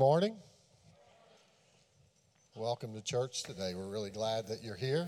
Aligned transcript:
morning. 0.00 0.34
Welcome 2.54 2.94
to 2.94 3.02
church 3.02 3.42
today. 3.42 3.74
We're 3.74 3.86
really 3.86 4.08
glad 4.08 4.46
that 4.46 4.64
you're 4.64 4.74
here. 4.74 5.06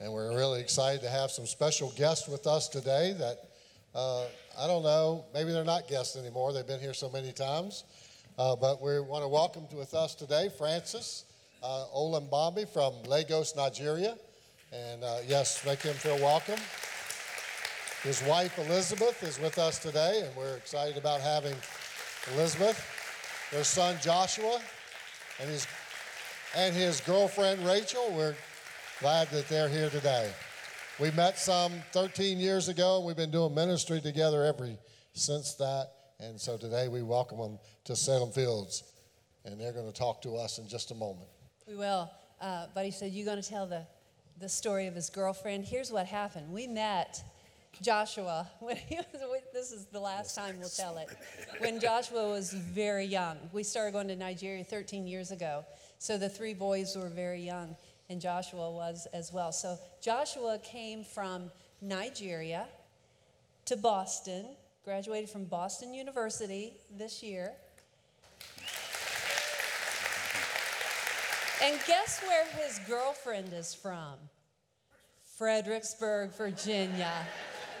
And 0.00 0.10
we're 0.10 0.34
really 0.34 0.62
excited 0.62 1.02
to 1.02 1.10
have 1.10 1.30
some 1.30 1.44
special 1.44 1.92
guests 1.94 2.26
with 2.26 2.46
us 2.46 2.70
today 2.70 3.14
that 3.18 3.36
uh, 3.94 4.24
I 4.58 4.66
don't 4.66 4.82
know, 4.82 5.26
maybe 5.34 5.52
they're 5.52 5.62
not 5.62 5.88
guests 5.88 6.16
anymore. 6.16 6.54
They've 6.54 6.66
been 6.66 6.80
here 6.80 6.94
so 6.94 7.10
many 7.10 7.32
times. 7.32 7.84
Uh, 8.38 8.56
but 8.56 8.80
we 8.80 8.98
want 8.98 9.22
to 9.24 9.28
welcome 9.28 9.64
with 9.76 9.92
us 9.92 10.14
today 10.14 10.48
Francis 10.56 11.26
uh, 11.62 11.84
Olambambi 11.94 12.66
from 12.66 12.94
Lagos, 13.02 13.54
Nigeria. 13.54 14.16
And 14.72 15.04
uh, 15.04 15.18
yes, 15.26 15.62
make 15.66 15.82
him 15.82 15.92
feel 15.92 16.16
welcome. 16.16 16.58
His 18.04 18.22
wife 18.22 18.58
Elizabeth 18.58 19.22
is 19.22 19.38
with 19.38 19.58
us 19.58 19.78
today, 19.78 20.22
and 20.24 20.34
we're 20.34 20.56
excited 20.56 20.96
about 20.96 21.20
having 21.20 21.54
Elizabeth, 22.34 23.01
their 23.52 23.64
son 23.64 23.96
Joshua, 24.02 24.58
and 25.38 25.48
his 25.48 25.66
and 26.56 26.74
his 26.74 27.00
girlfriend 27.02 27.64
Rachel. 27.64 28.10
We're 28.12 28.34
glad 29.00 29.28
that 29.28 29.48
they're 29.48 29.68
here 29.68 29.90
today. 29.90 30.32
We 30.98 31.10
met 31.12 31.38
some 31.38 31.72
13 31.92 32.38
years 32.38 32.68
ago. 32.68 33.00
We've 33.00 33.16
been 33.16 33.30
doing 33.30 33.54
ministry 33.54 34.00
together 34.00 34.42
every 34.44 34.78
since 35.12 35.54
that, 35.54 35.90
and 36.18 36.40
so 36.40 36.56
today 36.56 36.88
we 36.88 37.02
welcome 37.02 37.38
them 37.38 37.58
to 37.84 37.94
Salem 37.94 38.32
Fields, 38.32 38.84
and 39.44 39.60
they're 39.60 39.72
going 39.72 39.90
to 39.90 39.98
talk 39.98 40.22
to 40.22 40.36
us 40.36 40.58
in 40.58 40.66
just 40.66 40.90
a 40.90 40.94
moment. 40.94 41.28
We 41.68 41.76
will. 41.76 42.10
Uh, 42.40 42.66
Buddy 42.74 42.90
said, 42.90 43.12
You're 43.12 43.26
going 43.26 43.40
to 43.40 43.48
tell 43.48 43.66
the, 43.66 43.86
the 44.40 44.48
story 44.48 44.86
of 44.86 44.94
his 44.94 45.10
girlfriend. 45.10 45.64
Here's 45.64 45.92
what 45.92 46.06
happened. 46.06 46.50
We 46.50 46.66
met 46.66 47.22
Joshua 47.80 48.48
when 48.60 48.76
he 48.76 48.96
was, 48.96 49.42
this 49.52 49.72
is 49.72 49.86
the 49.86 50.00
last 50.00 50.34
time 50.34 50.58
we'll 50.58 50.68
tell 50.68 50.98
it, 50.98 51.08
when 51.58 51.80
Joshua 51.80 52.28
was 52.28 52.52
very 52.52 53.04
young. 53.04 53.38
We 53.52 53.62
started 53.62 53.92
going 53.92 54.08
to 54.08 54.16
Nigeria 54.16 54.64
13 54.64 55.06
years 55.06 55.30
ago. 55.30 55.64
So 55.98 56.18
the 56.18 56.28
three 56.28 56.54
boys 56.54 56.96
were 56.96 57.08
very 57.08 57.42
young, 57.42 57.76
and 58.10 58.20
Joshua 58.20 58.70
was 58.70 59.06
as 59.12 59.32
well. 59.32 59.52
So 59.52 59.78
Joshua 60.00 60.58
came 60.62 61.04
from 61.04 61.50
Nigeria 61.80 62.66
to 63.66 63.76
Boston, 63.76 64.46
graduated 64.84 65.30
from 65.30 65.44
Boston 65.44 65.94
University 65.94 66.74
this 66.96 67.22
year. 67.22 67.52
And 71.62 71.78
guess 71.86 72.20
where 72.26 72.44
his 72.56 72.80
girlfriend 72.88 73.52
is 73.52 73.72
from? 73.72 74.14
Fredericksburg, 75.36 76.34
Virginia. 76.34 77.12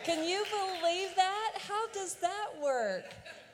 Can 0.04 0.28
you 0.28 0.44
believe 0.50 1.14
that? 1.14 1.52
How 1.68 1.86
does 1.88 2.14
that 2.14 2.48
work? 2.60 3.04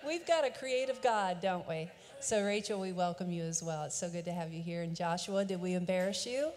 We've 0.06 0.26
got 0.26 0.46
a 0.46 0.50
creative 0.50 1.02
God, 1.02 1.40
don't 1.42 1.68
we? 1.68 1.90
So, 2.20 2.42
Rachel, 2.42 2.80
we 2.80 2.92
welcome 2.92 3.30
you 3.30 3.42
as 3.42 3.62
well. 3.62 3.84
It's 3.84 3.94
so 3.96 4.08
good 4.08 4.24
to 4.24 4.32
have 4.32 4.52
you 4.52 4.62
here. 4.62 4.82
And 4.82 4.96
Joshua, 4.96 5.44
did 5.44 5.60
we 5.60 5.74
embarrass 5.74 6.24
you? 6.24 6.50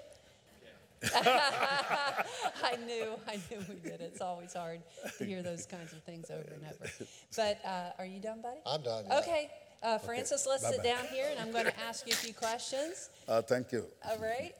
I 1.14 2.78
knew, 2.86 3.08
I 3.28 3.40
knew 3.50 3.60
we 3.68 3.90
did. 3.90 4.00
It's 4.02 4.22
always 4.22 4.54
hard 4.54 4.80
to 5.18 5.26
hear 5.26 5.42
those 5.42 5.66
kinds 5.66 5.92
of 5.92 6.04
things 6.04 6.30
over 6.30 6.42
and 6.42 6.64
over. 6.74 6.90
But 7.36 7.60
uh, 7.66 7.92
are 8.00 8.06
you 8.06 8.20
done, 8.20 8.42
buddy? 8.42 8.60
I'm 8.66 8.82
done. 8.84 9.06
yeah. 9.08 9.20
Okay. 9.20 9.50
Uh, 9.84 9.98
Francis, 9.98 10.46
let's 10.48 10.66
sit 10.66 10.78
Bye-bye. 10.78 10.90
down 10.90 11.06
here 11.08 11.26
and 11.32 11.40
I'm 11.40 11.52
going 11.52 11.66
to 11.66 11.80
ask 11.82 12.08
you 12.08 12.14
a 12.14 12.16
few 12.16 12.34
questions. 12.34 13.10
Uh, 13.28 13.42
thank 13.42 13.72
you. 13.72 13.86
All 14.08 14.20
right? 14.20 14.54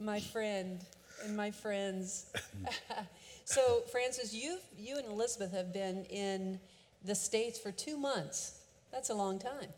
My 0.00 0.18
friend 0.18 0.80
and 1.24 1.36
my 1.36 1.50
friends. 1.50 2.26
so, 3.50 3.82
Francis, 3.90 4.32
you 4.32 4.58
you 4.76 4.98
and 4.98 5.06
Elizabeth 5.06 5.52
have 5.52 5.72
been 5.72 6.04
in 6.04 6.60
the 7.04 7.14
States 7.14 7.58
for 7.58 7.72
two 7.72 7.96
months. 7.96 8.60
That's 8.92 9.10
a 9.10 9.14
long 9.14 9.38
time. 9.38 9.70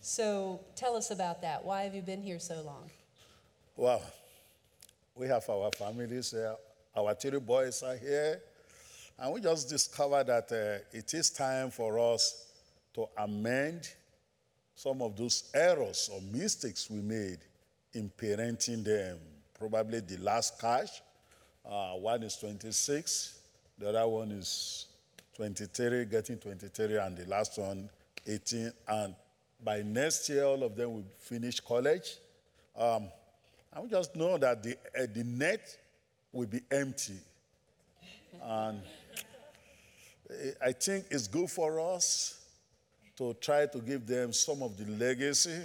So, 0.00 0.60
tell 0.76 0.96
us 0.96 1.10
about 1.10 1.40
that. 1.42 1.64
Why 1.64 1.84
have 1.84 1.94
you 1.94 2.02
been 2.02 2.22
here 2.22 2.38
so 2.38 2.60
long? 2.62 2.90
Well, 3.74 4.02
we 5.14 5.26
have 5.28 5.48
our 5.48 5.70
families 5.78 6.30
here. 6.30 6.54
Our 6.94 7.14
three 7.14 7.38
boys 7.38 7.82
are 7.82 7.96
here. 7.96 8.42
And 9.18 9.32
we 9.32 9.40
just 9.40 9.68
discovered 9.68 10.26
that 10.26 10.52
uh, 10.52 10.96
it 10.96 11.14
is 11.14 11.30
time 11.30 11.70
for 11.70 11.98
us 11.98 12.46
to 12.94 13.06
amend 13.16 13.88
some 14.74 15.00
of 15.00 15.16
those 15.16 15.50
errors 15.54 16.10
or 16.12 16.20
mistakes 16.20 16.90
we 16.90 17.00
made 17.00 17.38
in 17.94 18.10
parenting 18.10 18.84
them. 18.84 19.18
Probably 19.58 20.00
the 20.00 20.18
last 20.18 20.60
cash, 20.60 21.00
uh, 21.64 21.92
one 21.92 22.22
is 22.22 22.36
26, 22.36 23.38
the 23.78 23.88
other 23.88 24.06
one 24.08 24.30
is 24.32 24.86
23, 25.36 26.04
getting 26.06 26.38
23, 26.38 26.96
and 26.98 27.16
the 27.16 27.26
last 27.26 27.58
one 27.58 27.88
18. 28.26 28.72
And 28.88 29.14
by 29.64 29.82
next 29.82 30.28
year, 30.28 30.44
all 30.44 30.62
of 30.62 30.76
them 30.76 30.94
will 30.94 31.04
finish 31.18 31.60
college. 31.60 32.16
Um, 32.76 33.08
and 33.74 33.90
just 33.90 34.14
know 34.16 34.36
that 34.38 34.62
the, 34.62 34.76
uh, 34.98 35.06
the 35.12 35.24
net 35.24 35.76
will 36.32 36.46
be 36.46 36.60
empty. 36.70 37.16
And 38.42 38.80
I- 40.30 40.68
I 40.68 40.72
think 40.72 41.06
it's 41.10 41.28
good 41.28 41.50
for 41.50 41.78
us 41.94 42.38
to 43.16 43.34
try 43.34 43.66
to 43.66 43.78
give 43.78 44.06
them 44.06 44.32
some 44.32 44.62
of 44.62 44.76
the 44.76 44.86
legacy, 44.86 45.60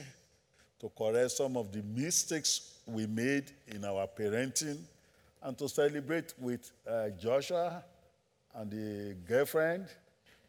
to 0.79 0.89
correct 0.97 1.31
some 1.31 1.57
of 1.57 1.71
the 1.71 1.81
mistakes 1.81 2.73
we 2.85 3.07
made 3.07 3.45
in 3.67 3.83
our 3.85 4.07
parenting, 4.07 4.77
and 5.43 5.57
to 5.57 5.67
celebrate 5.69 6.33
with 6.39 6.71
uh, 6.89 7.09
Joshua 7.19 7.83
and 8.55 8.71
the 8.71 9.15
girlfriend. 9.27 9.85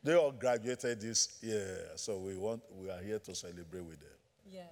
They 0.02 0.14
all 0.14 0.32
graduated 0.32 1.00
this 1.00 1.38
year, 1.42 1.88
so 1.96 2.18
we 2.18 2.36
want 2.36 2.62
we 2.80 2.88
are 2.90 3.00
here 3.02 3.18
to 3.18 3.34
celebrate 3.34 3.82
with 3.84 4.00
them. 4.00 4.08
Yes. 4.50 4.64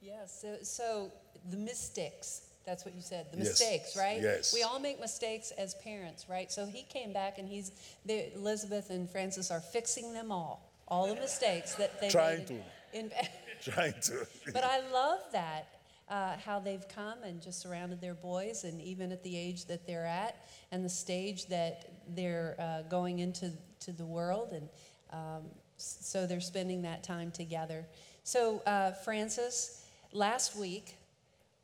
Yes. 0.00 0.38
So, 0.40 0.56
so 0.62 1.12
the 1.50 1.56
mistakes, 1.56 2.42
that's 2.64 2.84
what 2.84 2.94
you 2.94 3.02
said, 3.02 3.26
the 3.32 3.38
Yes. 3.38 3.48
mistakes, 3.48 3.96
right? 3.96 4.20
Yes. 4.22 4.54
We 4.54 4.62
all 4.62 4.78
make 4.78 4.98
mistakes 5.00 5.50
as 5.58 5.74
parents, 5.74 6.26
right? 6.28 6.50
So 6.50 6.64
he 6.66 6.82
came 6.84 7.12
back 7.12 7.38
and 7.38 7.48
he's, 7.48 7.72
they, 8.06 8.32
Elizabeth 8.34 8.90
and 8.90 9.10
Francis 9.10 9.50
are 9.50 9.60
fixing 9.60 10.12
them 10.14 10.30
all, 10.32 10.70
all 10.88 11.06
the 11.08 11.16
mistakes 11.20 11.74
that 11.74 12.00
they 12.00 12.08
Trying 12.08 12.38
made 12.48 12.62
in- 12.94 13.10
Trying 13.62 13.94
to. 14.02 14.26
But 14.54 14.64
I 14.64 14.80
love 14.90 15.20
that, 15.32 15.66
uh, 16.10 16.36
how 16.36 16.58
they've 16.58 16.86
come 16.88 17.22
and 17.22 17.40
just 17.40 17.60
surrounded 17.60 18.00
their 18.00 18.14
boys, 18.14 18.64
and 18.64 18.82
even 18.82 19.12
at 19.12 19.22
the 19.22 19.36
age 19.36 19.66
that 19.66 19.86
they're 19.86 20.06
at, 20.06 20.44
and 20.72 20.84
the 20.84 20.90
stage 20.90 21.46
that 21.46 21.92
they're 22.08 22.56
uh, 22.58 22.82
going 22.82 23.20
into 23.20 23.52
to 23.80 23.92
the 23.92 24.04
world, 24.04 24.52
and 24.52 24.68
um, 25.12 25.42
so 25.76 26.26
they're 26.26 26.40
spending 26.40 26.82
that 26.82 27.02
time 27.02 27.30
together. 27.30 27.86
So, 28.24 28.60
uh, 28.66 28.92
Francis, 28.92 29.86
last 30.12 30.56
week 30.56 30.96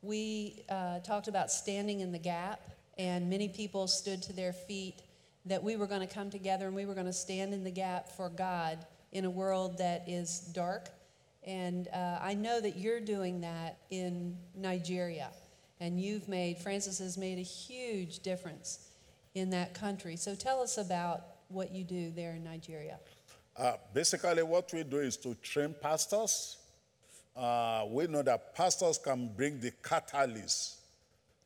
we 0.01 0.63
uh, 0.69 0.99
talked 0.99 1.27
about 1.27 1.51
standing 1.51 1.99
in 1.99 2.11
the 2.11 2.19
gap, 2.19 2.61
and 2.97 3.29
many 3.29 3.49
people 3.49 3.87
stood 3.87 4.21
to 4.23 4.33
their 4.33 4.53
feet 4.53 5.01
that 5.47 5.63
we 5.63 5.75
were 5.75 5.87
going 5.87 6.05
to 6.05 6.13
come 6.13 6.29
together 6.29 6.67
and 6.67 6.75
we 6.75 6.85
were 6.85 6.93
going 6.93 7.05
to 7.05 7.13
stand 7.13 7.53
in 7.53 7.63
the 7.63 7.71
gap 7.71 8.09
for 8.09 8.29
God 8.29 8.77
in 9.11 9.25
a 9.25 9.29
world 9.29 9.77
that 9.77 10.03
is 10.07 10.39
dark. 10.39 10.89
And 11.45 11.87
uh, 11.89 12.19
I 12.21 12.33
know 12.33 12.59
that 12.59 12.77
you're 12.77 12.99
doing 12.99 13.41
that 13.41 13.77
in 13.89 14.37
Nigeria. 14.55 15.29
And 15.79 15.99
you've 16.01 16.27
made, 16.27 16.57
Francis 16.57 16.99
has 16.99 17.17
made 17.17 17.37
a 17.37 17.43
huge 17.43 18.19
difference 18.19 18.89
in 19.35 19.49
that 19.51 19.73
country. 19.73 20.15
So 20.15 20.35
tell 20.35 20.61
us 20.61 20.77
about 20.77 21.21
what 21.49 21.71
you 21.71 21.83
do 21.83 22.11
there 22.11 22.31
in 22.31 22.43
Nigeria. 22.43 22.99
Uh, 23.55 23.73
basically, 23.93 24.43
what 24.43 24.71
we 24.73 24.83
do 24.83 24.99
is 24.99 25.17
to 25.17 25.35
train 25.35 25.73
pastors. 25.79 26.57
Uh, 27.35 27.85
we 27.89 28.07
know 28.07 28.21
that 28.21 28.55
pastors 28.55 28.97
can 28.97 29.29
bring 29.35 29.59
the 29.59 29.71
catalyst 29.83 30.77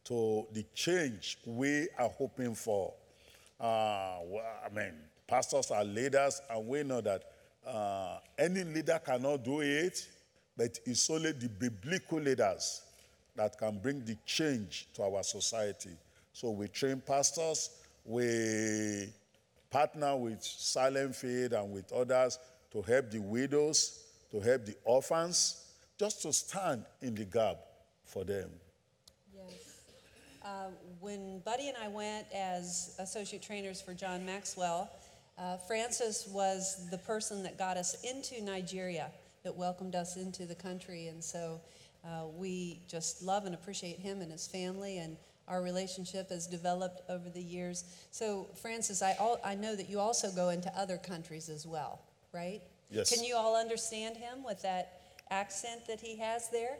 to 0.05 0.45
the 0.51 0.65
change 0.73 1.37
we 1.45 1.87
are 1.97 2.09
hoping 2.09 2.55
for. 2.55 2.93
Uh, 3.59 3.63
I 4.65 4.69
mean, 4.73 4.93
pastors 5.27 5.71
are 5.71 5.83
leaders, 5.83 6.41
and 6.49 6.67
we 6.67 6.83
know 6.83 7.01
that 7.01 7.30
uh, 7.65 8.17
any 8.37 8.63
leader 8.63 8.99
cannot 9.03 9.43
do 9.43 9.61
it, 9.61 10.07
but 10.57 10.79
it's 10.85 11.09
only 11.09 11.31
the 11.31 11.49
biblical 11.49 12.19
leaders 12.19 12.81
that 13.35 13.57
can 13.57 13.79
bring 13.79 14.03
the 14.03 14.17
change 14.25 14.87
to 14.93 15.03
our 15.03 15.23
society. 15.23 15.91
So 16.33 16.51
we 16.51 16.67
train 16.67 17.01
pastors, 17.05 17.69
we 18.05 19.09
partner 19.69 20.15
with 20.17 20.43
Salem 20.43 21.13
Fields 21.13 21.53
and 21.53 21.71
with 21.71 21.91
others 21.91 22.39
to 22.71 22.81
help 22.81 23.11
the 23.11 23.19
widows, 23.19 24.03
to 24.31 24.39
help 24.39 24.65
the 24.65 24.75
orphans, 24.83 25.65
just 25.97 26.21
to 26.23 26.33
stand 26.33 26.83
in 27.01 27.15
the 27.15 27.25
gap 27.25 27.57
for 28.05 28.23
them. 28.23 28.49
Yes. 29.35 29.53
Uh, 30.43 30.67
when 30.99 31.39
Buddy 31.39 31.67
and 31.69 31.77
I 31.77 31.87
went 31.87 32.27
as 32.33 32.95
associate 32.99 33.41
trainers 33.41 33.81
for 33.81 33.93
John 33.93 34.25
Maxwell, 34.25 34.89
uh, 35.37 35.57
Francis 35.57 36.27
was 36.27 36.87
the 36.91 36.97
person 36.97 37.43
that 37.43 37.57
got 37.57 37.77
us 37.77 38.03
into 38.03 38.43
Nigeria, 38.43 39.11
that 39.43 39.55
welcomed 39.55 39.95
us 39.95 40.17
into 40.17 40.45
the 40.45 40.55
country. 40.55 41.07
And 41.07 41.23
so 41.23 41.61
uh, 42.05 42.25
we 42.35 42.79
just 42.87 43.23
love 43.23 43.45
and 43.45 43.55
appreciate 43.55 43.99
him 43.99 44.21
and 44.21 44.31
his 44.31 44.47
family, 44.47 44.97
and 44.99 45.17
our 45.47 45.61
relationship 45.61 46.29
has 46.29 46.47
developed 46.47 47.01
over 47.09 47.29
the 47.29 47.41
years. 47.41 47.83
So, 48.11 48.47
Francis, 48.55 49.01
I, 49.01 49.15
al- 49.19 49.39
I 49.43 49.55
know 49.55 49.75
that 49.75 49.89
you 49.89 49.99
also 49.99 50.31
go 50.31 50.49
into 50.49 50.71
other 50.77 50.97
countries 50.97 51.49
as 51.49 51.65
well, 51.67 52.01
right? 52.33 52.61
Yes. 52.89 53.13
Can 53.13 53.23
you 53.23 53.35
all 53.35 53.55
understand 53.55 54.17
him 54.17 54.43
with 54.43 54.61
that 54.61 55.01
accent 55.29 55.87
that 55.87 55.99
he 55.99 56.17
has 56.17 56.49
there? 56.49 56.77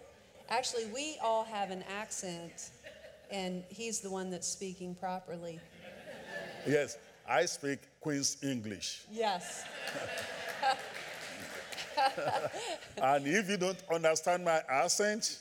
Actually, 0.50 0.86
we 0.94 1.18
all 1.24 1.44
have 1.44 1.71
an 1.71 1.83
accent, 1.89 2.71
and 3.31 3.63
he's 3.69 4.00
the 4.00 4.09
one 4.09 4.30
that's 4.30 4.48
speaking 4.48 4.95
properly. 4.95 5.59
Yes, 6.68 6.98
I 7.27 7.45
speak 7.45 7.80
Queen's 8.01 8.38
English. 8.44 9.03
Yes. 9.12 9.63
And 13.01 13.27
if 13.27 13.50
you 13.50 13.57
don't 13.57 13.77
understand 13.94 14.44
my 14.45 14.62
accent, 14.68 15.39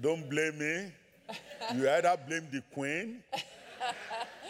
don't 0.00 0.28
blame 0.28 0.58
me. 0.58 0.92
You 1.74 1.88
either 1.90 2.16
blame 2.26 2.46
the 2.50 2.62
Queen 2.72 3.22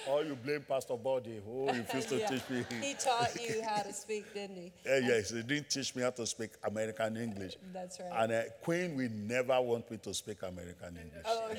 or 0.09 0.23
you 0.25 0.37
blame 0.37 0.63
Pastor 0.69 0.97
Buddy, 0.97 1.41
who 1.45 1.67
refused 1.73 2.09
to 2.11 2.19
Yeah. 2.19 2.29
teach 2.29 2.49
me. 2.51 2.65
He 2.81 2.95
taught 2.95 3.35
you 3.41 3.63
how 3.67 3.83
to 3.83 3.93
speak, 3.93 4.33
didn't 4.35 4.57
he? 4.57 4.73
Eh, 4.87 5.01
yes, 5.05 5.31
he 5.31 5.43
didn't 5.43 5.69
teach 5.71 5.95
me 5.97 6.03
how 6.03 6.11
to 6.11 6.27
speak 6.27 6.51
American 6.63 7.17
English. 7.17 7.57
That's 7.73 7.99
right. 7.99 8.23
And 8.23 8.33
uh, 8.33 8.43
Queen 8.63 8.97
will 8.97 9.11
never 9.11 9.61
want 9.61 9.91
me 9.91 9.97
to 9.99 10.15
speak 10.15 10.43
American 10.43 10.97
English. 10.97 11.25
Oh, 11.27 11.51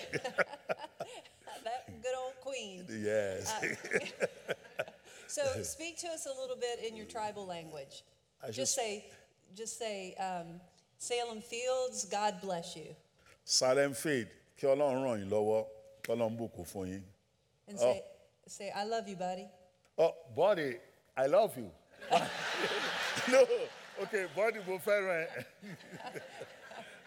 that 1.66 1.88
good 2.02 2.16
old 2.18 2.36
queen. 2.42 2.86
Yes. 2.90 3.54
So, 5.30 5.44
speak 5.64 5.98
to 6.00 6.08
us 6.08 6.26
a 6.26 6.34
little 6.42 6.56
bit 6.58 6.80
in 6.88 6.96
your 6.96 7.06
tribal 7.06 7.46
language. 7.46 8.04
Just 8.48 8.56
just- 8.58 8.76
say, 8.76 9.06
just 9.56 9.78
say, 9.78 10.16
um, 10.16 10.60
Salem 10.98 11.42
Fields, 11.42 12.06
God 12.06 12.42
bless 12.42 12.76
you, 12.76 12.96
Salem 13.46 13.94
Fields, 13.94 14.32
kí 14.58 14.66
Ọlọ́run 14.68 15.04
ràn 15.06 15.18
yín 15.22 15.30
lọ́wọ́, 15.30 15.66
kí 16.04 16.12
Ọlọ́run 16.14 16.38
bùkún 16.38 16.66
fún 16.66 16.88
yín. 16.92 17.04
and 17.68 17.80
say, 17.80 18.04
say, 18.48 18.72
I 18.76 18.84
love 18.84 19.08
you, 19.08 19.16
buddy. 19.16 19.48
Oh, 19.98 20.16
Buddy, 20.36 20.78
I 21.16 21.26
love 21.28 21.56
you. 21.58 21.70
no, 23.32 23.46
okay, 24.04 24.26
buddy, 24.36 24.60
mo 24.68 24.78
fẹ́ràn 24.80 25.28
ẹ. 25.28 25.46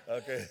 okay. 0.17 0.47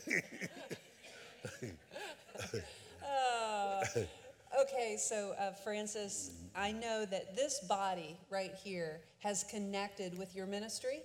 Okay, 4.60 4.98
so 5.00 5.34
uh, 5.39 5.51
Francis, 5.51 6.31
I 6.55 6.74
know 6.74 7.05
that 7.05 7.38
this 7.38 7.62
body 7.62 8.17
right 8.29 8.53
here 8.53 9.00
has 9.20 9.46
connected 9.46 10.17
with 10.17 10.36
your 10.36 10.46
ministry, 10.46 11.00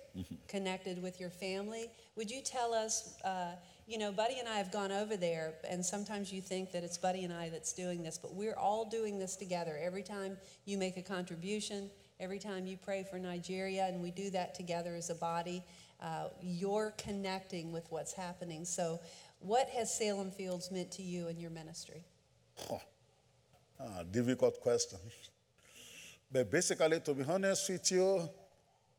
connected 0.49 1.01
with 1.01 1.19
your 1.19 1.29
family. 1.29 1.89
Would 2.17 2.29
you 2.29 2.41
tell 2.41 2.73
us, 2.73 3.15
uh, 3.23 3.51
you 3.87 3.97
know, 3.97 4.11
Buddy 4.11 4.39
and 4.39 4.49
I 4.49 4.57
have 4.57 4.71
gone 4.71 4.91
over 4.91 5.15
there, 5.15 5.53
and 5.69 5.85
sometimes 5.85 6.33
you 6.33 6.41
think 6.41 6.73
that 6.73 6.83
it's 6.83 6.97
Buddy 6.97 7.23
and 7.23 7.31
I 7.31 7.47
that's 7.47 7.71
doing 7.71 8.03
this, 8.03 8.17
but 8.17 8.33
we're 8.35 8.55
all 8.55 8.83
doing 8.89 9.17
this 9.17 9.37
together. 9.37 9.79
Every 9.81 10.03
time 10.03 10.37
you 10.65 10.77
make 10.77 10.97
a 10.97 11.01
contribution, 11.01 11.89
every 12.19 12.39
time 12.39 12.67
you 12.67 12.75
pray 12.75 13.05
for 13.09 13.17
Nigeria, 13.17 13.85
and 13.85 14.03
we 14.03 14.11
do 14.11 14.29
that 14.31 14.55
together 14.55 14.93
as 14.93 15.09
a 15.09 15.15
body, 15.15 15.63
uh, 16.01 16.27
you're 16.41 16.93
connecting 16.97 17.71
with 17.71 17.85
what's 17.91 18.11
happening. 18.11 18.65
So, 18.65 18.99
what 19.39 19.69
has 19.69 19.95
Salem 19.95 20.31
Fields 20.31 20.69
meant 20.69 20.91
to 20.91 21.01
you 21.01 21.27
and 21.29 21.39
your 21.39 21.51
ministry? 21.51 22.03
Ah, 23.79 24.03
difficult 24.09 24.59
question. 24.59 24.99
But 26.31 26.49
basically, 26.51 26.99
to 26.99 27.13
be 27.13 27.23
honest 27.23 27.69
with 27.69 27.91
you, 27.91 28.29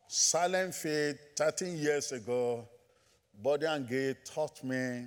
Salem 0.07 0.73
Fields, 0.73 1.19
13 1.37 1.77
years 1.77 2.13
ago, 2.13 2.67
Buddy 3.43 3.67
and 3.67 3.89
Gay 3.89 4.15
taught 4.25 4.63
me 4.65 5.07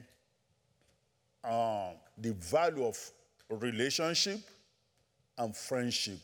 um, 1.43 1.95
the 2.17 2.33
value 2.33 2.85
of 2.85 2.97
relationship 3.49 4.39
and 5.37 5.55
friendship. 5.55 6.19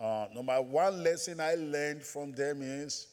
Uh, 0.00 0.26
number 0.34 0.60
one 0.62 1.02
lesson 1.02 1.40
I 1.40 1.54
learned 1.56 2.02
from 2.02 2.32
them 2.32 2.62
is 2.62 3.08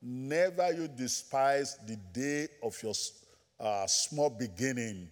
never 0.00 0.72
you 0.72 0.88
despise 0.88 1.78
the 1.86 1.96
day 1.96 2.48
of 2.62 2.80
your 2.82 2.94
uh, 3.58 3.86
small 3.86 4.30
beginning. 4.30 5.08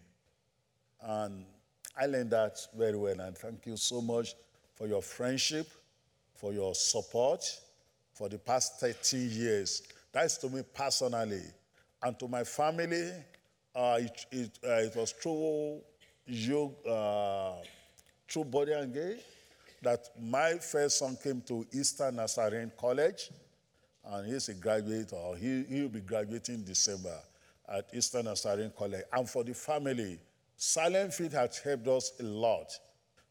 And 1.02 1.44
I 1.98 2.06
learned 2.06 2.30
that 2.30 2.58
very 2.76 2.96
well. 2.96 3.20
And 3.20 3.36
thank 3.36 3.66
you 3.66 3.76
so 3.76 4.00
much 4.00 4.34
for 4.74 4.86
your 4.86 5.02
friendship, 5.02 5.68
for 6.34 6.52
your 6.52 6.74
support 6.74 7.60
for 8.16 8.30
the 8.30 8.38
past 8.38 8.80
13 8.80 9.30
years. 9.30 9.82
That's 10.10 10.38
to 10.38 10.48
me 10.48 10.62
personally. 10.74 11.42
And 12.02 12.18
to 12.18 12.28
my 12.28 12.44
family, 12.44 13.12
uh, 13.74 13.98
it, 14.00 14.26
it, 14.32 14.58
uh, 14.64 14.72
it 14.72 14.96
was 14.96 15.12
through 15.12 15.82
you, 16.26 16.74
uh, 16.88 17.56
through 18.26 18.44
Buddy 18.44 18.72
and 18.72 18.92
Gay, 18.92 19.18
that 19.82 20.08
my 20.18 20.54
first 20.54 20.98
son 20.98 21.18
came 21.22 21.42
to 21.42 21.66
Eastern 21.72 22.16
Nazarene 22.16 22.72
College, 22.78 23.30
and 24.06 24.26
he's 24.26 24.48
a 24.48 24.54
graduate, 24.54 25.12
or 25.12 25.36
he, 25.36 25.64
he'll 25.64 25.88
be 25.88 26.00
graduating 26.00 26.62
December 26.62 27.18
at 27.68 27.86
Eastern 27.92 28.24
Nazarene 28.24 28.72
College. 28.76 29.02
And 29.12 29.28
for 29.28 29.44
the 29.44 29.52
family, 29.52 30.18
Salem 30.56 31.10
Fields 31.10 31.34
has 31.34 31.58
helped 31.58 31.86
us 31.86 32.12
a 32.20 32.22
lot. 32.22 32.72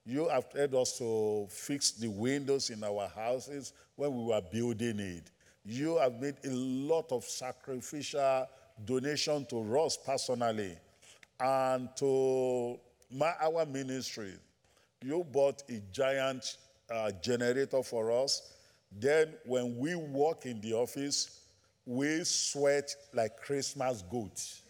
You 0.05 0.27
have 0.29 0.46
helped 0.55 0.75
us 0.75 0.98
to 1.00 1.48
fix 1.50 1.91
the 1.91 2.08
windows 2.08 2.70
in 2.70 2.84
our 2.84 3.08
houses 3.08 3.74
when 3.96 4.15
we 4.15 4.24
were 4.25 4.41
building 4.41 5.00
it. 5.00 5.32
You 5.65 5.98
have 5.98 6.22
made 6.22 6.36
a 6.44 6.51
lot 6.51 7.12
of 7.12 7.24
sacrificial 7.24 8.48
donation 8.86 9.46
to 9.48 9.79
us 9.79 9.98
personally 9.98 10.77
and 11.39 11.89
to 11.96 12.77
my, 13.12 13.34
our 13.41 13.65
ministry. 13.65 14.34
You 15.01 15.25
bought 15.32 15.63
a 15.70 15.82
giant 15.91 16.58
uh, 16.91 17.12
generator 17.24 17.82
for 17.82 18.12
us. 18.12 18.53
Then, 18.91 19.34
when 19.46 19.79
we 19.79 19.96
walk 19.96 20.46
in 20.46 20.62
the 20.62 20.74
office, 20.74 21.41
we 21.86 22.24
sweat 22.24 22.96
like 23.13 23.38
Christmas 23.38 24.03
goats. 24.03 24.62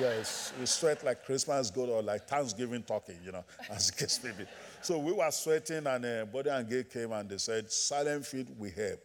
Yes, 0.00 0.54
we 0.58 0.64
sweat 0.64 1.04
like 1.04 1.24
Christmas 1.26 1.70
goat 1.70 1.90
or 1.90 2.02
like 2.02 2.26
Thanksgiving 2.26 2.82
turkey, 2.82 3.16
you 3.24 3.30
know, 3.30 3.44
as 3.70 3.90
the 3.90 3.96
case 3.96 4.20
may 4.24 4.30
be. 4.30 4.44
So 4.80 4.98
we 4.98 5.12
were 5.12 5.30
sweating, 5.30 5.86
and 5.86 6.04
uh, 6.04 6.24
Buddy 6.24 6.48
and 6.48 6.68
Gay 6.68 6.84
came 6.84 7.12
and 7.12 7.28
they 7.28 7.36
said, 7.36 7.70
Salem 7.70 8.22
Fields, 8.22 8.50
we 8.58 8.70
help. 8.70 9.00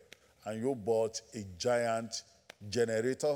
And 0.45 0.61
you 0.61 0.73
bought 0.75 1.21
a 1.35 1.43
giant 1.57 2.23
generator 2.69 3.35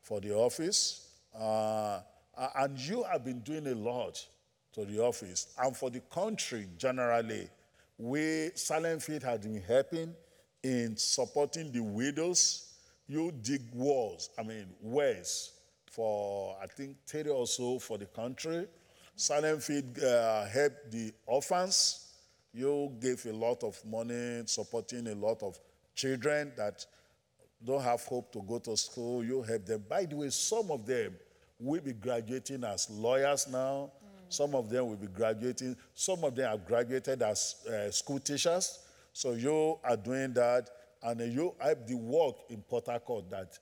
for 0.00 0.20
the 0.20 0.32
office. 0.32 1.08
Uh, 1.36 2.00
and 2.56 2.78
you 2.78 3.02
have 3.02 3.24
been 3.24 3.40
doing 3.40 3.66
a 3.66 3.74
lot 3.74 4.24
to 4.74 4.84
the 4.84 5.02
office 5.02 5.48
and 5.58 5.76
for 5.76 5.90
the 5.90 6.00
country 6.00 6.68
generally. 6.78 7.48
We, 7.98 8.50
Salem 8.54 9.00
Fields, 9.00 9.24
have 9.24 9.42
been 9.42 9.60
helping 9.60 10.14
in 10.62 10.96
supporting 10.96 11.72
the 11.72 11.82
widows. 11.82 12.74
You 13.08 13.32
dig 13.42 13.62
walls, 13.74 14.30
I 14.38 14.44
mean, 14.44 14.66
wells 14.80 15.50
for, 15.92 16.56
I 16.62 16.66
think, 16.66 16.96
30 17.06 17.30
or 17.30 17.46
so 17.46 17.78
for 17.78 17.98
the 17.98 18.06
country. 18.06 18.66
Salem 19.14 19.60
Fields 19.60 20.02
uh, 20.02 20.48
helped 20.50 20.90
the 20.90 21.12
orphans. 21.26 22.06
You 22.52 22.92
gave 23.00 23.24
a 23.26 23.32
lot 23.32 23.62
of 23.62 23.78
money 23.84 24.42
supporting 24.46 25.06
a 25.08 25.14
lot 25.14 25.42
of 25.42 25.58
children 25.94 26.52
that 26.56 26.84
don't 27.64 27.82
have 27.82 28.02
hope 28.04 28.32
to 28.32 28.42
go 28.42 28.58
to 28.58 28.76
school. 28.76 29.22
You 29.22 29.42
help 29.42 29.66
them. 29.66 29.84
By 29.88 30.06
the 30.06 30.16
way, 30.16 30.30
some 30.30 30.70
of 30.70 30.86
them 30.86 31.14
will 31.58 31.80
be 31.80 31.92
graduating 31.92 32.64
as 32.64 32.88
lawyers 32.90 33.46
now. 33.48 33.92
Some 34.28 34.54
of 34.54 34.70
them 34.70 34.88
will 34.88 34.96
be 34.96 35.08
graduating. 35.08 35.76
Some 35.94 36.24
of 36.24 36.34
them 36.34 36.50
have 36.50 36.66
graduated 36.66 37.20
as 37.22 37.66
uh, 37.66 37.90
school 37.90 38.18
teachers. 38.18 38.78
So 39.12 39.32
you 39.32 39.78
are 39.84 39.96
doing 39.96 40.32
that. 40.32 40.70
And 41.02 41.20
you 41.32 41.54
have 41.60 41.86
the 41.86 41.96
work 41.96 42.36
in 42.48 42.62
Port 42.62 42.86
that 42.86 43.58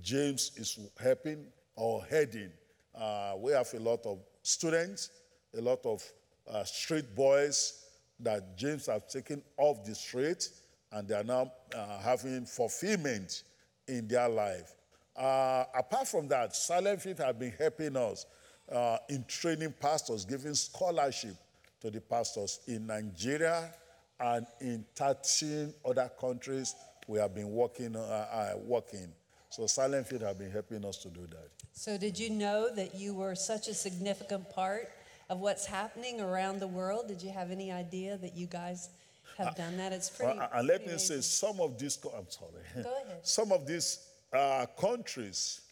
James 0.00 0.52
is 0.56 0.78
helping 1.00 1.46
or 1.76 2.04
heading. 2.04 2.50
Uh, 2.94 3.34
we 3.38 3.52
have 3.52 3.72
a 3.74 3.80
lot 3.80 4.04
of 4.06 4.18
students, 4.42 5.10
a 5.56 5.60
lot 5.60 5.84
of 5.84 6.02
uh, 6.50 6.64
street 6.64 7.14
boys 7.14 7.84
that 8.20 8.56
James 8.56 8.86
have 8.86 9.08
taken 9.08 9.42
off 9.56 9.84
the 9.84 9.94
street 9.94 10.48
and 10.92 11.08
they 11.08 11.14
are 11.14 11.24
now 11.24 11.50
uh, 11.74 11.98
having 11.98 12.46
fulfillment 12.46 13.42
in 13.88 14.06
their 14.06 14.28
life. 14.28 14.74
Uh, 15.16 15.64
apart 15.76 16.08
from 16.08 16.28
that, 16.28 16.54
Salem 16.54 16.98
Fields 16.98 17.20
have 17.20 17.38
been 17.38 17.52
helping 17.58 17.96
us 17.96 18.26
uh, 18.70 18.98
in 19.08 19.24
training 19.26 19.74
pastors, 19.80 20.24
giving 20.24 20.54
scholarship 20.54 21.34
to 21.80 21.90
the 21.90 22.00
pastors 22.00 22.60
in 22.66 22.86
Nigeria 22.86 23.72
and 24.20 24.46
in 24.60 24.84
13 24.94 25.74
other 25.84 26.10
countries. 26.20 26.74
We 27.06 27.18
have 27.18 27.34
been 27.34 27.50
working, 27.50 27.96
uh, 27.96 28.54
working. 28.56 29.12
So 29.50 29.66
Salem 29.66 30.04
Fields 30.04 30.24
have 30.24 30.38
been 30.38 30.50
helping 30.50 30.84
us 30.84 30.98
to 30.98 31.08
do 31.08 31.26
that. 31.26 31.63
So, 31.76 31.98
did 31.98 32.18
you 32.20 32.30
know 32.30 32.72
that 32.72 32.94
you 32.94 33.14
were 33.14 33.34
such 33.34 33.66
a 33.66 33.74
significant 33.74 34.48
part 34.48 34.92
of 35.28 35.40
what's 35.40 35.66
happening 35.66 36.20
around 36.20 36.60
the 36.60 36.68
world? 36.68 37.08
Did 37.08 37.20
you 37.20 37.30
have 37.30 37.50
any 37.50 37.72
idea 37.72 38.16
that 38.18 38.36
you 38.36 38.46
guys 38.46 38.90
have 39.36 39.56
done 39.56 39.76
that? 39.78 39.92
It's 39.92 40.08
pretty. 40.08 40.38
Uh, 40.38 40.46
and 40.54 40.68
let 40.68 40.86
me 40.86 40.96
say, 40.98 41.20
some 41.20 41.60
of 41.60 41.76
these, 41.76 41.98
I'm 42.16 42.30
sorry. 42.30 42.62
Go 42.74 42.80
ahead. 43.04 43.18
Some 43.26 43.50
of 43.50 43.66
these 43.66 44.06
uh, 44.32 44.66
countries, 44.78 45.62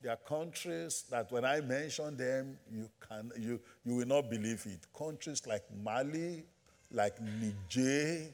they 0.00 0.08
are 0.08 0.16
countries 0.16 1.04
that 1.10 1.30
when 1.32 1.44
I 1.44 1.60
mention 1.60 2.16
them, 2.16 2.56
you, 2.70 2.88
can, 3.08 3.32
you, 3.36 3.60
you 3.84 3.96
will 3.96 4.06
not 4.06 4.30
believe 4.30 4.64
it. 4.64 4.86
Countries 4.96 5.44
like 5.44 5.64
Mali, 5.82 6.44
like 6.92 7.16
Niger, 7.20 8.26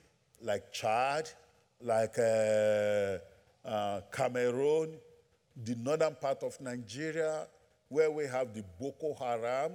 like 0.43 0.73
Chad, 0.73 1.31
like 1.81 2.19
uh, 2.19 3.19
uh, 3.65 4.03
Cameroon, 4.13 4.99
the 5.63 5.75
northern 5.77 6.15
part 6.17 6.43
of 6.43 6.61
Nigeria, 6.61 7.47
where 7.89 8.11
we 8.11 8.27
have 8.27 8.55
the 8.55 8.65
Boko 8.81 9.15
Haram. 9.15 9.73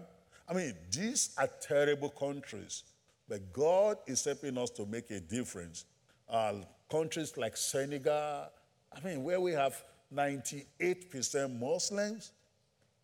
I 0.48 0.54
mean, 0.54 0.74
these 0.92 1.34
are 1.38 1.48
terrible 1.62 2.10
countries, 2.10 2.84
but 3.28 3.54
God 3.54 3.98
is 4.08 4.24
helping 4.26 4.58
us 4.58 4.70
to 4.72 4.86
make 4.86 5.10
a 5.12 5.20
difference. 5.20 5.86
Uh, 6.28 6.54
countries 6.92 7.38
like 7.38 7.56
Senegal, 7.56 8.50
I 8.92 9.00
mean, 9.06 9.24
where 9.24 9.40
we 9.40 9.52
have 9.54 9.84
98% 10.14 11.60
Muslims. 11.60 12.32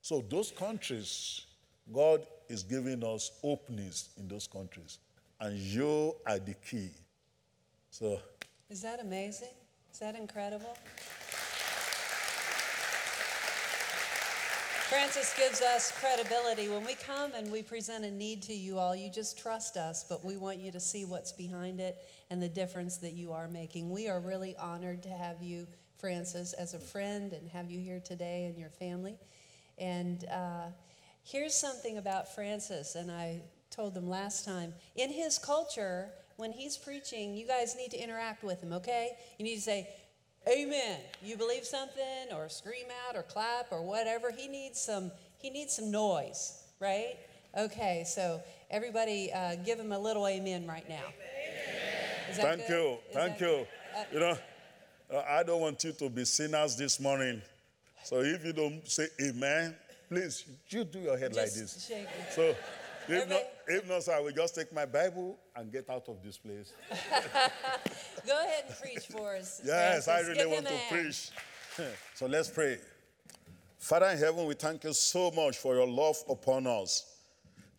So, 0.01 0.23
those 0.29 0.51
countries, 0.51 1.45
God 1.93 2.25
is 2.49 2.63
giving 2.63 3.03
us 3.03 3.31
openings 3.43 4.09
in 4.17 4.27
those 4.27 4.47
countries, 4.47 4.99
and 5.39 5.57
you 5.57 6.15
are 6.25 6.39
the 6.39 6.53
key. 6.55 6.89
So, 7.89 8.19
Is 8.69 8.81
that 8.81 8.99
amazing? 9.01 9.49
Is 9.91 9.99
that 9.99 10.15
incredible? 10.15 10.75
Francis 14.89 15.33
gives 15.35 15.63
us 15.63 15.91
credibility. 15.99 16.69
When 16.69 16.85
we 16.85 16.93
come 16.93 17.31
and 17.35 17.51
we 17.51 17.63
present 17.63 18.05
a 18.05 18.11
need 18.11 18.43
to 18.43 18.53
you 18.53 18.77
all, 18.77 18.95
you 18.95 19.09
just 19.09 19.35
trust 19.35 19.77
us, 19.77 20.05
but 20.07 20.23
we 20.23 20.37
want 20.37 20.59
you 20.59 20.71
to 20.71 20.79
see 20.79 21.05
what's 21.05 21.31
behind 21.31 21.79
it 21.79 21.97
and 22.29 22.39
the 22.39 22.47
difference 22.47 22.97
that 22.97 23.13
you 23.13 23.31
are 23.31 23.47
making. 23.47 23.89
We 23.89 24.07
are 24.09 24.19
really 24.19 24.55
honored 24.57 25.01
to 25.01 25.09
have 25.09 25.41
you, 25.41 25.65
Francis, 25.97 26.53
as 26.53 26.75
a 26.75 26.79
friend 26.79 27.33
and 27.33 27.49
have 27.49 27.71
you 27.71 27.79
here 27.79 27.99
today 27.99 28.45
and 28.45 28.59
your 28.59 28.69
family. 28.69 29.17
And 29.79 30.23
uh, 30.25 30.67
here's 31.23 31.55
something 31.55 31.97
about 31.97 32.35
Francis, 32.35 32.93
and 32.93 33.11
I 33.11 33.41
told 33.71 33.95
them 33.95 34.07
last 34.07 34.45
time. 34.45 34.71
In 34.95 35.09
his 35.09 35.39
culture, 35.39 36.09
when 36.37 36.51
he's 36.51 36.77
preaching, 36.77 37.35
you 37.35 37.47
guys 37.47 37.75
need 37.75 37.89
to 37.89 37.97
interact 37.97 38.43
with 38.43 38.61
him, 38.61 38.71
okay? 38.73 39.13
You 39.39 39.45
need 39.45 39.55
to 39.55 39.61
say, 39.61 39.89
Amen. 40.47 40.99
You 41.23 41.37
believe 41.37 41.65
something, 41.65 42.31
or 42.35 42.49
scream 42.49 42.85
out, 43.07 43.15
or 43.15 43.23
clap, 43.23 43.71
or 43.71 43.81
whatever. 43.81 44.31
He 44.31 44.47
needs 44.47 44.79
some. 44.79 45.11
He 45.37 45.49
needs 45.49 45.75
some 45.75 45.91
noise, 45.91 46.63
right? 46.79 47.17
Okay, 47.57 48.03
so 48.05 48.41
everybody, 48.69 49.31
uh, 49.33 49.55
give 49.63 49.79
him 49.79 49.91
a 49.91 49.99
little 49.99 50.27
amen 50.27 50.67
right 50.67 50.87
now. 50.89 51.03
That 52.35 52.57
Thank 52.57 52.67
good? 52.67 52.69
you. 52.69 52.97
Is 53.09 53.15
Thank 53.15 53.39
you. 53.39 53.45
good? 53.47 53.67
you 54.11 54.19
know, 54.19 54.37
uh, 55.13 55.23
I 55.29 55.43
don't 55.43 55.61
want 55.61 55.83
you 55.83 55.93
to 55.93 56.09
be 56.09 56.25
sinners 56.25 56.75
this 56.75 56.99
morning. 56.99 57.41
So 58.03 58.21
if 58.21 58.43
you 58.43 58.53
don't 58.53 58.87
say 58.87 59.07
amen, 59.21 59.75
please, 60.09 60.43
you 60.69 60.83
do 60.83 60.99
your 60.99 61.17
head 61.17 61.35
like 61.35 61.53
this. 61.53 61.87
shake 61.87 62.03
it. 62.03 62.33
So 62.33 62.55
if 63.07 63.29
not, 63.29 63.41
if 63.67 63.89
not, 63.89 64.03
sir, 64.03 64.13
I 64.15 64.19
will 64.19 64.31
just 64.31 64.55
take 64.55 64.73
my 64.73 64.85
Bible 64.85 65.37
and 65.55 65.71
get 65.71 65.89
out 65.89 66.07
of 66.07 66.21
this 66.23 66.37
place. 66.37 66.73
Go 68.25 68.39
ahead 68.41 68.65
and 68.67 68.77
preach 68.81 69.05
for 69.07 69.35
us. 69.35 69.61
Yes, 69.63 70.07
I 70.07 70.21
really 70.21 70.35
Give 70.35 70.49
want 70.49 70.67
to 70.67 70.73
hand. 70.73 71.03
preach. 71.03 71.29
so 72.15 72.25
let's 72.25 72.49
pray. 72.49 72.77
Father 73.77 74.07
in 74.07 74.17
heaven, 74.17 74.45
we 74.45 74.55
thank 74.55 74.83
you 74.83 74.93
so 74.93 75.31
much 75.31 75.57
for 75.57 75.75
your 75.75 75.87
love 75.87 76.17
upon 76.29 76.65
us. 76.67 77.15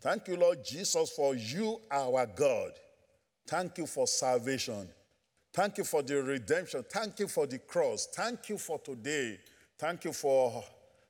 Thank 0.00 0.28
you, 0.28 0.37
Lord 0.37 0.64
Jesus, 0.64 1.11
for 1.11 1.35
you 1.35 1.80
our 1.90 2.26
God. 2.26 2.73
Thank 3.47 3.78
you 3.78 3.87
for 3.87 4.06
salvation. 4.06 4.88
Thank 5.52 5.78
you 5.78 5.85
for 5.85 6.02
the 6.02 6.23
redemption. 6.23 6.85
Thank 6.88 7.18
you 7.18 7.28
for 7.28 7.47
the 7.47 7.59
cross. 7.59 8.06
Thank 8.14 8.49
you 8.49 8.59
for 8.59 8.78
today. 8.78 9.38
Thank 9.78 10.04
you 10.04 10.12
for 10.12 10.62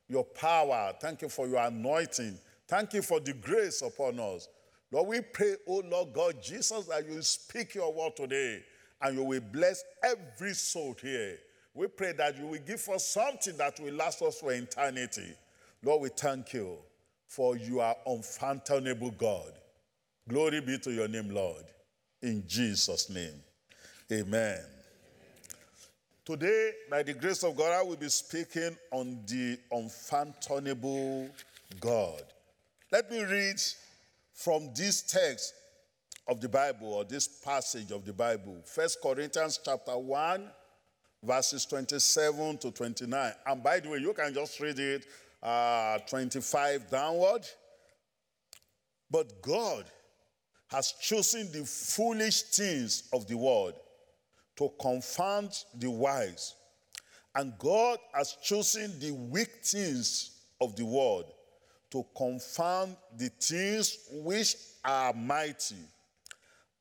your 0.07 0.23
power. 0.23 0.93
Thank 0.99 1.21
you 1.21 1.29
for 1.29 1.47
your 1.47 1.59
anointing. 1.59 2.39
Thank 2.67 2.93
you 2.93 3.01
for 3.01 3.19
the 3.19 3.33
grace 3.33 3.81
upon 3.81 4.19
us. 4.19 4.49
Lord, 4.91 5.07
we 5.07 5.21
pray, 5.21 5.55
oh 5.67 5.83
Lord 5.85 6.13
God 6.13 6.41
Jesus, 6.41 6.85
that 6.87 7.07
you 7.07 7.21
speak 7.21 7.75
your 7.75 7.93
word 7.93 8.15
today 8.15 8.63
and 9.01 9.17
you 9.17 9.23
will 9.23 9.41
bless 9.41 9.83
every 10.03 10.53
soul 10.53 10.95
here. 11.01 11.37
We 11.73 11.87
pray 11.87 12.13
that 12.13 12.37
you 12.37 12.47
will 12.47 12.59
give 12.65 12.87
us 12.89 13.05
something 13.05 13.55
that 13.57 13.79
will 13.79 13.93
last 13.93 14.21
us 14.21 14.39
for 14.39 14.51
eternity. 14.51 15.33
Lord, 15.83 16.01
we 16.01 16.09
thank 16.09 16.53
you 16.53 16.77
for 17.27 17.55
you 17.57 17.79
are 17.81 17.95
unfathomable 18.05 19.11
God. 19.11 19.51
Glory 20.27 20.61
be 20.61 20.77
to 20.79 20.91
your 20.91 21.07
name, 21.07 21.29
Lord. 21.29 21.63
In 22.21 22.43
Jesus' 22.47 23.09
name. 23.09 23.43
Amen. 24.11 24.59
Today, 26.25 26.71
by 26.89 27.03
the 27.03 27.13
grace 27.13 27.43
of 27.43 27.55
God, 27.55 27.71
I 27.71 27.83
will 27.83 27.95
be 27.95 28.09
speaking 28.09 28.75
on 28.91 29.19
the 29.27 29.57
unfathomable 29.71 31.29
God. 31.79 32.23
Let 32.89 33.11
me 33.11 33.21
read 33.21 33.61
from 34.33 34.69
this 34.73 35.01
text 35.01 35.53
of 36.25 36.39
the 36.39 36.47
Bible 36.47 36.93
or 36.93 37.03
this 37.03 37.27
passage 37.27 37.91
of 37.91 38.05
the 38.05 38.13
Bible. 38.13 38.61
First 38.63 38.99
Corinthians 39.03 39.59
chapter 39.63 39.97
1, 39.97 40.49
verses 41.21 41.65
27 41.65 42.57
to 42.59 42.71
29. 42.71 43.33
And 43.45 43.61
by 43.61 43.81
the 43.81 43.89
way, 43.89 43.97
you 43.97 44.13
can 44.13 44.33
just 44.33 44.57
read 44.61 44.79
it 44.79 45.05
uh, 45.43 45.97
25 46.09 46.89
downward. 46.89 47.45
But 49.11 49.41
God 49.41 49.83
has 50.67 50.93
chosen 51.01 51.51
the 51.51 51.65
foolish 51.65 52.43
things 52.43 53.09
of 53.11 53.27
the 53.27 53.35
world 53.35 53.73
to 54.55 54.71
confound 54.79 55.51
the 55.77 55.91
wise. 55.91 56.55
And 57.35 57.51
God 57.59 57.99
has 58.13 58.37
chosen 58.41 58.97
the 58.97 59.11
weak 59.11 59.61
things 59.61 60.31
of 60.61 60.77
the 60.77 60.85
world 60.85 61.33
to 61.91 62.05
confound 62.15 62.95
the 63.15 63.29
things 63.39 63.97
which 64.11 64.55
are 64.83 65.13
mighty, 65.13 65.75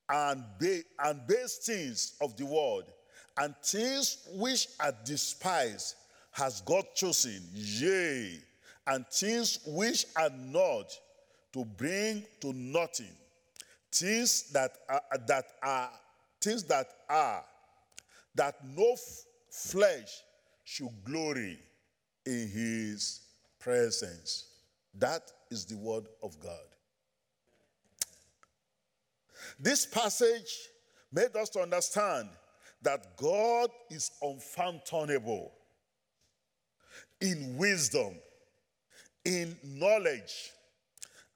and, 0.08 0.44
ba- 0.58 0.82
and 1.04 1.26
base 1.26 1.58
things 1.58 2.14
of 2.20 2.36
the 2.36 2.44
world, 2.44 2.84
and 3.38 3.54
things 3.62 4.28
which 4.34 4.68
are 4.80 4.94
despised 5.04 5.94
has 6.32 6.60
God 6.60 6.84
chosen, 6.94 7.42
yea, 7.52 8.38
and 8.86 9.06
things 9.08 9.60
which 9.66 10.06
are 10.16 10.30
not 10.30 10.96
to 11.52 11.64
bring 11.64 12.24
to 12.40 12.52
nothing. 12.52 13.12
Things 13.92 14.50
that 14.52 14.72
are, 14.88 15.02
that 15.26 15.46
are 15.62 15.90
things 16.40 16.64
that 16.64 16.86
are 17.08 17.42
that 18.34 18.56
no 18.76 18.92
f- 18.92 19.24
flesh 19.50 20.20
should 20.64 20.90
glory 21.02 21.58
in 22.26 22.48
his 22.48 23.20
presence 23.58 24.55
that 24.98 25.22
is 25.50 25.64
the 25.66 25.76
word 25.76 26.06
of 26.22 26.38
god 26.40 26.66
this 29.58 29.86
passage 29.86 30.68
made 31.12 31.34
us 31.36 31.48
to 31.48 31.60
understand 31.60 32.28
that 32.82 33.16
god 33.16 33.70
is 33.90 34.10
unfathomable 34.22 35.52
in 37.20 37.56
wisdom 37.56 38.14
in 39.24 39.56
knowledge 39.64 40.52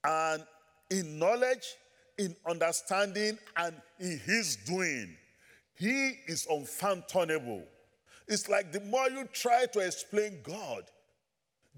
and 0.04 0.44
in 0.90 1.18
knowledge 1.18 1.76
in 2.20 2.36
understanding 2.46 3.38
and 3.56 3.74
in 3.98 4.18
his 4.18 4.56
doing. 4.56 5.16
He 5.74 6.18
is 6.26 6.46
unfathomable. 6.50 7.64
It's 8.28 8.46
like 8.46 8.72
the 8.72 8.80
more 8.80 9.08
you 9.08 9.24
try 9.32 9.64
to 9.72 9.80
explain 9.80 10.40
God, 10.42 10.82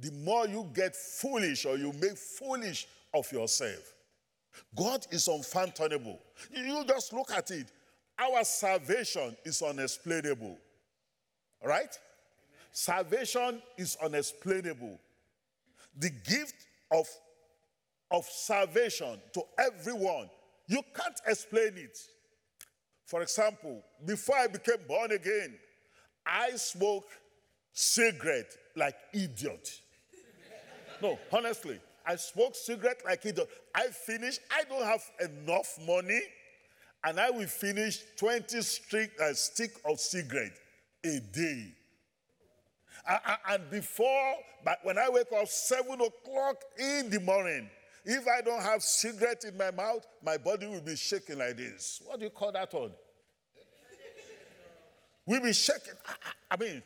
the 0.00 0.10
more 0.10 0.46
you 0.46 0.68
get 0.74 0.96
foolish 0.96 1.64
or 1.66 1.76
you 1.76 1.92
make 2.00 2.16
foolish 2.16 2.86
of 3.14 3.30
yourself. 3.32 3.94
God 4.74 5.06
is 5.10 5.28
unfathomable. 5.28 6.18
You 6.54 6.84
just 6.86 7.12
look 7.12 7.30
at 7.32 7.50
it. 7.50 7.66
Our 8.18 8.44
salvation 8.44 9.36
is 9.44 9.62
unexplainable. 9.62 10.58
Right? 11.64 11.96
Salvation 12.72 13.62
is 13.76 13.96
unexplainable. 14.02 14.98
The 15.98 16.10
gift 16.10 16.54
of 16.90 17.06
of 18.10 18.24
salvation 18.26 19.18
to 19.32 19.42
everyone. 19.58 20.28
You 20.68 20.82
can't 20.94 21.20
explain 21.26 21.72
it. 21.76 21.98
For 23.06 23.22
example, 23.22 23.82
before 24.04 24.36
I 24.36 24.46
became 24.46 24.86
born 24.86 25.12
again, 25.12 25.54
I 26.24 26.50
smoked 26.52 27.08
cigarette 27.72 28.54
like 28.76 28.96
idiot. 29.12 29.80
No, 31.00 31.18
honestly, 31.32 31.80
I 32.06 32.16
smoke 32.16 32.54
cigarette 32.54 33.02
like 33.04 33.24
idiot. 33.26 33.48
I 33.74 33.88
finish, 33.88 34.38
I 34.50 34.64
don't 34.64 34.84
have 34.84 35.02
enough 35.20 35.78
money, 35.86 36.20
and 37.04 37.18
I 37.18 37.30
will 37.30 37.46
finish 37.48 38.02
20 38.16 38.62
stick, 38.62 39.12
uh, 39.20 39.32
stick 39.34 39.72
of 39.84 39.98
cigarette 40.00 40.56
a 41.04 41.18
day. 41.20 41.74
A- 43.08 43.12
a- 43.14 43.40
And 43.52 43.68
before, 43.70 44.36
but 44.64 44.78
when 44.84 44.96
I 44.98 45.08
wake 45.08 45.32
up 45.32 45.48
seven 45.48 46.00
o'clock 46.00 46.62
in 46.78 47.10
the 47.10 47.18
morning, 47.20 47.68
if 48.04 48.26
I 48.28 48.40
don't 48.40 48.62
have 48.62 48.82
cigarette 48.82 49.44
in 49.44 49.56
my 49.56 49.70
mouth, 49.72 50.06
my 50.22 50.36
body 50.36 50.66
will 50.66 50.80
be 50.80 50.94
shaking 50.96 51.38
like 51.38 51.56
this. 51.56 52.00
What 52.04 52.18
do 52.20 52.24
you 52.26 52.30
call 52.30 52.52
that 52.52 52.72
one? 52.72 52.92
We'll 55.26 55.40
be 55.40 55.52
shaking. 55.52 55.94
I- 56.06 56.12
I- 56.24 56.32
I 56.52 56.56
mean, 56.56 56.82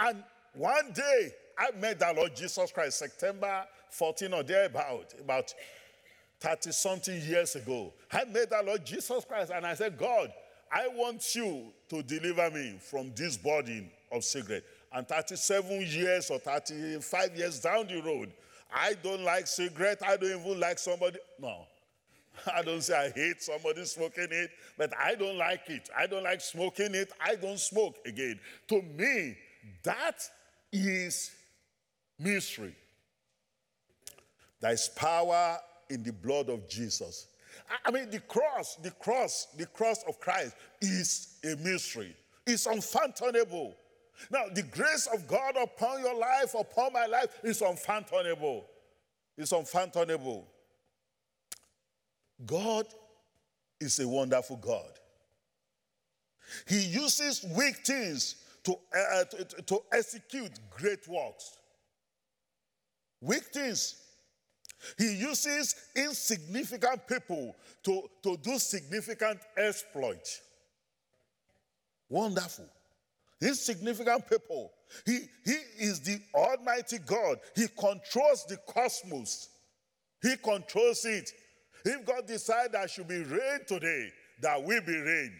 and 0.00 0.22
one 0.54 0.92
day 0.92 1.32
I 1.56 1.70
met 1.78 1.98
the 1.98 2.12
Lord 2.16 2.34
Jesus 2.34 2.70
Christ, 2.72 2.98
September 2.98 3.64
14 3.90 4.32
or 4.32 4.42
thereabout, 4.42 5.14
about 5.20 5.52
30 6.40 6.72
something 6.72 7.20
years 7.22 7.56
ago. 7.56 7.92
I 8.12 8.24
met 8.24 8.50
the 8.50 8.62
Lord 8.64 8.84
Jesus 8.84 9.24
Christ 9.24 9.50
and 9.54 9.66
I 9.66 9.74
said, 9.74 9.98
God, 9.98 10.32
I 10.70 10.88
want 10.88 11.34
you 11.34 11.72
to 11.88 12.02
deliver 12.02 12.50
me 12.50 12.78
from 12.80 13.12
this 13.16 13.36
burden 13.36 13.90
of 14.12 14.24
cigarette. 14.24 14.64
And 14.92 15.06
37 15.06 15.82
years 15.82 16.30
or 16.30 16.38
35 16.38 17.36
years 17.36 17.60
down 17.60 17.88
the 17.88 18.00
road, 18.00 18.32
I 18.74 18.94
don't 19.02 19.22
like 19.22 19.46
cigarette. 19.46 20.02
I 20.06 20.16
don't 20.16 20.40
even 20.40 20.60
like 20.60 20.78
somebody. 20.78 21.18
No. 21.40 21.66
I 22.54 22.62
don't 22.62 22.82
say 22.82 22.94
I 22.94 23.10
hate 23.10 23.42
somebody 23.42 23.84
smoking 23.84 24.28
it, 24.30 24.50
but 24.76 24.92
I 24.98 25.14
don't 25.14 25.36
like 25.36 25.68
it. 25.68 25.88
I 25.96 26.06
don't 26.06 26.22
like 26.22 26.40
smoking 26.40 26.94
it. 26.94 27.10
I 27.20 27.34
don't 27.34 27.58
smoke 27.58 27.96
again. 28.06 28.38
To 28.68 28.82
me, 28.82 29.36
that 29.82 30.28
is 30.72 31.30
mystery. 32.18 32.74
There 34.60 34.72
is 34.72 34.88
power 34.88 35.58
in 35.88 36.02
the 36.02 36.12
blood 36.12 36.48
of 36.48 36.68
Jesus. 36.68 37.26
I- 37.84 37.90
mean, 37.90 38.10
the 38.10 38.20
cross, 38.20 38.76
the 38.76 38.90
cross, 38.90 39.46
the 39.56 39.66
cross 39.66 40.02
of 40.04 40.18
Christ 40.20 40.54
is 40.80 41.36
a 41.44 41.56
mystery. 41.56 42.16
It's 42.46 42.66
unfathomable. 42.66 43.76
Now, 44.30 44.48
the 44.48 44.62
grace 44.62 45.06
of 45.06 45.26
God 45.28 45.56
upon 45.56 46.00
your 46.00 46.14
life, 46.14 46.54
upon 46.54 46.92
my 46.92 47.06
life, 47.06 47.38
is 47.44 47.62
unfathomable. 47.62 48.68
It's 49.36 49.52
unfathomable. 49.52 50.48
God 52.44 52.86
is 53.80 54.00
a 54.00 54.08
wonderful 54.08 54.56
God. 54.56 54.90
He 56.66 56.80
uses 56.80 57.44
weak 57.56 57.86
things 57.86 58.36
to, 58.68 58.76
uh, 58.94 59.24
to, 59.24 59.62
to- 59.62 59.82
execute 59.92 60.52
great 60.70 61.08
works. 61.08 61.56
Weak 63.20 63.44
things. 63.44 63.96
He 64.98 65.16
uses 65.16 65.74
insignificant 65.96 67.06
people 67.08 67.56
to, 67.84 68.02
to 68.22 68.36
do 68.36 68.58
significant 68.58 69.40
exploits. 69.56 70.40
Wonderful. 72.08 72.66
Insignificant 73.40 74.28
people. 74.28 74.70
He, 75.04 75.20
he 75.44 75.56
is 75.78 76.00
the 76.00 76.20
Almighty 76.34 76.98
God. 76.98 77.38
He 77.56 77.66
controls 77.68 78.44
the 78.48 78.58
cosmos. 78.68 79.48
He 80.22 80.36
controls 80.36 81.04
it. 81.04 81.30
If 81.84 82.04
God 82.04 82.26
decides 82.26 82.72
there 82.72 82.86
should 82.88 83.08
be 83.08 83.22
rain 83.22 83.60
today, 83.66 84.08
there 84.40 84.60
will 84.60 84.82
be 84.82 84.96
rain. 84.96 85.32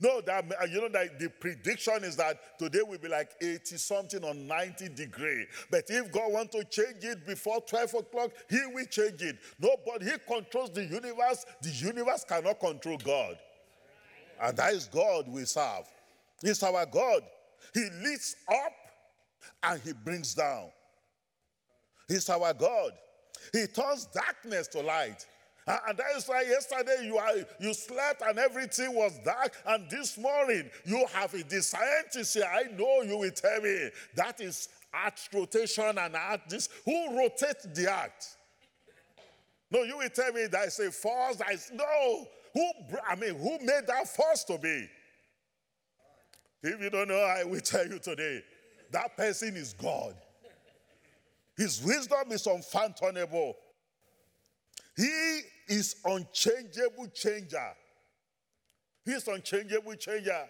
No, 0.00 0.20
that 0.20 0.44
uh, 0.60 0.64
you 0.66 0.80
know 0.80 0.88
that 0.90 1.18
the 1.18 1.28
prediction 1.28 2.04
is 2.04 2.16
that 2.16 2.58
today 2.58 2.80
will 2.86 2.98
be 2.98 3.08
like 3.08 3.30
80 3.40 3.76
something 3.76 4.22
or 4.22 4.32
90 4.34 4.90
degree. 4.90 5.46
But 5.70 5.84
if 5.88 6.12
God 6.12 6.32
wants 6.32 6.54
to 6.54 6.64
change 6.64 7.02
it 7.02 7.26
before 7.26 7.60
12 7.60 7.94
o'clock, 7.94 8.30
He 8.48 8.60
will 8.72 8.84
change 8.86 9.22
it. 9.22 9.38
Nobody, 9.58 10.06
He 10.06 10.18
controls 10.32 10.70
the 10.70 10.84
universe. 10.84 11.44
The 11.62 11.70
universe 11.70 12.24
cannot 12.28 12.60
control 12.60 12.98
God. 12.98 13.38
And 14.40 14.56
that 14.56 14.72
is 14.72 14.86
God 14.86 15.26
we 15.28 15.44
serve. 15.44 15.84
He's 16.42 16.62
our 16.62 16.86
God. 16.86 17.22
He 17.74 17.88
lifts 18.02 18.36
up 18.48 18.72
and 19.64 19.80
He 19.82 19.92
brings 19.92 20.34
down. 20.34 20.68
He's 22.06 22.28
our 22.30 22.54
God. 22.54 22.92
He 23.52 23.66
turns 23.66 24.06
darkness 24.06 24.68
to 24.68 24.80
light. 24.80 25.26
And 25.68 25.98
that 25.98 26.16
is 26.16 26.26
why 26.26 26.42
yesterday 26.42 27.04
you 27.04 27.18
are 27.18 27.32
you 27.60 27.74
slept 27.74 28.22
and 28.22 28.38
everything 28.38 28.94
was 28.94 29.18
dark, 29.22 29.54
and 29.66 29.88
this 29.90 30.16
morning 30.16 30.70
you 30.86 31.04
have 31.12 31.34
a 31.34 31.42
desire 31.42 32.04
to 32.12 32.24
say, 32.24 32.42
I 32.42 32.74
know 32.74 33.02
you 33.02 33.18
will 33.18 33.30
tell 33.30 33.60
me 33.60 33.90
that 34.14 34.40
is 34.40 34.70
earth 34.94 35.28
rotation 35.32 35.98
and 35.98 36.16
art. 36.16 36.40
this. 36.48 36.70
Who 36.86 37.18
rotates 37.18 37.66
the 37.74 37.92
earth? 37.92 38.36
No, 39.70 39.82
you 39.82 39.98
will 39.98 40.08
tell 40.08 40.32
me 40.32 40.46
that 40.46 40.68
is 40.68 40.78
a 40.78 40.90
force. 40.90 41.36
That 41.36 41.52
is 41.52 41.70
no. 41.74 42.26
Who 42.54 42.70
I 43.06 43.14
mean, 43.14 43.34
who 43.34 43.58
made 43.60 43.86
that 43.88 44.08
force 44.08 44.44
to 44.44 44.56
be? 44.56 44.88
If 46.62 46.80
you 46.80 46.88
don't 46.88 47.08
know, 47.08 47.20
I 47.20 47.44
will 47.44 47.60
tell 47.60 47.86
you 47.86 47.98
today. 47.98 48.42
That 48.90 49.16
person 49.18 49.54
is 49.54 49.74
God. 49.74 50.14
His 51.58 51.82
wisdom 51.82 52.32
is 52.32 52.46
unfathomable. 52.46 53.54
He 54.96 55.42
is 55.68 55.96
unchangeable 56.04 57.08
changer. 57.14 57.72
He 59.04 59.12
is 59.12 59.26
unchangeable 59.28 59.94
changer. 59.94 60.44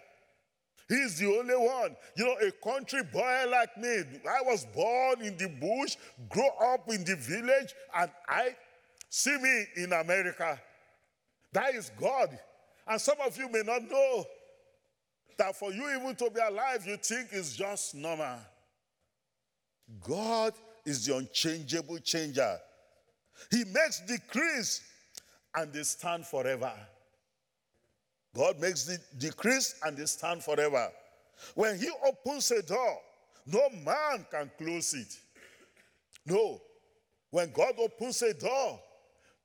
He's 0.87 1.19
the 1.19 1.27
only 1.27 1.55
one. 1.55 1.95
You 2.15 2.25
know, 2.25 2.35
a 2.47 2.51
country 2.51 3.03
boy 3.03 3.45
like 3.49 3.77
me, 3.77 4.03
I 4.27 4.41
was 4.41 4.65
born 4.65 5.21
in 5.21 5.37
the 5.37 5.47
bush, 5.47 5.95
grew 6.29 6.49
up 6.63 6.89
in 6.89 7.03
the 7.03 7.15
village, 7.15 7.73
and 7.95 8.09
I 8.27 8.55
see 9.07 9.37
me 9.37 9.65
in 9.77 9.93
America. 9.93 10.59
That 11.53 11.75
is 11.75 11.91
God. 11.99 12.37
And 12.87 12.99
some 12.99 13.17
of 13.25 13.37
you 13.37 13.49
may 13.49 13.61
not 13.63 13.83
know 13.83 14.25
that 15.37 15.55
for 15.55 15.71
you 15.71 15.95
even 15.95 16.15
to 16.15 16.29
be 16.31 16.41
alive, 16.41 16.85
you 16.85 16.97
think 16.97 17.33
is 17.33 17.55
just 17.55 17.93
normal. 17.93 18.39
God 20.01 20.53
is 20.85 21.05
the 21.05 21.17
unchangeable 21.17 21.99
changer. 21.99 22.57
He 23.51 23.63
makes 23.63 24.01
decrees 24.01 24.81
and 25.55 25.73
they 25.73 25.83
stand 25.83 26.25
forever. 26.25 26.71
God 28.35 28.59
makes 28.59 28.85
the 28.85 28.99
decrees 29.17 29.75
and 29.83 29.97
they 29.97 30.05
stand 30.05 30.43
forever. 30.43 30.89
When 31.55 31.77
He 31.79 31.89
opens 32.05 32.51
a 32.51 32.61
door, 32.61 32.97
no 33.45 33.69
man 33.83 34.25
can 34.29 34.51
close 34.57 34.93
it. 34.93 35.17
No. 36.25 36.61
When 37.31 37.51
God 37.51 37.73
opens 37.79 38.21
a 38.21 38.33
door, 38.33 38.79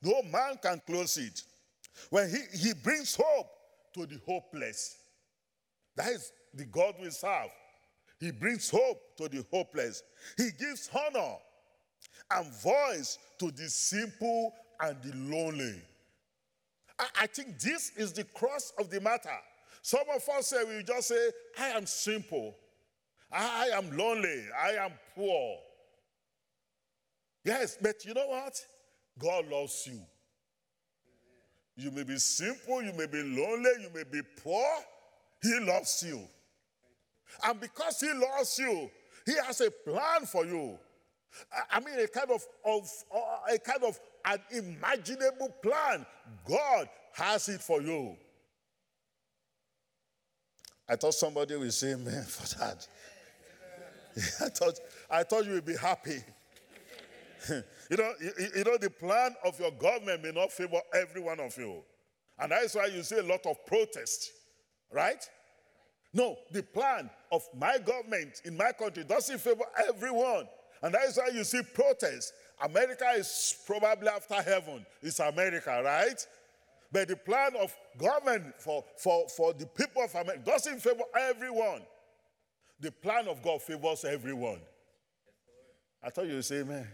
no 0.02 0.22
man 0.22 0.58
can 0.62 0.80
close 0.86 1.16
it. 1.16 1.42
When 2.10 2.28
He, 2.28 2.58
he 2.58 2.74
brings 2.74 3.14
hope 3.14 3.46
to 3.94 4.06
the 4.06 4.20
hopeless, 4.26 4.96
that 5.96 6.08
is 6.08 6.32
the 6.52 6.64
God 6.64 6.94
we 7.00 7.10
serve. 7.10 7.50
He 8.20 8.30
brings 8.30 8.70
hope 8.70 9.16
to 9.16 9.28
the 9.28 9.44
hopeless. 9.52 10.02
He 10.36 10.50
gives 10.58 10.90
honor 10.94 11.36
and 12.30 12.46
voice 12.62 13.18
to 13.38 13.50
the 13.50 13.68
simple 13.68 14.52
and 14.80 14.96
the 15.02 15.14
lonely. 15.16 15.80
I, 16.98 17.26
think 17.26 17.58
this 17.58 17.90
is 17.96 18.12
the 18.12 18.24
cross 18.24 18.72
of 18.78 18.90
the 18.90 19.00
matter. 19.00 19.36
Some 19.82 20.04
of 20.14 20.26
us 20.28 20.46
say, 20.48 20.62
we 20.64 20.82
just 20.82 21.08
say, 21.08 21.30
I 21.58 21.68
am 21.70 21.86
simple, 21.86 22.54
I 23.32 23.70
am 23.74 23.96
lonely, 23.96 24.44
I 24.56 24.72
am 24.84 24.92
poor. 25.14 25.58
Yes, 27.44 27.76
but 27.80 28.04
you 28.04 28.14
know 28.14 28.28
what? 28.28 28.58
God 29.18 29.48
loves 29.50 29.86
you. 29.90 30.00
You 31.76 31.90
may 31.90 32.04
be 32.04 32.16
simple, 32.18 32.82
you 32.82 32.92
may 32.92 33.06
be 33.06 33.22
lonely, 33.22 33.70
you 33.80 33.90
may 33.94 34.04
be 34.04 34.22
poor. 34.42 34.64
He 35.42 35.58
loves 35.60 36.02
you. 36.06 36.20
And 37.44 37.60
because 37.60 38.00
He 38.00 38.12
loves 38.12 38.58
you, 38.58 38.90
He 39.26 39.34
has 39.44 39.60
a 39.60 39.70
plan 39.70 40.24
for 40.26 40.46
you. 40.46 40.78
I- 41.52 41.76
I 41.76 41.80
mean, 41.80 41.98
a 41.98 42.06
kind 42.06 42.30
of, 42.30 42.46
of 42.64 42.88
uh, 43.12 43.52
a 43.54 43.58
kind 43.58 43.82
of 43.82 43.98
an 44.24 44.38
imaginable 44.50 45.50
plan. 45.62 46.04
God 46.46 46.88
has 47.12 47.48
it 47.48 47.60
for 47.60 47.80
you. 47.82 48.16
I 50.88 50.96
thought 50.96 51.14
somebody 51.14 51.56
would 51.56 51.72
say 51.72 51.92
amen 51.92 52.24
for 52.24 52.58
that. 52.58 52.86
I 54.16 54.48
thought, 54.48 54.78
I 55.10 55.22
thought 55.22 55.44
you 55.46 55.52
would 55.52 55.64
be 55.64 55.76
happy. 55.76 56.18
you 57.50 57.96
know, 57.96 58.12
you, 58.20 58.30
you- 58.56 58.64
know, 58.64 58.76
the 58.78 58.90
plan 58.90 59.34
of 59.44 59.58
your 59.58 59.70
government 59.72 60.22
may 60.22 60.32
not 60.32 60.52
favor 60.52 60.80
every 60.94 61.20
one 61.20 61.40
of 61.40 61.56
you. 61.56 61.82
And 62.38 62.52
that 62.52 62.62
is 62.64 62.74
why 62.74 62.86
you 62.86 63.02
see 63.02 63.18
a 63.18 63.22
lot 63.22 63.46
of 63.46 63.64
protest, 63.66 64.30
right? 64.92 65.22
No, 66.12 66.36
the 66.52 66.62
plan 66.62 67.10
of 67.32 67.42
my 67.56 67.78
government 67.78 68.40
in 68.44 68.56
my 68.56 68.72
country 68.72 69.04
doesn't 69.04 69.40
favor 69.40 69.64
everyone. 69.88 70.46
And 70.82 70.94
that 70.94 71.04
is 71.04 71.16
why 71.16 71.28
you 71.32 71.44
see 71.44 71.60
protests. 71.74 72.32
America 72.62 73.06
is 73.16 73.56
probably 73.66 74.08
after 74.08 74.40
heaven. 74.42 74.84
It's 75.02 75.18
America, 75.18 75.82
right? 75.84 76.26
But 76.92 77.08
the 77.08 77.16
plan 77.16 77.52
of 77.60 77.74
government 77.98 78.54
for, 78.58 78.84
for, 78.96 79.28
for 79.28 79.52
the 79.52 79.66
people 79.66 80.02
of 80.02 80.14
America 80.14 80.42
doesn't 80.44 80.80
favor 80.80 81.02
everyone. 81.18 81.82
The 82.80 82.92
plan 82.92 83.28
of 83.28 83.42
God 83.42 83.62
favors 83.62 84.04
everyone. 84.04 84.60
I 86.02 86.10
thought 86.10 86.26
you 86.26 86.34
would 86.34 86.44
say 86.44 86.60
amen. 86.60 86.86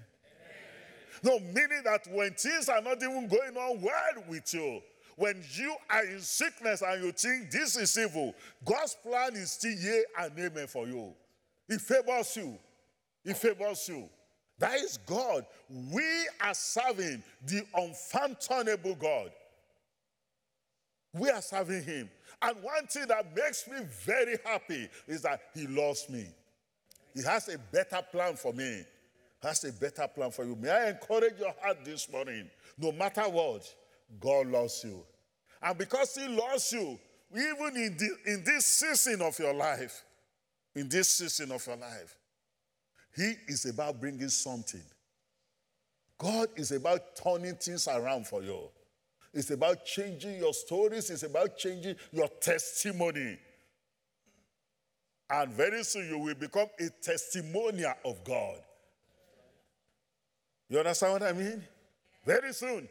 No, 1.23 1.38
meaning 1.38 1.83
that 1.85 2.07
when 2.11 2.33
things 2.33 2.68
are 2.68 2.81
not 2.81 2.96
even 3.03 3.29
going 3.29 3.57
on 3.57 3.83
well 3.83 4.25
with 4.29 4.55
you, 4.55 4.81
when 5.16 5.42
you 5.53 5.75
are 5.90 6.05
in 6.05 6.20
sickness 6.20 6.83
and 6.83 7.05
you 7.05 7.12
think 7.12 7.51
this 7.51 7.77
is 7.77 7.99
evil, 7.99 8.35
God's 8.64 8.96
plan 9.03 9.35
is 9.35 9.53
still 9.53 9.73
yea 9.73 10.05
and 10.18 10.33
amen 10.38 10.66
for 10.66 10.87
you. 10.87 11.12
He 11.68 11.77
favors 11.77 12.37
you. 12.37 12.57
He 13.23 13.35
favors 13.35 13.87
you. 13.88 14.09
That 14.61 14.75
is 14.75 14.99
God. 15.07 15.46
We 15.68 16.29
are 16.40 16.55
serving 16.55 17.23
the 17.46 17.62
unfathomable 17.75 18.94
God. 18.94 19.33
We 21.14 21.31
are 21.31 21.40
serving 21.40 21.83
Him. 21.83 22.11
And 22.42 22.62
one 22.62 22.87
thing 22.87 23.07
that 23.09 23.35
makes 23.35 23.66
me 23.66 23.79
very 24.05 24.37
happy 24.44 24.88
is 25.09 25.23
that 25.23 25.40
He 25.55 25.66
loves 25.66 26.09
me. 26.09 26.27
He 27.14 27.23
has 27.23 27.49
a 27.49 27.59
better 27.59 28.01
plan 28.12 28.37
for 28.37 28.53
me. 28.53 28.85
Has 29.42 29.64
a 29.64 29.73
better 29.73 30.07
plan 30.07 30.31
for 30.31 30.44
you. 30.44 30.55
May 30.55 30.70
I 30.70 30.90
encourage 30.90 31.38
your 31.38 31.55
heart 31.62 31.79
this 31.83 32.11
morning? 32.12 32.49
No 32.79 32.92
matter 32.92 33.23
what, 33.23 33.66
God 34.20 34.46
loves 34.49 34.85
you. 34.85 35.03
And 35.62 35.77
because 35.79 36.14
He 36.14 36.29
loves 36.29 36.70
you, 36.70 36.99
even 37.33 37.77
in, 37.77 37.96
the, 37.96 38.11
in 38.27 38.44
this 38.44 38.66
season 38.66 39.23
of 39.23 39.38
your 39.38 39.55
life, 39.55 40.05
in 40.75 40.88
this 40.88 41.09
season 41.09 41.51
of 41.51 41.66
your 41.66 41.77
life, 41.77 42.16
He 43.16 43.35
is 43.49 43.66
about 43.66 44.01
bringing 44.01 44.29
something. 44.29 44.83
God 46.18 46.49
is 46.57 46.70
about 46.73 47.16
turning 47.16 47.55
things 47.55 47.88
around 47.88 48.27
for 48.27 48.42
you. 48.42 48.68
It's 49.33 49.51
about 49.51 49.85
changing 49.85 50.38
your 50.38 50.53
stories, 50.53 51.09
it's 51.11 51.23
about 51.23 51.57
changing 51.57 51.96
your 52.12 52.29
testimony. 52.29 53.38
And 55.31 55.53
very 55.53 55.85
soon 55.85 56.09
you 56.09 56.18
will 56.18 56.35
become 56.35 56.66
a 56.79 56.88
testimonial 57.03 57.94
of 58.05 58.23
God. 58.25 58.57
You 60.68 60.79
understand 60.79 61.12
what 61.14 61.23
I 61.23 61.33
mean? 61.33 61.62
Very 62.25 62.53
soon, 62.53 62.88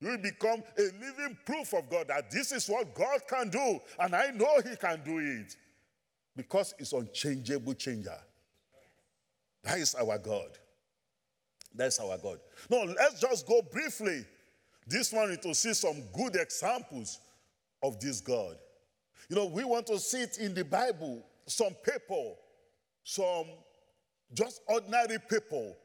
you 0.00 0.08
will 0.08 0.18
become 0.18 0.62
a 0.78 0.82
living 0.82 1.38
proof 1.46 1.74
of 1.74 1.88
God 1.88 2.08
that 2.08 2.30
this 2.30 2.52
is 2.52 2.68
what 2.68 2.94
God 2.94 3.20
can 3.28 3.50
do, 3.50 3.80
and 4.00 4.14
I 4.14 4.30
know 4.30 4.60
He 4.68 4.76
can 4.76 5.00
do 5.04 5.18
it 5.18 5.54
because 6.34 6.74
it's 6.78 6.92
unchangeable 6.92 7.74
changer. 7.74 8.18
That 9.64 9.78
is 9.78 9.94
our 9.94 10.18
God. 10.18 10.50
That's 11.74 12.00
our 12.00 12.18
God. 12.18 12.38
No, 12.70 12.82
let's 12.82 13.20
just 13.20 13.46
go 13.46 13.62
briefly 13.62 14.24
this 14.86 15.12
morning 15.12 15.38
to 15.42 15.54
see 15.54 15.74
some 15.74 16.02
good 16.12 16.36
examples 16.36 17.20
of 17.82 17.98
this 18.00 18.20
God. 18.20 18.56
You 19.28 19.36
know, 19.36 19.46
we 19.46 19.64
want 19.64 19.86
to 19.86 19.98
see 19.98 20.22
it 20.22 20.38
in 20.38 20.54
the 20.54 20.64
Bible, 20.64 21.22
some 21.46 21.74
people, 21.84 22.36
some 23.04 23.46
just 24.34 24.60
ordinary 24.66 25.18
people, 25.30 25.76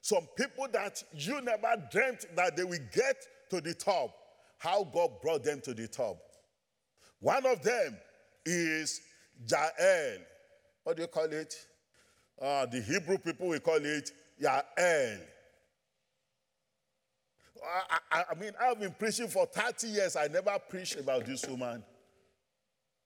some 0.00 0.26
people 0.36 0.68
that 0.72 1.02
you 1.12 1.40
never 1.40 1.82
dreamt 1.90 2.24
that 2.36 2.56
they 2.56 2.64
will 2.64 2.78
get 2.92 3.16
to 3.50 3.60
the 3.60 3.74
top, 3.74 4.14
how 4.58 4.84
God 4.84 5.20
brought 5.20 5.44
them 5.44 5.60
to 5.62 5.74
the 5.74 5.88
top. 5.88 6.16
One 7.20 7.44
of 7.46 7.62
them 7.62 7.96
is 8.46 9.00
Jael. 9.48 10.18
What 10.84 10.96
do 10.96 11.02
you 11.02 11.08
call 11.08 11.24
it? 11.24 11.54
Uh, 12.40 12.66
the 12.66 12.80
Hebrew 12.80 13.18
people 13.18 13.48
will 13.48 13.60
call 13.60 13.84
it 13.84 14.12
Yael. 14.40 15.18
I, 17.90 17.98
I, 18.10 18.24
I 18.30 18.34
mean, 18.34 18.52
I've 18.60 18.78
been 18.78 18.94
preaching 18.98 19.28
for 19.28 19.46
30 19.46 19.88
years. 19.88 20.16
I 20.16 20.28
never 20.28 20.56
preached 20.68 20.96
about 20.96 21.26
this 21.26 21.44
woman. 21.46 21.82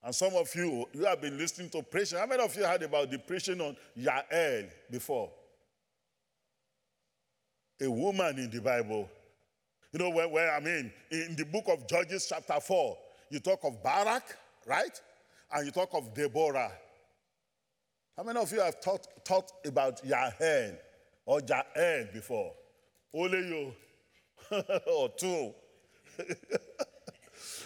And 0.05 0.15
some 0.15 0.35
of 0.35 0.55
you, 0.55 0.87
you 0.93 1.05
have 1.05 1.21
been 1.21 1.39
listening 1.39 1.71
to 1.71 1.83
preaching. 1.83 2.19
How 2.19 2.27
many 2.27 2.43
of 2.43 2.55
you 2.57 2.65
heard 2.65 2.83
about 2.83 3.11
the 3.11 3.19
preaching 3.19 3.61
on 3.61 3.77
Yael 3.99 4.69
before? 4.91 5.31
A 7.81 7.91
woman 7.91 8.39
in 8.39 8.51
the 8.51 8.61
Bible. 8.61 9.09
You 9.93 9.99
know, 9.99 10.11
where, 10.11 10.29
where 10.29 10.55
I 10.55 10.61
mean, 10.61 10.93
in 11.11 11.37
the 11.37 11.45
book 11.45 11.65
of 11.69 11.87
Judges, 11.87 12.27
chapter 12.29 12.61
4, 12.61 12.99
you 13.31 13.41
talk 13.41 13.61
of 13.65 13.83
Barak, 13.83 14.37
right? 14.67 15.01
And 15.53 15.67
you 15.67 15.73
talk 15.73 15.91
of 15.95 16.13
Deborah. 16.15 16.73
How 18.17 18.23
many 18.23 18.39
of 18.39 18.53
you 18.53 18.61
have 18.61 18.81
talked 18.81 19.09
thought 19.27 19.51
about 19.65 20.05
Yael 20.05 20.77
or 21.25 21.41
Jael 21.41 22.07
before? 22.13 22.53
Only 23.15 23.39
you. 23.39 23.75
or 24.87 25.09
two. 25.17 25.55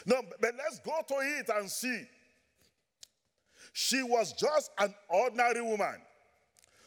no, 0.07 0.23
but 0.41 0.55
let's 0.57 0.79
go 0.85 1.01
to 1.09 1.15
it 1.21 1.49
and 1.55 1.71
see. 1.71 2.05
She 3.73 4.03
was 4.03 4.33
just 4.33 4.71
an 4.79 4.95
ordinary 5.09 5.63
woman 5.63 5.97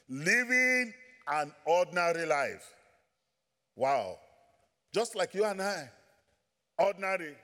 living 0.08 0.94
an 1.28 1.54
ordinary 1.66 2.26
life. 2.26 2.68
Wow. 3.76 4.18
Just 4.94 5.16
like 5.16 5.34
you 5.36 5.46
and 5.46 5.62
I, 5.62 5.90
ordinary. 6.78 7.36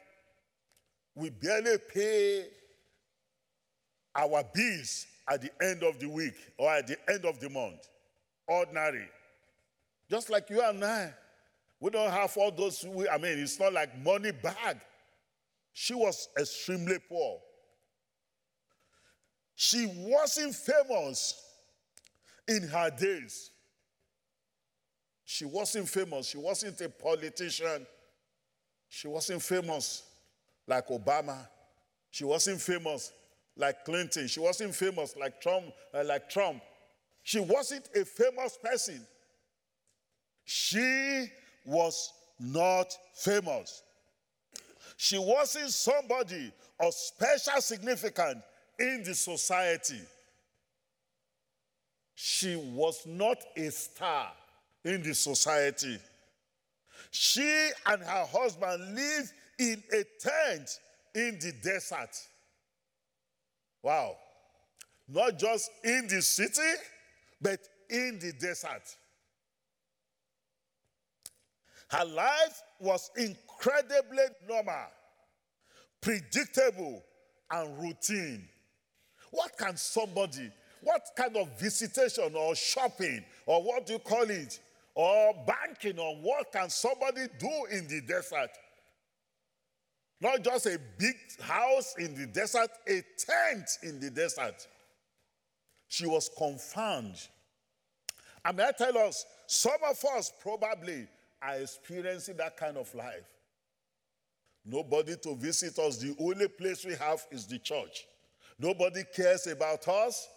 We 1.14 1.30
barely 1.30 1.78
pay 1.94 2.48
our 4.16 4.44
bills 4.54 5.06
at 5.30 5.42
the 5.42 5.50
end 5.62 5.84
of 5.84 6.00
the 6.00 6.08
week 6.08 6.36
or 6.58 6.72
at 6.74 6.88
the 6.88 6.98
end 7.10 7.26
of 7.26 7.40
the 7.40 7.50
month. 7.50 7.88
Ordinary. 8.48 9.08
Just 10.10 10.30
like 10.30 10.50
you 10.50 10.62
and 10.62 10.84
I. 10.84 11.14
We 11.80 11.90
don't 11.90 12.12
have 12.12 12.36
all 12.38 12.52
those, 12.52 12.86
we, 12.88 13.08
I 13.10 13.18
mean, 13.18 13.40
it's 13.40 13.60
not 13.60 13.74
like 13.74 13.98
money 14.04 14.32
bag. 14.32 14.78
She 15.74 15.94
was 15.94 16.30
extremely 16.40 16.98
poor. 17.10 17.40
She 19.56 19.86
wasn't 19.98 20.56
famous 20.56 21.42
in 22.48 22.68
her 22.68 22.90
days. 22.90 23.52
She 25.26 25.46
wasn't 25.46 25.90
famous. 25.90 26.28
She 26.28 26.38
wasn't 26.38 26.80
a 26.82 26.90
politician. 26.90 27.86
She 28.88 29.08
wasn't 29.08 29.42
famous 29.42 30.04
like 30.68 30.88
Obama. 30.88 31.48
She 32.12 32.24
wasn't 32.24 32.62
famous 32.62 33.12
like 33.58 33.86
Clinton. 33.86 34.28
She 34.28 34.40
wasn't 34.40 34.76
famous 34.76 35.16
like 35.16 35.42
Trump. 35.42 35.66
Uh, 35.94 36.04
like 36.06 36.30
Trump. 36.30 36.62
She 37.24 37.40
wasn't 37.40 37.90
a 37.96 38.06
famous 38.06 38.58
person. 38.62 39.06
She 40.44 41.28
was 41.66 42.14
not 42.40 42.96
famous. 43.16 43.82
She 44.98 45.18
wasn't 45.18 45.72
somebody 45.72 46.52
of 46.80 46.94
special 46.94 47.62
significance 47.62 48.44
in 48.80 49.04
the 49.04 49.16
society. 49.16 50.02
She 52.16 52.56
was 52.56 53.06
not 53.06 53.38
a 53.58 53.70
star 53.72 54.32
in 54.84 55.02
the 55.04 55.14
society. 55.14 55.98
She 57.12 57.70
and 57.86 58.02
her 58.02 58.26
husband 58.26 58.96
lived 58.96 59.32
in 59.60 59.84
a 59.92 60.04
tent 60.20 60.80
in 61.14 61.40
the 61.40 61.54
desert. 61.64 62.16
Wow. 63.86 64.16
Not 65.08 65.38
just 65.38 65.70
in 65.84 66.08
the 66.08 66.20
city, 66.20 66.74
but 67.40 67.60
in 67.88 68.18
the 68.20 68.34
desert. 68.34 68.82
Her 71.92 72.04
life 72.04 72.64
was 72.80 73.12
incredibly 73.16 74.24
normal, 74.50 74.88
predictable, 76.02 77.04
and 77.52 77.78
routine. 77.78 78.50
What 79.30 79.56
can 79.56 79.78
somebody, 79.78 80.52
what 80.82 81.04
kind 81.16 81.38
of 81.38 81.60
visitation 81.60 82.34
or 82.36 82.56
shopping, 82.56 83.24
or 83.46 83.62
what 83.62 83.86
do 83.86 83.94
you 83.94 84.00
call 84.00 84.24
it, 84.24 84.60
or 84.96 85.32
banking, 85.46 86.00
or 86.00 86.16
what 86.16 86.52
can 86.52 86.72
somebody 86.72 87.28
do 87.38 87.68
in 87.70 87.88
the 87.88 88.02
desert? 88.02 88.50
Not 90.22 90.44
just 90.44 90.66
a 90.66 90.80
big 90.98 91.16
house 91.42 91.96
in 91.98 92.16
the 92.16 92.28
desert, 92.28 92.70
a 92.88 93.04
tent 93.18 93.70
in 93.84 94.00
the 94.00 94.10
desert. 94.10 94.68
She 95.88 96.08
was 96.08 96.30
confounded. 96.38 97.20
And 98.44 98.62
I 98.62 98.72
tell 98.72 98.98
us, 98.98 99.26
some 99.48 99.78
of 99.88 99.98
us 100.16 100.32
probably 100.42 101.08
are 101.42 101.56
experiencing 101.56 102.38
that 102.38 102.58
kind 102.58 102.78
of 102.78 102.94
life. 102.96 103.28
Nobody 104.66 105.16
to 105.18 105.36
visit 105.36 105.78
us. 105.80 105.98
The 105.98 106.16
only 106.20 106.48
place 106.48 106.86
we 106.86 106.96
have 106.96 107.24
is 107.32 107.46
the 107.46 107.60
church. 107.60 108.06
Nobody 108.58 109.04
cares 109.16 109.48
about 109.48 109.88
us. 109.88 110.28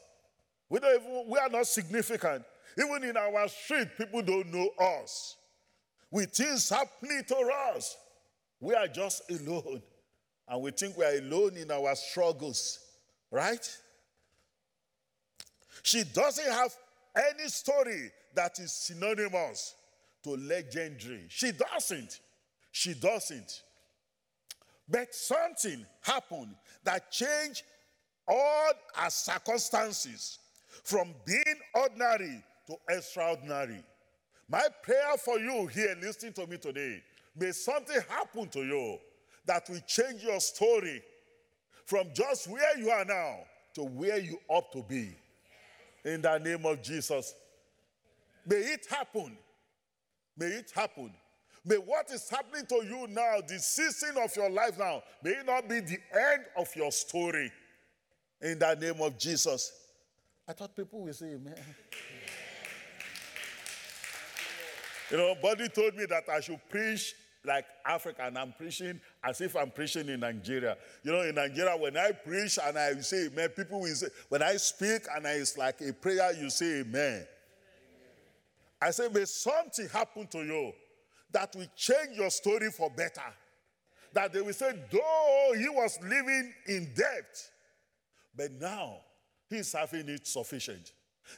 We, 0.68 0.80
don't 0.80 1.00
even, 1.00 1.24
we 1.28 1.38
are 1.38 1.48
not 1.48 1.66
significant. 1.66 2.44
Even 2.78 3.04
in 3.04 3.16
our 3.16 3.48
street, 3.48 3.88
people 3.96 4.22
don't 4.22 4.52
know 4.52 4.68
us. 4.78 5.36
With 6.10 6.30
things 6.32 6.68
happening 6.68 7.22
to 7.28 7.36
us, 7.74 7.96
we 8.60 8.74
are 8.74 8.88
just 8.88 9.30
alone. 9.30 9.82
And 10.48 10.62
we 10.62 10.70
think 10.70 10.96
we 10.96 11.04
are 11.04 11.18
alone 11.18 11.56
in 11.56 11.70
our 11.70 11.94
struggles, 11.94 12.78
right? 13.30 13.76
She 15.82 16.04
doesn't 16.04 16.50
have 16.50 16.74
any 17.16 17.48
story 17.48 18.10
that 18.34 18.58
is 18.58 18.72
synonymous 18.72 19.74
to 20.24 20.30
legendary. 20.30 21.26
She 21.28 21.52
doesn't. 21.52 22.20
She 22.72 22.94
doesn't. 22.94 23.62
But 24.88 25.14
something 25.14 25.84
happened 26.00 26.54
that 26.84 27.10
changed 27.10 27.62
all 28.26 28.70
our 28.96 29.10
circumstances 29.10 30.38
from 30.84 31.14
being 31.26 31.58
ordinary 31.74 32.42
to 32.66 32.76
extraordinary. 32.88 33.82
My 34.48 34.66
prayer 34.82 35.16
for 35.18 35.38
you 35.38 35.66
here 35.66 35.94
listening 36.00 36.32
to 36.34 36.46
me 36.46 36.56
today, 36.56 37.02
may 37.38 37.52
something 37.52 38.00
happen 38.08 38.48
to 38.48 38.60
you 38.60 38.98
that 39.46 39.68
will 39.68 39.80
change 39.86 40.22
your 40.22 40.40
story 40.40 41.02
from 41.86 42.08
just 42.14 42.48
where 42.48 42.78
you 42.78 42.90
are 42.90 43.04
now 43.04 43.36
to 43.74 43.82
where 43.82 44.18
you 44.18 44.38
ought 44.48 44.70
to 44.72 44.82
be. 44.82 45.16
In 46.04 46.22
the 46.22 46.38
name 46.38 46.64
of 46.66 46.82
Jesus. 46.82 47.34
May 48.46 48.56
it 48.56 48.86
happen. 48.88 49.36
May 50.36 50.46
it 50.46 50.70
happen. 50.74 51.10
May 51.64 51.76
what 51.76 52.10
is 52.10 52.28
happening 52.30 52.64
to 52.66 52.76
you 52.76 53.06
now, 53.08 53.40
the 53.46 53.58
season 53.58 54.16
of 54.22 54.34
your 54.36 54.48
life 54.48 54.78
now, 54.78 55.02
may 55.22 55.32
it 55.32 55.46
not 55.46 55.68
be 55.68 55.80
the 55.80 55.98
end 56.12 56.44
of 56.56 56.74
your 56.74 56.92
story. 56.92 57.50
In 58.40 58.58
the 58.58 58.74
name 58.74 59.00
of 59.00 59.18
Jesus. 59.18 59.72
I 60.46 60.52
thought 60.52 60.74
people 60.74 61.00
would 61.00 61.14
say 61.14 61.34
amen. 61.34 61.56
You 65.10 65.16
know, 65.16 65.34
Buddy 65.42 65.68
told 65.68 65.94
me 65.94 66.04
that 66.06 66.28
I 66.28 66.40
should 66.40 66.60
preach 66.68 67.14
like 67.48 67.64
Africa, 67.84 68.22
and 68.26 68.38
I'm 68.38 68.52
preaching 68.52 69.00
as 69.24 69.40
if 69.40 69.56
I'm 69.56 69.70
preaching 69.70 70.08
in 70.08 70.20
Nigeria. 70.20 70.76
You 71.02 71.12
know, 71.12 71.22
in 71.22 71.34
Nigeria, 71.34 71.76
when 71.76 71.96
I 71.96 72.12
preach 72.12 72.58
and 72.62 72.78
I 72.78 72.94
say 73.00 73.26
amen, 73.26 73.48
people 73.50 73.80
will 73.80 73.94
say, 73.94 74.08
when 74.28 74.42
I 74.42 74.56
speak 74.56 75.02
and 75.16 75.26
I, 75.26 75.32
it's 75.32 75.58
like 75.58 75.80
a 75.80 75.92
prayer, 75.92 76.32
you 76.40 76.50
say 76.50 76.80
amen. 76.80 77.26
I 78.80 78.90
say, 78.92 79.08
may 79.08 79.24
something 79.24 79.88
happen 79.88 80.26
to 80.28 80.38
you 80.38 80.72
that 81.32 81.54
will 81.56 81.66
change 81.74 82.16
your 82.16 82.30
story 82.30 82.70
for 82.70 82.90
better. 82.90 83.20
That 84.12 84.32
they 84.32 84.40
will 84.40 84.52
say, 84.52 84.72
though 84.90 85.52
he 85.56 85.68
was 85.68 85.98
living 86.02 86.52
in 86.66 86.92
debt, 86.94 87.50
but 88.36 88.52
now 88.52 88.98
he's 89.50 89.72
having 89.72 90.08
it 90.08 90.26
sufficient. 90.26 90.92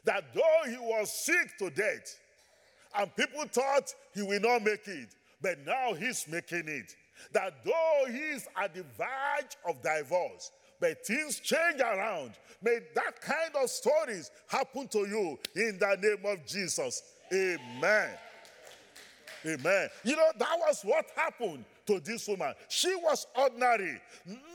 That 0.04 0.34
though 0.34 0.70
he 0.70 0.76
was 0.76 1.12
sick 1.12 1.56
to 1.58 1.70
death, 1.70 2.18
and 2.96 3.14
people 3.16 3.44
thought 3.44 3.94
he 4.14 4.22
will 4.22 4.40
not 4.40 4.62
make 4.62 4.86
it, 4.86 5.14
but 5.42 5.64
now 5.66 5.94
he's 5.94 6.26
making 6.28 6.68
it. 6.68 6.94
That 7.32 7.64
though 7.64 8.04
he's 8.10 8.46
at 8.56 8.74
the 8.74 8.84
verge 8.96 9.56
of 9.66 9.82
divorce, 9.82 10.50
but 10.80 11.04
things 11.04 11.38
change 11.40 11.80
around. 11.80 12.32
May 12.62 12.78
that 12.94 13.20
kind 13.20 13.54
of 13.62 13.68
stories 13.68 14.30
happen 14.46 14.88
to 14.88 15.00
you 15.00 15.38
in 15.54 15.78
the 15.78 15.96
name 16.00 16.32
of 16.32 16.46
Jesus. 16.46 17.02
Amen. 17.32 18.10
Amen. 19.46 19.88
You 20.04 20.16
know, 20.16 20.30
that 20.38 20.58
was 20.58 20.82
what 20.82 21.06
happened 21.16 21.64
to 21.86 22.00
this 22.00 22.28
woman. 22.28 22.54
She 22.68 22.94
was 22.96 23.26
ordinary. 23.34 24.00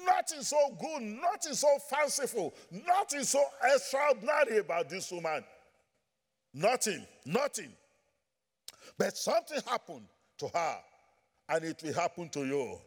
Nothing 0.05 0.41
so 0.41 0.57
good, 0.79 1.01
nothing 1.01 1.53
so 1.53 1.77
fanciful, 1.89 2.53
nothing 2.71 3.23
so 3.23 3.43
extraordinary 3.63 4.59
about 4.59 4.89
this 4.89 5.11
woman. 5.11 5.43
Nothing, 6.53 7.05
nothing. 7.25 7.71
But 8.97 9.17
something 9.17 9.59
happened 9.67 10.05
to 10.37 10.47
her, 10.47 10.77
and 11.49 11.63
it 11.63 11.81
will 11.83 11.93
happen 11.93 12.29
to 12.29 12.45
you. 12.45 12.77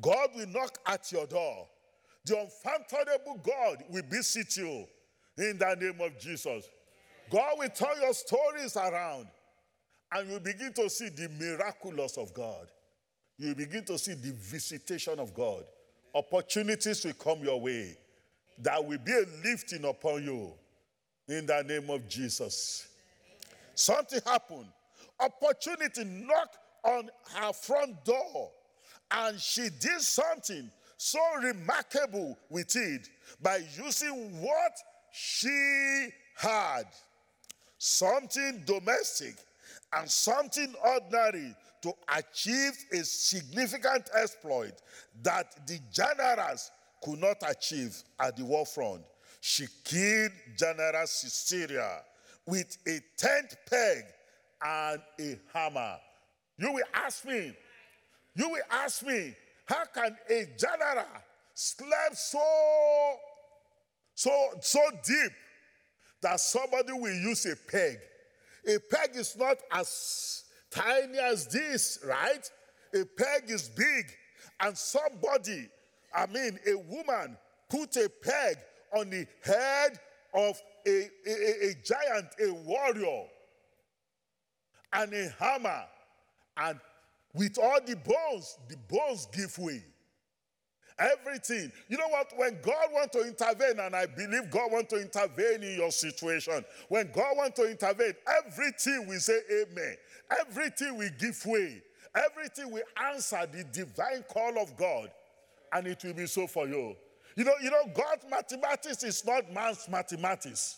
God 0.00 0.28
will 0.34 0.46
knock 0.46 0.78
at 0.86 1.10
your 1.12 1.26
door. 1.26 1.66
The 2.24 2.38
unfathomable 2.38 3.40
God 3.42 3.84
will 3.88 4.02
visit 4.08 4.56
you 4.56 4.86
in 5.38 5.58
the 5.58 5.76
name 5.80 6.00
of 6.00 6.18
Jesus. 6.18 6.68
God 7.30 7.54
will 7.58 7.68
turn 7.68 8.00
your 8.00 8.12
stories 8.12 8.76
around, 8.76 9.26
and 10.12 10.30
you 10.30 10.40
begin 10.40 10.72
to 10.74 10.90
see 10.90 11.08
the 11.08 11.28
miraculous 11.38 12.18
of 12.18 12.34
God. 12.34 12.68
You 13.38 13.54
begin 13.54 13.84
to 13.86 13.98
see 13.98 14.14
the 14.14 14.32
visitation 14.32 15.18
of 15.18 15.32
God. 15.32 15.64
Opportunities 16.14 17.04
will 17.04 17.14
come 17.14 17.38
your 17.42 17.60
way. 17.60 17.96
That 18.58 18.84
will 18.84 18.98
be 18.98 19.12
a 19.12 19.24
lifting 19.42 19.84
upon 19.84 20.24
you 20.24 20.52
in 21.26 21.46
the 21.46 21.62
name 21.62 21.88
of 21.88 22.06
Jesus. 22.08 22.86
Something 23.74 24.20
happened. 24.26 24.66
Opportunity 25.20 26.04
knocked 26.04 26.58
on 26.84 27.10
her 27.34 27.52
front 27.52 28.04
door, 28.04 28.50
and 29.10 29.40
she 29.40 29.68
did 29.80 30.00
something 30.00 30.70
so 30.96 31.20
remarkable 31.42 32.38
with 32.48 32.74
it 32.76 33.08
by 33.42 33.60
using 33.76 34.40
what 34.40 34.72
she 35.12 36.08
had 36.36 36.84
something 37.78 38.62
domestic 38.66 39.34
and 39.94 40.08
something 40.08 40.74
ordinary 40.84 41.54
to 41.82 41.92
achieve 42.16 42.72
a 42.92 43.02
significant 43.02 44.10
exploit 44.14 44.74
that 45.22 45.66
the 45.66 45.78
generals 45.90 46.70
could 47.02 47.18
not 47.18 47.38
achieve 47.48 48.02
at 48.20 48.36
the 48.36 48.44
war 48.44 48.66
front. 48.66 49.02
She 49.40 49.66
killed 49.84 50.32
General 50.58 51.06
Sisera 51.06 52.02
with 52.46 52.76
a 52.86 53.00
tent 53.16 53.56
peg 53.68 54.04
and 54.62 55.00
a 55.20 55.38
hammer. 55.52 55.96
You 56.58 56.72
will 56.72 56.84
ask 56.92 57.24
me, 57.24 57.54
you 58.34 58.48
will 58.48 58.62
ask 58.70 59.04
me, 59.04 59.34
how 59.66 59.84
can 59.86 60.16
a 60.28 60.46
general 60.58 61.06
sleep 61.54 62.14
so, 62.14 62.40
so, 64.14 64.50
so 64.60 64.80
deep 65.04 65.32
that 66.22 66.40
somebody 66.40 66.92
will 66.92 67.14
use 67.14 67.46
a 67.46 67.56
peg? 67.70 67.98
A 68.66 68.78
peg 68.78 69.16
is 69.16 69.36
not 69.38 69.56
as 69.72 70.44
tiny 70.70 71.18
as 71.18 71.46
this, 71.46 71.98
right? 72.06 72.50
A 72.94 73.04
peg 73.04 73.48
is 73.48 73.68
big, 73.68 74.06
and 74.60 74.76
somebody, 74.76 75.68
I 76.14 76.26
mean, 76.26 76.58
a 76.66 76.76
woman, 76.76 77.36
put 77.68 77.96
a 77.96 78.08
peg 78.08 78.56
on 78.94 79.10
the 79.10 79.26
head 79.42 79.98
of 80.34 80.60
a, 80.86 81.08
a, 81.26 81.68
a 81.70 81.74
giant, 81.84 82.28
a 82.44 82.52
warrior, 82.52 83.24
and 84.92 85.12
a 85.12 85.28
hammer, 85.38 85.84
and 86.56 86.78
with 87.34 87.58
all 87.58 87.78
the 87.84 87.96
bones, 87.96 88.58
the 88.68 88.76
bones 88.88 89.28
give 89.32 89.56
way. 89.58 89.82
Everything. 90.98 91.72
You 91.88 91.96
know 91.96 92.08
what? 92.08 92.30
When 92.36 92.58
God 92.60 92.88
wants 92.92 93.16
to 93.16 93.26
intervene, 93.26 93.80
and 93.80 93.96
I 93.96 94.04
believe 94.04 94.50
God 94.50 94.70
wants 94.70 94.92
to 94.92 95.00
intervene 95.00 95.62
in 95.62 95.76
your 95.76 95.90
situation, 95.90 96.62
when 96.88 97.10
God 97.12 97.36
wants 97.36 97.58
to 97.58 97.70
intervene, 97.70 98.12
everything 98.44 99.06
we 99.08 99.16
say 99.16 99.40
amen. 99.50 99.96
Everything 100.40 100.98
we 100.98 101.08
give 101.18 101.40
way. 101.46 101.82
Everything 102.14 102.70
we 102.70 102.82
answer 103.12 103.46
the 103.50 103.64
divine 103.64 104.24
call 104.28 104.58
of 104.58 104.76
God. 104.76 105.10
And 105.72 105.86
it 105.86 106.02
will 106.04 106.14
be 106.14 106.26
so 106.26 106.46
for 106.46 106.68
you. 106.68 106.94
You 107.36 107.44
know, 107.44 107.54
you 107.62 107.70
know, 107.70 107.90
God's 107.94 108.24
mathematics 108.28 109.02
is 109.02 109.24
not 109.24 109.50
man's 109.52 109.88
mathematics. 109.88 110.76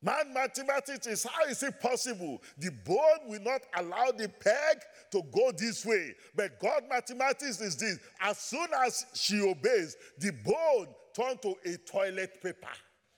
Man 0.00 0.32
mathematics 0.32 1.08
is 1.08 1.24
how 1.24 1.44
is 1.46 1.62
it 1.62 1.80
possible? 1.80 2.40
The 2.58 2.70
bone 2.84 3.26
will 3.26 3.40
not 3.40 3.62
allow 3.76 4.12
the 4.16 4.28
peg 4.28 4.78
to 5.10 5.22
go 5.32 5.50
this 5.56 5.84
way. 5.84 6.14
But 6.36 6.60
God 6.60 6.84
mathematics 6.88 7.60
is 7.60 7.76
this. 7.76 7.98
As 8.20 8.38
soon 8.38 8.68
as 8.86 9.06
she 9.14 9.40
obeys, 9.40 9.96
the 10.18 10.30
bone 10.44 10.86
turns 11.16 11.40
to 11.42 11.54
a 11.64 11.76
toilet 11.78 12.40
paper. 12.40 12.68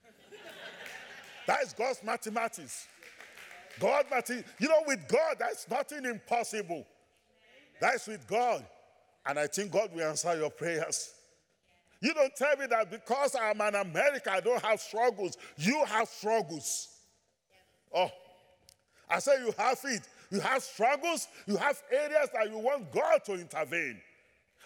that 1.46 1.62
is 1.62 1.74
God's 1.74 2.02
mathematics. 2.02 2.86
God 3.78 4.06
mathematics. 4.10 4.50
You 4.58 4.68
know, 4.68 4.82
with 4.86 5.06
God, 5.06 5.36
that's 5.38 5.68
nothing 5.68 6.06
impossible. 6.06 6.86
That's 7.78 8.06
with 8.06 8.26
God. 8.26 8.64
And 9.26 9.38
I 9.38 9.48
think 9.48 9.70
God 9.70 9.94
will 9.94 10.08
answer 10.08 10.34
your 10.34 10.50
prayers. 10.50 11.12
You 12.00 12.14
don't 12.14 12.34
tell 12.34 12.56
me 12.56 12.66
that 12.66 12.90
because 12.90 13.36
I'm 13.40 13.60
an 13.60 13.74
American, 13.74 14.32
I 14.32 14.40
don't 14.40 14.62
have 14.62 14.80
struggles. 14.80 15.36
You 15.56 15.84
have 15.84 16.08
struggles. 16.08 16.88
Oh, 17.94 18.10
I 19.08 19.18
say 19.18 19.32
you 19.44 19.52
have 19.58 19.78
it. 19.84 20.02
You 20.30 20.40
have 20.40 20.62
struggles. 20.62 21.28
You 21.46 21.56
have 21.56 21.82
areas 21.90 22.30
that 22.32 22.48
you 22.50 22.58
want 22.58 22.92
God 22.92 23.24
to 23.26 23.34
intervene. 23.34 24.00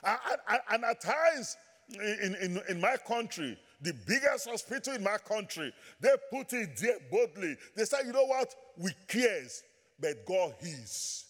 And, 0.04 0.60
and, 0.70 0.84
at 0.84 1.00
times 1.00 1.56
in, 1.94 2.36
in, 2.40 2.60
in 2.68 2.80
my 2.80 2.96
country, 3.08 3.58
the 3.80 3.94
biggest 4.06 4.48
hospital 4.48 4.94
in 4.94 5.02
my 5.02 5.16
country, 5.16 5.72
they 6.00 6.10
put 6.30 6.52
it 6.52 6.76
there 6.76 6.98
boldly. 7.10 7.56
They 7.74 7.84
say, 7.84 7.98
you 8.06 8.12
know 8.12 8.26
what? 8.26 8.54
We 8.78 8.92
cares, 9.08 9.62
but 9.98 10.26
God 10.26 10.54
hears. 10.60 11.23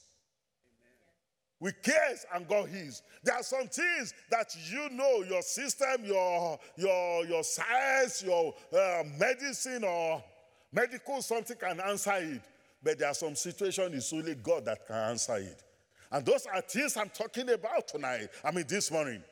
We 1.61 1.73
cares 1.83 2.27
and 2.35 2.47
God 2.47 2.69
hears. 2.69 3.03
There 3.23 3.35
are 3.35 3.43
some 3.43 3.69
things 3.69 4.13
that 4.31 4.55
you 4.71 4.91
know 4.91 5.23
your 5.23 5.43
system, 5.43 6.05
your 6.05 6.59
your 6.77 7.27
your 7.27 7.45
science, 7.45 8.23
your 8.23 8.55
uh, 8.73 9.05
medicine 9.19 9.85
or 9.85 10.23
medical 10.73 11.23
something 11.23 11.57
can 11.57 11.81
answer 11.81 12.17
it. 12.17 12.43
But 12.83 12.99
there 12.99 13.09
are 13.09 13.15
some 13.15 13.35
situations 13.35 13.95
it's 13.95 14.13
only 14.13 14.35
God 14.35 14.67
that 14.67 14.87
can 14.87 14.97
answer 14.97 15.37
it. 15.37 15.63
And 16.11 16.25
those 16.27 16.47
are 16.47 16.61
things 16.61 16.97
I'm 16.97 17.09
talking 17.09 17.49
about 17.49 17.89
tonight. 17.89 18.29
I 18.45 18.51
mean 18.51 18.67
this 18.69 18.91
morning. 18.91 19.23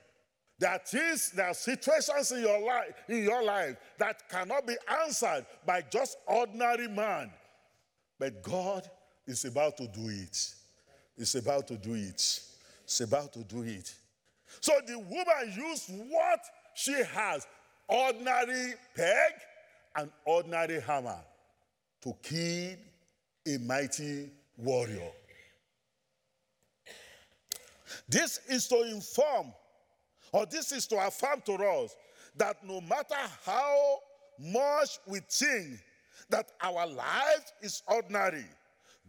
There 0.58 0.70
are 0.70 0.78
things, 0.78 1.32
there 1.32 1.48
are 1.48 1.54
situations 1.54 2.30
in 2.30 2.40
your 2.40 2.64
life, 2.64 2.94
in 3.08 3.24
your 3.24 3.42
life 3.42 3.76
that 3.98 4.28
cannot 4.28 4.66
be 4.66 4.76
answered 5.04 5.44
by 5.66 5.82
just 5.82 6.16
ordinary 6.26 6.88
man. 6.88 7.32
But 8.18 8.42
God 8.42 8.88
is 9.26 9.44
about 9.44 9.76
to 9.78 9.88
do 9.88 10.08
it. 10.08 10.54
Is 11.16 11.34
about 11.34 11.68
to 11.68 11.76
do 11.76 11.94
it. 11.94 12.40
It's 12.84 13.00
about 13.00 13.32
to 13.34 13.40
do 13.40 13.62
it. 13.62 13.94
So 14.60 14.72
the 14.86 14.98
woman 14.98 15.54
used 15.54 15.90
what 16.08 16.40
she 16.74 16.94
has 17.14 17.46
ordinary 17.86 18.74
peg 18.94 19.32
and 19.96 20.10
ordinary 20.24 20.80
hammer 20.80 21.18
to 22.02 22.14
kill 22.22 22.76
a 23.46 23.58
mighty 23.58 24.30
warrior. 24.56 25.10
This 28.08 28.40
is 28.48 28.66
to 28.68 28.82
inform, 28.82 29.52
or 30.32 30.46
this 30.46 30.72
is 30.72 30.86
to 30.88 31.06
affirm 31.06 31.42
to 31.46 31.52
us 31.54 31.94
that 32.36 32.64
no 32.64 32.80
matter 32.80 33.14
how 33.44 33.98
much 34.38 34.98
we 35.06 35.20
think 35.28 35.78
that 36.30 36.50
our 36.62 36.86
life 36.86 37.52
is 37.60 37.82
ordinary, 37.86 38.44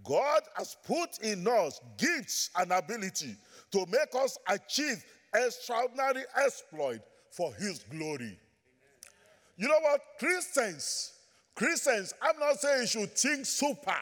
God 0.04 0.42
has 0.56 0.76
put 0.86 1.20
in 1.22 1.48
us 1.48 1.80
gifts 1.98 2.50
and 2.58 2.72
ability 2.72 3.36
to 3.72 3.86
make 3.88 4.14
us 4.16 4.38
achieve 4.48 5.04
extraordinary 5.34 6.24
exploit 6.44 7.02
for 7.32 7.54
his 7.54 7.84
glory. 7.90 8.38
You 9.58 9.68
know 9.68 9.80
what? 9.82 10.02
Christians, 10.20 11.14
Christians, 11.56 12.14
I'm 12.22 12.40
not 12.40 12.60
saying 12.60 12.82
you 12.82 12.88
should 12.88 13.18
think 13.18 13.46
super, 13.46 13.96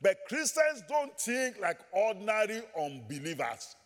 but 0.00 0.18
Christians 0.28 0.82
don't 0.88 1.18
think 1.18 1.56
like 1.60 1.78
ordinary 1.92 2.62
unbelievers. 2.78 3.76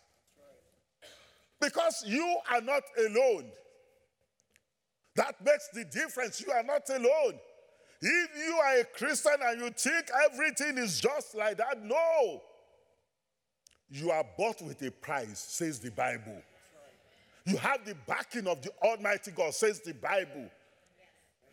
Because 1.59 2.03
you 2.05 2.37
are 2.51 2.61
not 2.61 2.83
alone. 2.97 3.45
That 5.15 5.35
makes 5.43 5.67
the 5.73 5.83
difference. 5.85 6.41
You 6.45 6.51
are 6.53 6.63
not 6.63 6.89
alone. 6.89 7.39
If 8.01 8.29
you 8.37 8.53
are 8.63 8.79
a 8.79 8.83
Christian 8.85 9.33
and 9.41 9.59
you 9.59 9.69
think 9.71 10.05
everything 10.25 10.77
is 10.77 10.99
just 10.99 11.35
like 11.35 11.57
that, 11.57 11.83
no. 11.83 12.41
You 13.89 14.11
are 14.11 14.23
bought 14.37 14.61
with 14.61 14.81
a 14.83 14.91
price, 14.91 15.39
says 15.39 15.79
the 15.79 15.91
Bible. 15.91 16.41
You 17.45 17.57
have 17.57 17.83
the 17.85 17.95
backing 18.07 18.47
of 18.47 18.61
the 18.61 18.71
Almighty 18.83 19.31
God, 19.31 19.53
says 19.53 19.81
the 19.81 19.93
Bible. 19.93 20.49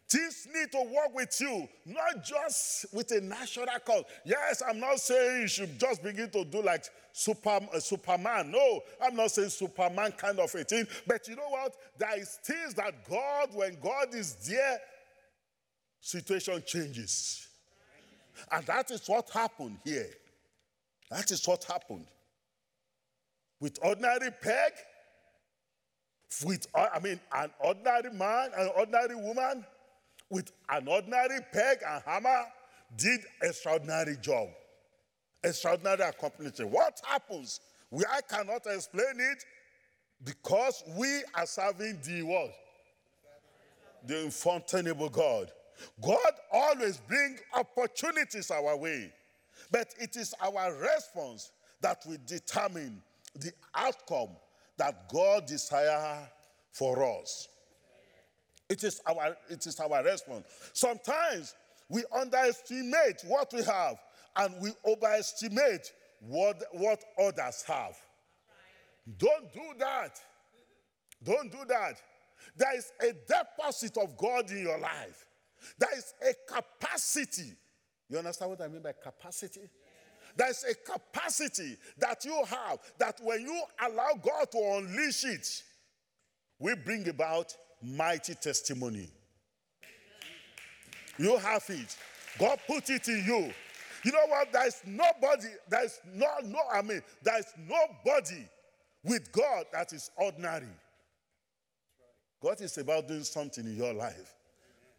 Things 0.08 0.46
need 0.54 0.70
to 0.70 0.82
work 0.82 1.14
with 1.14 1.36
you, 1.40 1.68
not 1.84 2.24
just 2.24 2.86
with 2.92 3.10
a 3.10 3.20
natural 3.20 3.66
cause. 3.84 4.04
Yes, 4.24 4.62
I'm 4.68 4.78
not 4.78 5.00
saying 5.00 5.42
you 5.42 5.48
should 5.48 5.80
just 5.80 6.00
begin 6.00 6.30
to 6.30 6.44
do 6.44 6.62
like 6.62 6.84
super, 7.12 7.58
uh, 7.74 7.80
Superman. 7.80 8.52
No, 8.52 8.82
I'm 9.02 9.16
not 9.16 9.32
saying 9.32 9.48
Superman 9.48 10.12
kind 10.12 10.38
of 10.38 10.54
a 10.54 10.62
thing. 10.62 10.86
But 11.08 11.26
you 11.26 11.34
know 11.34 11.48
what? 11.48 11.74
There 11.98 12.20
is 12.20 12.38
things 12.44 12.74
that 12.74 13.08
God, 13.08 13.48
when 13.52 13.78
God 13.82 14.14
is 14.14 14.36
there, 14.48 14.78
situation 16.06 16.62
changes. 16.64 17.48
And 18.52 18.64
that 18.66 18.90
is 18.92 19.02
what 19.08 19.28
happened 19.30 19.78
here. 19.84 20.10
That 21.10 21.30
is 21.32 21.46
what 21.46 21.64
happened. 21.64 22.06
With 23.60 23.78
ordinary 23.82 24.30
peg, 24.30 24.72
with, 26.44 26.66
uh, 26.74 26.86
I 26.94 27.00
mean, 27.00 27.18
an 27.34 27.50
ordinary 27.58 28.12
man, 28.12 28.50
an 28.56 28.70
ordinary 28.76 29.16
woman, 29.16 29.64
with 30.30 30.52
an 30.68 30.86
ordinary 30.86 31.40
peg 31.52 31.78
and 31.84 32.02
hammer, 32.04 32.44
did 32.96 33.20
extraordinary 33.42 34.16
job. 34.20 34.48
Extraordinary 35.42 36.02
accomplishment. 36.02 36.70
What 36.70 37.00
happens? 37.04 37.60
We, 37.90 38.04
I 38.04 38.20
cannot 38.20 38.62
explain 38.66 39.18
it 39.18 39.44
because 40.24 40.84
we 40.96 41.22
are 41.34 41.46
serving 41.46 41.98
the 42.04 42.22
what? 42.22 42.52
The 44.06 44.24
unfathomable 44.24 45.08
God. 45.08 45.50
God 46.02 46.32
always 46.52 46.98
brings 46.98 47.40
opportunities 47.54 48.50
our 48.50 48.76
way, 48.76 49.12
but 49.70 49.94
it 49.98 50.16
is 50.16 50.34
our 50.40 50.74
response 50.74 51.50
that 51.80 52.02
will 52.06 52.18
determine 52.26 53.02
the 53.34 53.52
outcome 53.74 54.30
that 54.78 55.08
God 55.08 55.46
desires 55.46 56.28
for 56.72 57.20
us. 57.20 57.48
It 58.68 58.82
is 58.82 59.00
our 59.06 59.36
it 59.48 59.66
is 59.66 59.78
our 59.78 60.02
response. 60.02 60.46
Sometimes 60.72 61.54
we 61.88 62.02
underestimate 62.12 63.22
what 63.26 63.52
we 63.52 63.62
have 63.62 63.96
and 64.36 64.54
we 64.60 64.72
overestimate 64.84 65.92
what, 66.20 66.62
what 66.72 67.02
others 67.18 67.64
have. 67.66 67.96
Don't 69.18 69.52
do 69.52 69.62
that. 69.78 70.20
Don't 71.22 71.50
do 71.50 71.64
that. 71.68 71.94
There 72.56 72.76
is 72.76 72.92
a 73.00 73.12
deposit 73.12 73.96
of 73.98 74.16
God 74.16 74.50
in 74.50 74.58
your 74.58 74.78
life. 74.78 75.26
There 75.78 75.96
is 75.96 76.14
a 76.22 76.52
capacity. 76.52 77.52
You 78.08 78.18
understand 78.18 78.50
what 78.50 78.60
I 78.60 78.68
mean 78.68 78.82
by 78.82 78.92
capacity? 78.92 79.68
There's 80.36 80.64
a 80.64 80.74
capacity 80.74 81.76
that 81.98 82.24
you 82.24 82.42
have 82.44 82.78
that 82.98 83.18
when 83.22 83.40
you 83.40 83.62
allow 83.80 84.10
God 84.22 84.50
to 84.52 84.58
unleash 84.58 85.24
it, 85.24 85.62
we 86.58 86.74
bring 86.74 87.08
about 87.08 87.54
mighty 87.82 88.34
testimony. 88.34 89.08
You 91.18 91.38
have 91.38 91.64
it. 91.68 91.96
God 92.38 92.58
put 92.66 92.90
it 92.90 93.08
in 93.08 93.24
you. 93.26 93.52
You 94.04 94.12
know 94.12 94.26
what? 94.28 94.52
There's 94.52 94.82
nobody, 94.84 95.48
there's 95.68 95.98
no, 96.12 96.26
no, 96.44 96.60
I 96.72 96.82
mean, 96.82 97.02
there's 97.22 97.46
nobody 97.58 98.46
with 99.02 99.32
God 99.32 99.64
that 99.72 99.92
is 99.92 100.10
ordinary. 100.16 100.68
God 102.42 102.60
is 102.60 102.76
about 102.78 103.08
doing 103.08 103.24
something 103.24 103.64
in 103.64 103.76
your 103.76 103.94
life. 103.94 104.35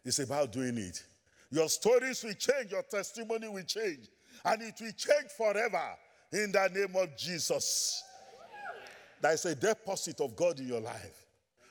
It's 0.08 0.20
about 0.20 0.52
doing 0.52 0.78
it. 0.78 1.04
Your 1.50 1.68
stories 1.68 2.24
will 2.24 2.32
change, 2.32 2.70
your 2.70 2.82
testimony 2.82 3.46
will 3.46 3.62
change, 3.62 4.08
and 4.42 4.62
it 4.62 4.74
will 4.80 4.92
change 4.92 5.30
forever 5.36 5.84
in 6.32 6.50
the 6.50 6.70
name 6.74 6.96
of 6.96 7.14
Jesus. 7.14 8.02
There 9.20 9.32
is 9.32 9.44
a 9.44 9.54
deposit 9.54 10.18
of 10.22 10.34
God 10.34 10.60
in 10.60 10.68
your 10.68 10.80
life. 10.80 11.26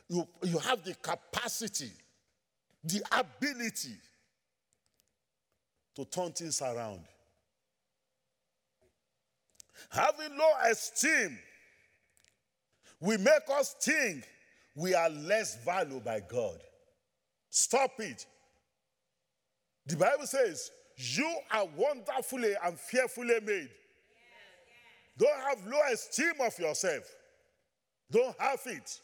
You, 0.08 0.28
you 0.44 0.60
have 0.60 0.84
the 0.84 0.94
capacity, 0.94 1.90
the 2.84 3.02
ability 3.12 3.96
to 5.96 6.06
turn 6.06 6.32
things 6.32 6.62
around. 6.62 7.00
Having 9.90 10.38
low 10.38 10.52
esteem 10.70 11.40
will 13.00 13.18
make 13.18 13.50
us 13.50 13.76
think 13.82 14.28
we 14.76 14.94
are 14.94 15.10
less 15.10 15.58
valued 15.66 16.04
by 16.04 16.20
God. 16.20 16.60
Stop 17.50 17.92
it. 18.00 18.26
The 19.86 19.96
Bible 19.96 20.28
says, 20.28 20.72
You 20.96 21.34
are 21.52 21.66
wonderfully 21.76 22.54
and 22.64 22.80
fearfully 22.80 23.40
made. 23.46 23.70
Don't 25.18 25.40
have 25.48 25.66
low 25.66 25.80
esteem 25.92 26.34
of 26.42 26.58
yourself. 26.60 27.04
Don't 28.12 28.36
have 28.40 28.60
it. 28.66 29.00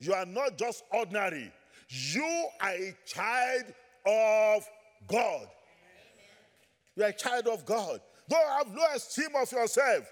You 0.00 0.12
are 0.12 0.26
not 0.26 0.58
just 0.58 0.82
ordinary. 0.92 1.52
You 1.88 2.48
are 2.60 2.70
a 2.70 2.94
child 3.06 3.64
of 4.06 4.66
God. 5.06 5.46
You 6.96 7.04
are 7.04 7.08
a 7.08 7.12
child 7.12 7.46
of 7.46 7.64
God. 7.64 8.00
Don't 8.28 8.48
have 8.58 8.74
low 8.74 8.86
esteem 8.94 9.28
of 9.40 9.50
yourself. 9.52 10.10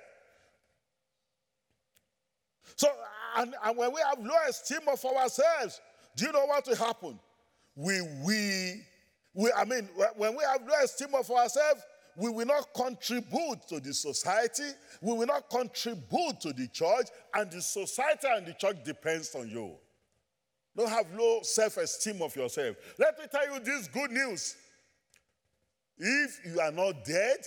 So, 2.76 2.88
and, 3.36 3.54
and 3.64 3.76
when 3.76 3.92
we 3.92 4.00
have 4.00 4.18
low 4.24 4.36
esteem 4.48 4.80
of 4.88 5.04
ourselves, 5.04 5.80
do 6.16 6.26
you 6.26 6.32
know 6.32 6.46
what 6.46 6.66
will 6.66 6.76
happen? 6.76 7.18
We, 7.74 8.00
we, 8.24 8.82
we, 9.34 9.50
I 9.56 9.64
mean, 9.64 9.88
when 10.16 10.36
we 10.36 10.44
have 10.44 10.60
low 10.62 10.74
esteem 10.84 11.14
of 11.14 11.30
ourselves, 11.30 11.82
we 12.16 12.28
will 12.28 12.46
not 12.46 12.74
contribute 12.74 13.66
to 13.68 13.80
the 13.80 13.94
society, 13.94 14.70
we 15.00 15.14
will 15.14 15.26
not 15.26 15.48
contribute 15.48 16.40
to 16.42 16.52
the 16.52 16.68
church, 16.68 17.06
and 17.34 17.50
the 17.50 17.62
society 17.62 18.28
and 18.30 18.46
the 18.46 18.52
church 18.52 18.76
depends 18.84 19.34
on 19.34 19.48
you. 19.48 19.74
Don't 20.76 20.88
have 20.88 21.06
low 21.14 21.40
self-esteem 21.42 22.22
of 22.22 22.34
yourself. 22.34 22.76
Let 22.98 23.18
me 23.18 23.24
tell 23.30 23.54
you 23.54 23.60
this 23.60 23.88
good 23.88 24.10
news. 24.10 24.56
If 25.98 26.40
you 26.46 26.60
are 26.60 26.72
not 26.72 27.04
dead, 27.04 27.38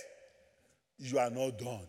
you 0.98 1.18
are 1.18 1.30
not 1.30 1.58
done. 1.58 1.86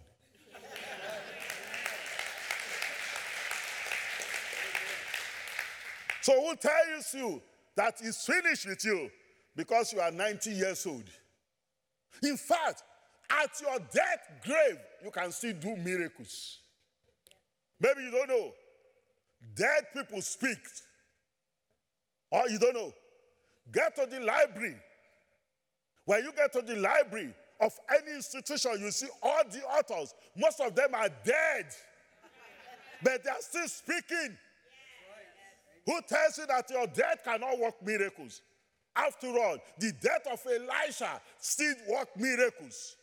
So 6.28 6.34
who 6.42 6.58
tells 6.58 7.14
you 7.14 7.42
that 7.78 7.96
it's 8.02 8.26
finished 8.26 8.68
with 8.68 8.84
you 8.84 9.10
because 9.56 9.94
you 9.94 10.02
are 10.02 10.12
90 10.12 10.52
years 10.52 10.86
old? 10.86 11.06
In 12.22 12.36
fact, 12.36 12.84
at 13.30 13.50
your 13.62 13.80
death 13.80 14.44
grave, 14.44 14.78
you 15.06 15.10
can 15.10 15.32
still 15.32 15.54
do 15.54 15.78
miracles. 15.78 16.60
Maybe 17.80 18.02
you 18.02 18.12
don't 18.12 18.28
know. 18.28 18.52
Dead 19.56 19.86
people 19.96 20.22
speak. 20.22 20.58
Or 22.30 22.50
you 22.50 22.60
don't 22.60 22.76
know. 22.76 22.92
Get 23.72 23.96
to 23.96 24.06
the 24.06 24.20
library. 24.20 24.76
When 26.04 26.26
you 26.26 26.34
get 26.34 26.52
to 26.52 26.62
the 26.62 26.76
library 26.76 27.34
of 27.62 27.72
any 28.02 28.18
institution, 28.18 28.72
you 28.82 28.92
see 28.92 29.08
all 29.24 29.44
the 29.50 29.64
authors. 29.64 30.14
Most 30.36 30.60
of 30.60 30.76
them 30.76 30.94
are 30.94 31.10
dead, 31.24 31.68
but 33.02 33.24
they 33.24 33.30
are 33.30 33.40
still 33.40 33.68
speaking. 33.70 34.38
Who 35.88 36.02
tells 36.08 36.38
you 36.38 36.46
that 36.48 36.70
your 36.70 36.86
death 36.86 37.24
cannot 37.24 37.58
work 37.58 37.76
miracles? 37.84 38.42
After 38.94 39.28
all, 39.28 39.58
the 39.80 39.94
death 39.94 40.28
of 40.30 40.40
Elisha 40.46 41.22
still 41.40 41.76
worked 41.90 42.18
miracles. 42.18 42.98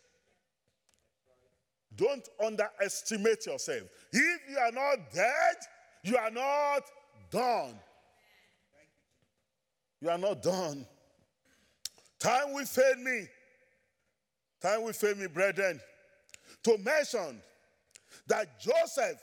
Don't 1.96 2.28
underestimate 2.44 3.46
yourself. 3.46 3.84
If 4.12 4.40
you 4.50 4.58
are 4.58 4.72
not 4.72 4.96
dead, 5.12 5.56
you 6.02 6.16
are 6.16 6.30
not 6.30 6.82
done. 7.30 7.74
You 10.00 10.10
are 10.10 10.18
not 10.18 10.42
done. 10.42 10.86
Time 12.18 12.52
will 12.52 12.66
fail 12.66 12.96
me. 12.96 13.26
Time 14.60 14.82
will 14.82 14.92
fail 14.92 15.14
me, 15.14 15.26
brethren, 15.26 15.80
to 16.64 16.76
mention 16.78 17.40
that 18.26 18.60
Joseph, 18.60 19.18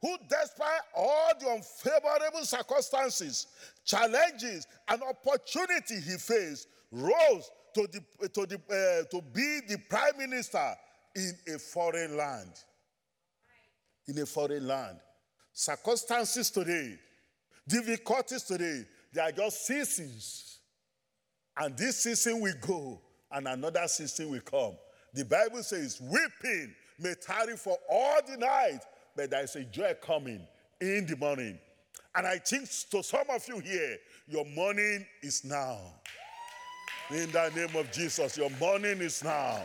who 0.00 0.16
despite 0.28 0.80
all 0.96 1.30
the 1.38 1.46
unfavorable 1.46 2.44
circumstances, 2.44 3.46
challenges, 3.84 4.66
and 4.88 5.02
opportunity 5.02 6.00
he 6.00 6.16
faced, 6.16 6.68
rose 6.90 7.50
to, 7.74 7.86
the, 7.92 8.28
to, 8.28 8.46
the, 8.46 8.56
uh, 8.56 9.08
to 9.10 9.22
be 9.32 9.60
the 9.68 9.78
prime 9.88 10.16
minister 10.18 10.74
in 11.14 11.32
a 11.54 11.58
foreign 11.58 12.16
land. 12.16 12.52
In 14.08 14.18
a 14.18 14.26
foreign 14.26 14.66
land. 14.66 14.98
Circumstances 15.52 16.50
today, 16.50 16.96
difficulties 17.68 18.42
today, 18.44 18.84
they 19.12 19.20
are 19.20 19.32
just 19.32 19.66
seasons. 19.66 20.58
And 21.56 21.76
this 21.76 21.98
season 21.98 22.40
will 22.40 22.54
go, 22.60 23.00
and 23.30 23.46
another 23.46 23.86
season 23.86 24.30
will 24.30 24.40
come. 24.40 24.76
The 25.12 25.24
Bible 25.24 25.62
says, 25.62 26.00
weeping 26.00 26.74
may 26.98 27.14
tarry 27.20 27.56
for 27.56 27.76
all 27.90 28.20
the 28.26 28.36
night, 28.36 28.80
but 29.20 29.30
there 29.30 29.44
is 29.44 29.54
a 29.56 29.64
joy 29.64 29.94
coming 30.02 30.40
in 30.80 31.04
the 31.04 31.14
morning. 31.14 31.58
And 32.14 32.26
I 32.26 32.38
think 32.38 32.64
to 32.90 33.02
some 33.02 33.26
of 33.28 33.46
you 33.46 33.58
here, 33.58 33.98
your 34.26 34.46
morning 34.46 35.04
is 35.22 35.44
now. 35.44 35.76
In 37.10 37.30
the 37.30 37.50
name 37.54 37.76
of 37.76 37.92
Jesus, 37.92 38.38
your 38.38 38.48
morning 38.58 38.98
is 39.00 39.22
now. 39.22 39.62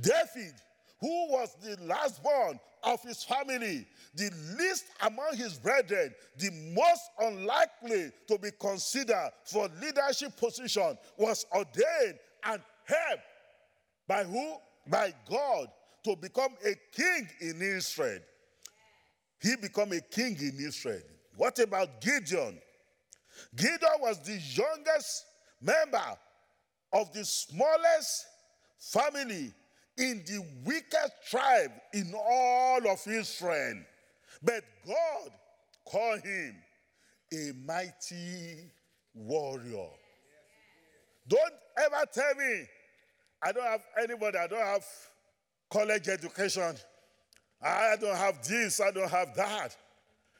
David, 0.00 0.54
who 1.00 1.30
was 1.30 1.54
the 1.62 1.76
last 1.84 2.20
born 2.20 2.58
of 2.82 3.00
his 3.02 3.22
family, 3.22 3.86
the 4.16 4.30
least 4.58 4.86
among 5.00 5.36
his 5.36 5.54
brethren, 5.54 6.12
the 6.36 6.50
most 6.74 7.02
unlikely 7.20 8.10
to 8.26 8.38
be 8.38 8.50
considered 8.58 9.30
for 9.44 9.68
leadership 9.80 10.36
position, 10.36 10.98
was 11.16 11.46
ordained 11.52 12.18
and 12.44 12.60
helped 12.86 13.22
by 14.08 14.24
who? 14.24 14.56
By 14.88 15.14
God 15.30 15.68
to 16.04 16.16
become 16.16 16.52
a 16.64 16.74
king 16.94 17.28
in 17.40 17.60
Israel. 17.60 18.20
He 19.40 19.56
became 19.56 19.92
a 19.92 20.00
king 20.00 20.36
in 20.40 20.56
Israel. 20.58 21.02
What 21.36 21.58
about 21.58 22.00
Gideon? 22.00 22.58
Gideon 23.54 24.00
was 24.00 24.18
the 24.24 24.38
youngest 24.38 25.24
member 25.60 26.18
of 26.92 27.12
the 27.12 27.24
smallest 27.24 28.26
family 28.78 29.52
in 29.96 30.22
the 30.26 30.44
weakest 30.64 31.12
tribe 31.30 31.72
in 31.92 32.12
all 32.14 32.88
of 32.88 33.00
Israel. 33.06 33.76
But 34.42 34.62
God 34.86 35.30
called 35.84 36.20
him 36.20 36.54
a 37.32 37.52
mighty 37.66 38.70
warrior. 39.14 39.88
Don't 41.26 41.54
ever 41.78 42.04
tell 42.12 42.34
me 42.34 42.66
I 43.42 43.52
don't 43.52 43.64
have 43.64 43.84
anybody, 44.02 44.38
I 44.38 44.46
don't 44.46 44.58
have 44.60 44.84
college 45.74 46.08
education. 46.08 46.76
I 47.60 47.96
don't 48.00 48.16
have 48.16 48.46
this, 48.46 48.80
I 48.80 48.92
don't 48.92 49.10
have 49.10 49.34
that. 49.34 49.76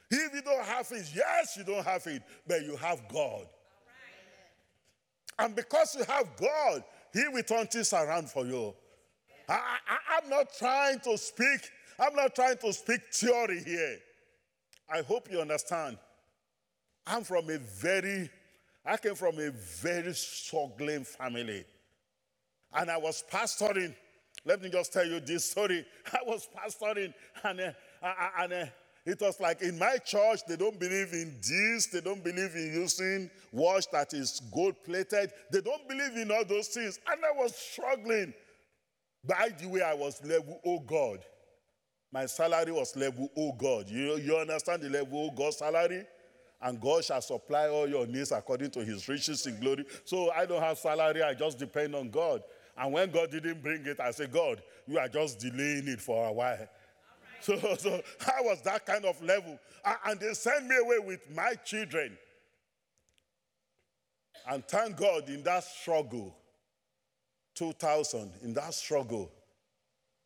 If 0.09 0.33
you 0.33 0.41
don't 0.41 0.63
have 0.63 0.87
it, 0.91 1.11
yes, 1.13 1.57
you 1.57 1.65
don't 1.65 1.83
have 1.83 2.07
it, 2.07 2.21
but 2.47 2.63
you 2.63 2.77
have 2.77 3.01
God. 3.11 3.45
And 5.37 5.53
because 5.53 5.95
you 5.95 6.05
have 6.05 6.27
God, 6.39 6.83
He 7.13 7.27
will 7.27 7.43
turn 7.43 7.67
things 7.67 7.91
around 7.91 8.29
for 8.29 8.45
you. 8.45 8.73
I, 9.49 9.53
I, 9.53 10.17
I'm 10.17 10.29
not 10.29 10.47
trying 10.57 10.99
to 11.01 11.17
speak, 11.17 11.69
I'm 11.99 12.15
not 12.15 12.33
trying 12.33 12.57
to 12.57 12.71
speak 12.71 13.01
theory 13.11 13.61
here. 13.63 13.97
I 14.89 15.01
hope 15.01 15.29
you 15.29 15.41
understand. 15.41 15.97
I'm 17.05 17.23
from 17.23 17.49
a 17.49 17.57
very, 17.57 18.29
I 18.85 18.97
came 18.97 19.15
from 19.15 19.37
a 19.39 19.51
very 19.51 20.13
struggling 20.13 21.03
family. 21.03 21.65
And 22.73 22.89
I 22.89 22.97
was 22.97 23.23
pastoring. 23.29 23.95
Let 24.45 24.61
me 24.61 24.69
just 24.69 24.93
tell 24.93 25.05
you 25.05 25.19
this 25.19 25.49
story. 25.49 25.85
I 26.13 26.19
was 26.25 26.47
pastoring, 26.55 27.13
and, 27.43 27.59
uh, 27.59 27.71
and 28.39 28.53
uh, 28.53 28.65
it 29.05 29.19
was 29.21 29.39
like 29.39 29.61
in 29.61 29.77
my 29.77 29.97
church, 29.97 30.41
they 30.47 30.55
don't 30.55 30.79
believe 30.79 31.13
in 31.13 31.35
this. 31.41 31.87
They 31.87 32.01
don't 32.01 32.23
believe 32.23 32.55
in 32.55 32.73
using 32.73 33.29
watch 33.51 33.85
that 33.91 34.13
is 34.13 34.41
gold 34.53 34.75
plated. 34.83 35.31
They 35.51 35.61
don't 35.61 35.87
believe 35.87 36.15
in 36.17 36.31
all 36.31 36.45
those 36.45 36.69
things. 36.69 36.99
And 37.07 37.23
I 37.23 37.31
was 37.31 37.55
struggling. 37.55 38.33
By 39.23 39.49
the 39.59 39.67
way, 39.67 39.81
I 39.81 39.93
was 39.93 40.23
level, 40.23 40.59
oh 40.65 40.79
God. 40.79 41.19
My 42.11 42.25
salary 42.27 42.71
was 42.71 42.95
level, 42.95 43.29
oh 43.37 43.51
God. 43.53 43.89
You, 43.89 44.17
you 44.17 44.37
understand 44.37 44.81
the 44.81 44.89
level, 44.89 45.27
oh 45.27 45.35
God 45.35 45.53
salary? 45.53 46.05
And 46.61 46.79
God 46.81 47.03
shall 47.03 47.21
supply 47.21 47.67
all 47.67 47.87
your 47.87 48.07
needs 48.07 48.31
according 48.31 48.71
to 48.71 48.83
his 48.83 49.07
riches 49.07 49.45
in 49.45 49.59
glory. 49.59 49.85
So 50.05 50.31
I 50.31 50.45
don't 50.45 50.61
have 50.61 50.79
salary, 50.79 51.21
I 51.21 51.33
just 51.33 51.59
depend 51.59 51.95
on 51.95 52.09
God. 52.09 52.41
And 52.77 52.93
when 52.93 53.09
God 53.11 53.31
didn't 53.31 53.61
bring 53.61 53.85
it, 53.85 53.99
I 53.99 54.11
said, 54.11 54.31
God, 54.31 54.61
you 54.85 54.99
are 54.99 55.07
just 55.07 55.39
delaying 55.39 55.87
it 55.87 56.01
for 56.01 56.27
a 56.27 56.31
while. 56.31 56.67
So, 57.41 57.57
so 57.77 58.01
I 58.25 58.41
was 58.41 58.61
that 58.63 58.85
kind 58.85 59.05
of 59.05 59.21
level. 59.23 59.57
And 60.05 60.19
they 60.19 60.33
sent 60.33 60.65
me 60.67 60.75
away 60.77 60.99
with 60.99 61.29
my 61.33 61.53
children. 61.63 62.17
And 64.47 64.67
thank 64.67 64.97
God 64.97 65.29
in 65.29 65.41
that 65.43 65.63
struggle, 65.63 66.35
2000, 67.55 68.31
in 68.43 68.53
that 68.53 68.73
struggle, 68.73 69.31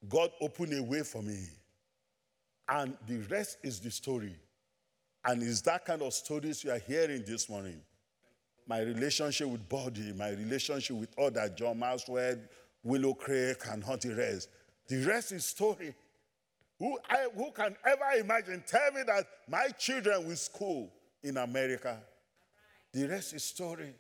God 0.08 0.32
opened 0.42 0.74
a 0.74 0.84
way 0.84 1.04
for 1.04 1.22
me. 1.22 1.46
And 2.68 2.98
the 3.08 3.18
rest 3.30 3.58
is 3.64 3.80
the 3.80 3.92
story. 3.92 4.36
And 5.26 5.44
it's 5.44 5.62
that 5.62 5.86
kind 5.86 6.02
of 6.02 6.14
stories 6.14 6.64
you 6.64 6.72
are 6.72 6.80
hearing 6.80 7.24
this 7.26 7.50
morning. 7.50 7.82
My 8.70 8.82
relationship 8.82 9.48
with 9.48 9.68
Buddy, 9.68 10.14
my 10.14 10.30
relationship 10.30 10.96
with 10.96 11.10
other, 11.18 11.50
John 11.50 11.80
Maxwell, 11.80 12.36
Willow 12.84 13.16
Creek, 13.16 13.58
and 13.72 13.84
Hunting 13.84 14.16
Rest. 14.16 14.48
The 14.88 15.04
rest 15.08 15.32
is 15.32 15.44
story. 15.44 15.96
Who, 16.78 17.00
I, 17.10 17.26
who 17.36 17.50
can 17.52 17.76
ever 17.84 18.20
imagine? 18.20 18.64
Tell 18.68 18.92
me 18.92 19.02
that 19.08 19.26
my 19.50 19.70
children 19.70 20.28
will 20.28 20.36
school 20.36 20.92
in 21.24 21.38
America. 21.38 21.98
The 22.94 23.08
rest 23.08 23.34
is 23.34 23.44
story. 23.44 23.92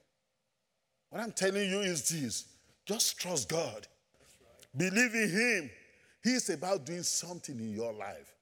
What 1.09 1.23
I'm 1.23 1.31
telling 1.31 1.67
you 1.67 1.79
is 1.79 2.07
this 2.07 2.45
just 2.85 3.19
trust 3.19 3.49
God, 3.49 3.87
believe 4.77 5.15
in 5.15 5.29
Him. 5.31 5.71
He's 6.23 6.47
about 6.51 6.85
doing 6.85 7.01
something 7.01 7.57
in 7.57 7.73
your 7.73 7.91
life. 7.91 8.35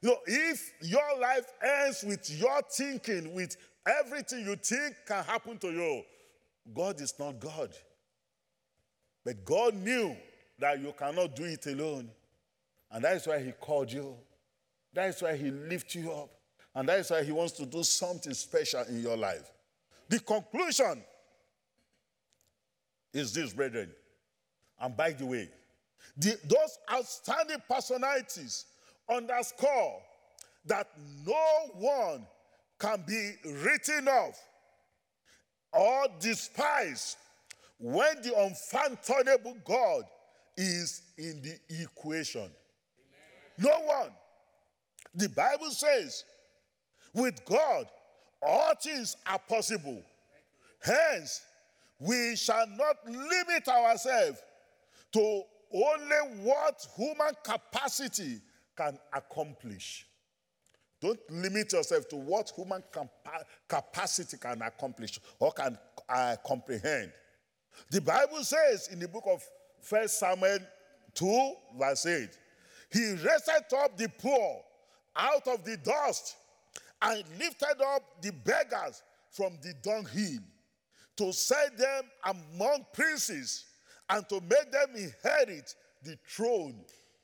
You 0.00 0.10
know, 0.10 0.18
if 0.26 0.72
your 0.80 1.18
life 1.20 1.46
ends 1.62 2.04
with 2.04 2.30
your 2.30 2.62
thinking, 2.70 3.34
with 3.34 3.56
everything 3.86 4.46
you 4.46 4.56
think 4.56 4.94
can 5.06 5.24
happen 5.24 5.58
to 5.58 5.70
you, 5.70 6.02
God 6.74 7.00
is 7.00 7.14
not 7.18 7.38
God. 7.40 7.70
But 9.24 9.44
God 9.44 9.74
knew 9.74 10.16
that 10.58 10.80
you 10.80 10.92
cannot 10.96 11.34
do 11.34 11.44
it 11.44 11.66
alone. 11.66 12.10
And 12.90 13.04
that 13.04 13.16
is 13.16 13.26
why 13.26 13.40
He 13.40 13.52
called 13.52 13.92
you. 13.92 14.14
That 14.92 15.08
is 15.08 15.22
why 15.22 15.36
He 15.36 15.50
lifted 15.50 16.02
you 16.02 16.12
up. 16.12 16.30
And 16.74 16.88
that 16.88 17.00
is 17.00 17.10
why 17.10 17.22
He 17.22 17.32
wants 17.32 17.52
to 17.54 17.66
do 17.66 17.82
something 17.82 18.34
special 18.34 18.82
in 18.88 19.02
your 19.02 19.16
life. 19.16 19.50
The 20.08 20.20
conclusion 20.20 21.02
is 23.12 23.32
this, 23.32 23.52
brethren. 23.52 23.90
And 24.80 24.96
by 24.96 25.10
the 25.12 25.26
way, 25.26 25.48
the, 26.16 26.38
those 26.44 26.78
outstanding 26.92 27.62
personalities 27.68 28.66
underscore 29.08 30.00
that 30.66 30.88
no 31.26 31.70
one 31.74 32.26
can 32.80 33.04
be 33.06 33.32
written 33.62 34.08
off 34.08 34.40
or 35.72 36.06
despised 36.18 37.18
when 37.78 38.20
the 38.22 38.34
unfathomable 38.36 39.56
God 39.64 40.04
is 40.56 41.02
in 41.16 41.42
the 41.42 41.82
equation. 41.82 42.50
No 43.58 43.78
one. 43.80 44.10
The 45.14 45.28
Bible 45.28 45.70
says, 45.70 46.24
with 47.14 47.44
God, 47.44 47.86
all 48.42 48.72
things 48.82 49.16
are 49.26 49.38
possible. 49.38 50.02
Hence, 50.82 51.42
we 51.98 52.34
shall 52.36 52.66
not 52.66 52.96
limit 53.06 53.68
ourselves 53.68 54.38
to 55.12 55.42
only 55.72 56.42
what 56.42 56.86
human 56.96 57.34
capacity 57.44 58.40
can 58.76 58.98
accomplish. 59.12 60.06
Don't 61.00 61.18
limit 61.30 61.72
yourself 61.72 62.08
to 62.10 62.16
what 62.16 62.52
human 62.54 62.82
capa- 62.92 63.46
capacity 63.66 64.36
can 64.36 64.60
accomplish 64.62 65.18
or 65.38 65.52
can 65.52 65.78
uh, 66.08 66.36
comprehend. 66.46 67.12
The 67.90 68.00
Bible 68.00 68.44
says 68.44 68.88
in 68.92 68.98
the 68.98 69.08
book 69.08 69.24
of 69.26 69.42
1 69.88 70.08
Samuel 70.08 70.58
2, 71.14 71.52
verse 71.78 72.06
8, 72.06 72.28
He 72.92 73.10
raised 73.12 73.50
up 73.74 73.96
the 73.96 74.10
poor 74.18 74.62
out 75.16 75.46
of 75.48 75.64
the 75.64 75.76
dust 75.78 76.36
and 77.02 77.24
lifted 77.38 77.82
up 77.94 78.02
the 78.20 78.32
beggars 78.32 79.02
from 79.30 79.58
the 79.62 79.72
dunghill 79.82 80.40
to 81.16 81.32
set 81.32 81.76
them 81.78 82.04
among 82.24 82.84
princes 82.92 83.64
and 84.08 84.28
to 84.28 84.40
make 84.40 84.70
them 84.70 84.88
inherit 84.94 85.74
the 86.02 86.16
throne 86.28 86.74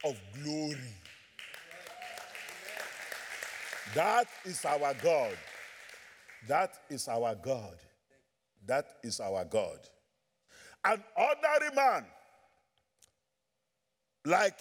of 0.05 0.17
glory. 0.43 0.77
That 3.95 4.27
is 4.45 4.65
our 4.65 4.95
God. 5.03 5.37
That 6.49 6.73
is 6.91 7.09
our 7.09 7.35
God. 7.35 7.77
That 8.67 8.87
is 9.03 9.21
our 9.21 9.45
God. 9.45 9.79
An 10.85 11.03
ordinary 11.17 11.75
man, 11.75 12.05
like 14.25 14.57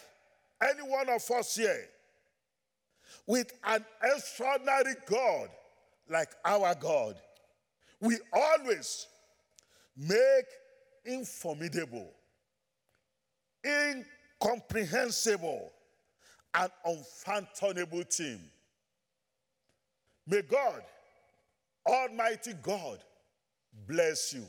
any 0.62 0.82
one 0.82 1.10
of 1.10 1.30
us 1.32 1.56
here, 1.56 1.86
with 3.28 3.52
an 3.64 3.84
extraordinary 4.04 4.96
God 5.08 5.50
like 6.10 6.30
our 6.44 6.76
God, 6.76 7.16
we 8.00 8.18
always 8.32 9.08
make 9.98 10.46
informidable, 11.08 12.10
incomprehensible, 13.66 15.72
and 16.54 16.72
unfathomable 16.86 18.04
thing 18.04 18.40
May 20.28 20.42
God, 20.42 20.82
Almighty 21.86 22.54
God, 22.62 23.00
bless 23.88 24.34
you 24.34 24.44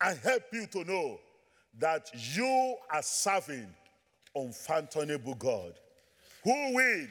and 0.00 0.18
help 0.18 0.42
you 0.52 0.66
to 0.66 0.84
know 0.84 1.20
that 1.78 2.10
you 2.34 2.76
are 2.90 3.02
serving 3.02 3.68
unfathomable 4.34 5.34
God 5.34 5.74
who 6.42 6.74
will 6.74 7.06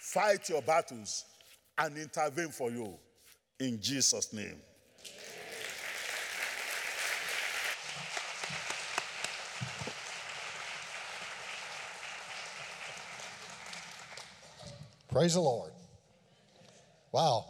fight 0.00 0.48
your 0.48 0.62
battles 0.62 1.24
and 1.78 1.96
intervene 1.96 2.48
for 2.48 2.70
you 2.70 2.94
in 3.60 3.80
Jesus' 3.80 4.32
name. 4.32 4.60
Praise 15.08 15.34
the 15.34 15.40
Lord. 15.40 15.72
Wow. 17.10 17.46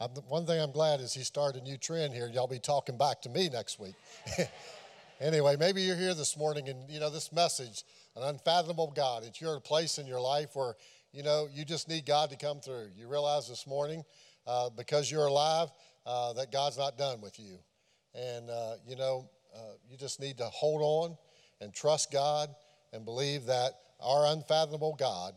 I'm, 0.00 0.10
one 0.28 0.44
thing 0.44 0.60
I'm 0.60 0.72
glad 0.72 1.00
is 1.00 1.14
he 1.14 1.22
started 1.22 1.62
a 1.62 1.64
new 1.64 1.78
trend 1.78 2.12
here. 2.12 2.28
Y'all 2.28 2.46
be 2.46 2.58
talking 2.58 2.98
back 2.98 3.22
to 3.22 3.30
me 3.30 3.48
next 3.48 3.80
week. 3.80 3.94
anyway, 5.20 5.56
maybe 5.58 5.80
you're 5.80 5.96
here 5.96 6.12
this 6.12 6.36
morning 6.36 6.68
and, 6.68 6.90
you 6.90 7.00
know, 7.00 7.08
this 7.08 7.32
message, 7.32 7.84
an 8.16 8.22
unfathomable 8.22 8.92
God, 8.94 9.24
it's 9.24 9.40
your 9.40 9.58
place 9.60 9.96
in 9.96 10.06
your 10.06 10.20
life 10.20 10.50
where, 10.54 10.74
you 11.12 11.22
know, 11.22 11.48
you 11.50 11.64
just 11.64 11.88
need 11.88 12.04
God 12.04 12.28
to 12.30 12.36
come 12.36 12.60
through. 12.60 12.88
You 12.94 13.08
realize 13.08 13.48
this 13.48 13.66
morning, 13.66 14.04
uh, 14.46 14.68
because 14.76 15.10
you're 15.10 15.26
alive, 15.26 15.68
uh, 16.04 16.34
that 16.34 16.52
God's 16.52 16.76
not 16.76 16.98
done 16.98 17.22
with 17.22 17.38
you. 17.38 17.58
And, 18.14 18.50
uh, 18.50 18.74
you 18.86 18.96
know, 18.96 19.30
uh, 19.54 19.74
you 19.90 19.96
just 19.96 20.20
need 20.20 20.36
to 20.38 20.46
hold 20.46 20.82
on 20.82 21.16
and 21.62 21.72
trust 21.72 22.12
God 22.12 22.50
and 22.92 23.06
believe 23.06 23.46
that 23.46 23.72
our 24.00 24.26
unfathomable 24.26 24.96
God 24.98 25.32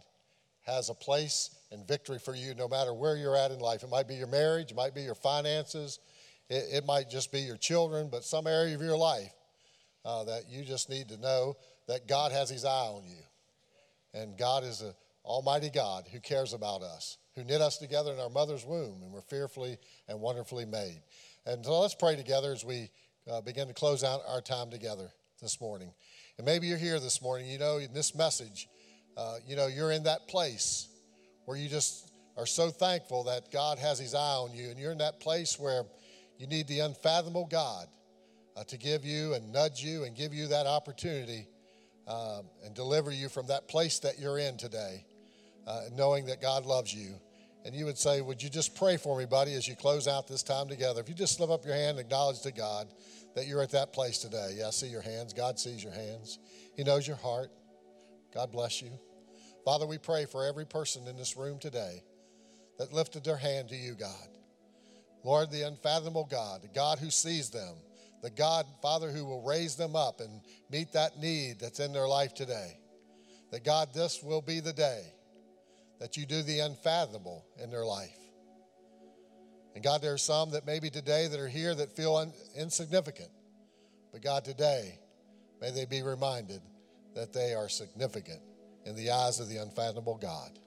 has 0.64 0.90
a 0.90 0.94
place 0.94 1.52
and 1.76 1.88
victory 1.88 2.18
for 2.18 2.34
you 2.34 2.56
no 2.56 2.68
matter 2.68 2.94
where 2.94 3.16
you're 3.16 3.36
at 3.36 3.52
in 3.52 3.60
life. 3.60 3.84
It 3.84 3.90
might 3.90 4.08
be 4.08 4.16
your 4.16 4.28
marriage, 4.28 4.72
it 4.72 4.76
might 4.76 4.96
be 4.96 5.02
your 5.02 5.16
finances, 5.16 6.00
it, 6.50 6.64
it 6.72 6.86
might 6.86 7.10
just 7.10 7.32
be 7.32 7.42
your 7.42 7.58
children, 7.58 8.10
but 8.10 8.24
some 8.24 8.48
area 8.48 8.74
of 8.74 8.82
your 8.82 8.98
life 8.98 9.34
uh, 10.04 10.24
that 10.24 10.44
you 10.50 10.64
just 10.64 10.90
need 10.90 11.10
to 11.10 11.18
know 11.18 11.56
that 11.88 12.08
God 12.08 12.32
has 12.32 12.50
His 12.50 12.66
eye 12.66 12.88
on 12.88 13.04
you. 13.08 13.22
And 14.14 14.38
God 14.38 14.64
is 14.64 14.82
an 14.82 14.94
almighty 15.26 15.70
God 15.70 16.06
who 16.12 16.20
cares 16.20 16.54
about 16.54 16.82
us, 16.82 17.18
who 17.36 17.44
knit 17.44 17.62
us 17.62 17.78
together 17.78 18.14
in 18.14 18.20
our 18.20 18.30
mother's 18.30 18.66
womb, 18.66 19.02
and 19.04 19.12
we're 19.12 19.22
fearfully 19.22 19.78
and 20.08 20.22
wonderfully 20.22 20.66
made. 20.66 21.02
And 21.46 21.66
so 21.66 21.80
let's 21.80 21.96
pray 21.96 22.16
together 22.16 22.54
as 22.54 22.64
we 22.64 22.90
uh, 23.30 23.42
begin 23.42 23.68
to 23.68 23.74
close 23.74 24.04
out 24.04 24.22
our 24.28 24.42
time 24.42 24.72
together 24.72 25.10
this 25.42 25.60
morning. 25.60 25.92
And 26.38 26.46
maybe 26.46 26.68
you're 26.68 26.78
here 26.78 27.00
this 27.00 27.22
morning, 27.22 27.48
you 27.48 27.60
know, 27.60 27.78
in 27.78 27.94
this 27.94 28.16
message, 28.16 28.70
uh, 29.18 29.38
you 29.46 29.56
know, 29.56 29.68
you're 29.68 29.92
in 29.92 30.04
that 30.04 30.28
place 30.28 30.88
where 31.46 31.58
you 31.58 31.70
just 31.70 32.12
are 32.38 32.46
so 32.46 32.70
thankful 32.70 33.24
that 33.24 33.52
God 33.52 33.80
has 33.80 34.00
His 34.00 34.14
eye 34.14 34.36
on 34.36 34.54
you, 34.54 34.70
and 34.70 34.80
you're 34.80 34.92
in 34.92 34.98
that 34.98 35.20
place 35.20 35.60
where 35.60 35.84
you 36.38 36.48
need 36.48 36.68
the 36.68 36.80
unfathomable 36.80 37.48
God 37.50 37.88
uh, 38.58 38.64
to 38.66 38.78
give 38.78 39.06
you 39.06 39.34
and 39.34 39.52
nudge 39.52 39.82
you 39.84 40.04
and 40.04 40.16
give 40.16 40.34
you 40.34 40.48
that 40.48 40.66
opportunity 40.66 41.48
um, 42.08 42.44
and 42.64 42.76
deliver 42.76 43.12
you 43.12 43.30
from 43.30 43.48
that 43.48 43.68
place 43.68 44.00
that 44.00 44.20
you're 44.20 44.38
in 44.38 44.58
today, 44.58 45.06
uh, 45.66 45.84
knowing 45.94 46.26
that 46.26 46.42
God 46.42 46.66
loves 46.66 46.94
you. 46.94 47.16
And 47.64 47.74
you 47.74 47.86
would 47.86 47.98
say, 47.98 48.22
Would 48.22 48.44
you 48.44 48.50
just 48.50 48.76
pray 48.76 48.98
for 48.98 49.18
me, 49.18 49.26
buddy, 49.26 49.54
as 49.56 49.68
you 49.68 49.76
close 49.76 50.08
out 50.08 50.28
this 50.28 50.44
time 50.44 50.68
together? 50.68 51.02
If 51.02 51.10
you 51.10 51.16
just 51.16 51.40
lift 51.40 51.52
up 51.52 51.66
your 51.66 51.74
hand 51.74 51.98
and 51.98 52.06
acknowledge 52.06 52.42
to 52.42 52.52
God 52.52 52.88
that 53.36 53.48
you're 53.48 53.62
at 53.62 53.72
that 53.72 53.94
place 53.94 54.20
today. 54.20 54.56
Yeah, 54.58 54.68
I 54.68 54.72
see 54.72 54.88
your 54.88 55.02
hands. 55.02 55.34
God 55.34 55.60
sees 55.60 55.84
your 55.84 55.94
hands. 55.94 56.40
He 56.76 56.84
knows 56.84 57.08
your 57.08 57.18
heart. 57.18 57.50
God 58.34 58.52
bless 58.52 58.82
you. 58.82 58.92
Father, 59.66 59.88
we 59.88 59.98
pray 59.98 60.26
for 60.26 60.46
every 60.46 60.66
person 60.66 61.08
in 61.08 61.18
this 61.18 61.36
room 61.36 61.58
today 61.58 62.04
that 62.78 62.94
lifted 62.94 63.24
their 63.24 63.36
hand 63.36 63.70
to 63.70 63.76
you, 63.76 63.96
God. 63.96 64.30
Lord, 65.24 65.50
the 65.50 65.64
unfathomable 65.64 66.28
God, 66.30 66.62
the 66.62 66.68
God 66.68 67.00
who 67.00 67.10
sees 67.10 67.50
them, 67.50 67.74
the 68.22 68.30
God, 68.30 68.68
Father, 68.84 69.10
who 69.10 69.26
will 69.26 69.42
raise 69.42 69.76
them 69.76 69.96
up 69.96 70.22
and 70.22 70.42
meet 70.70 70.94
that 70.94 71.18
need 71.18 71.60
that's 71.60 71.80
in 71.80 71.94
their 71.94 72.08
life 72.08 72.36
today. 72.36 72.78
That 73.52 73.64
God, 73.64 73.90
this 73.92 74.22
will 74.22 74.42
be 74.42 74.60
the 74.60 74.74
day 74.74 75.02
that 76.00 76.16
you 76.16 76.28
do 76.28 76.44
the 76.44 76.60
unfathomable 76.60 77.44
in 77.62 77.72
their 77.72 77.86
life. 77.86 78.18
And 79.74 79.84
God, 79.84 80.02
there 80.02 80.14
are 80.14 80.20
some 80.20 80.52
that 80.52 80.68
maybe 80.68 80.92
today 80.92 81.28
that 81.28 81.40
are 81.40 81.48
here 81.48 81.74
that 81.74 81.96
feel 81.96 82.16
un- 82.16 82.34
insignificant. 82.56 83.30
But 84.12 84.22
God, 84.22 84.46
today, 84.46 85.00
may 85.60 85.72
they 85.72 85.86
be 85.86 86.04
reminded 86.04 86.62
that 87.16 87.34
they 87.34 87.56
are 87.56 87.68
significant 87.68 88.42
in 88.86 88.96
the 88.96 89.12
eyes 89.12 89.40
of 89.40 89.50
the 89.50 89.58
unfathomable 89.58 90.18
God. 90.18 90.60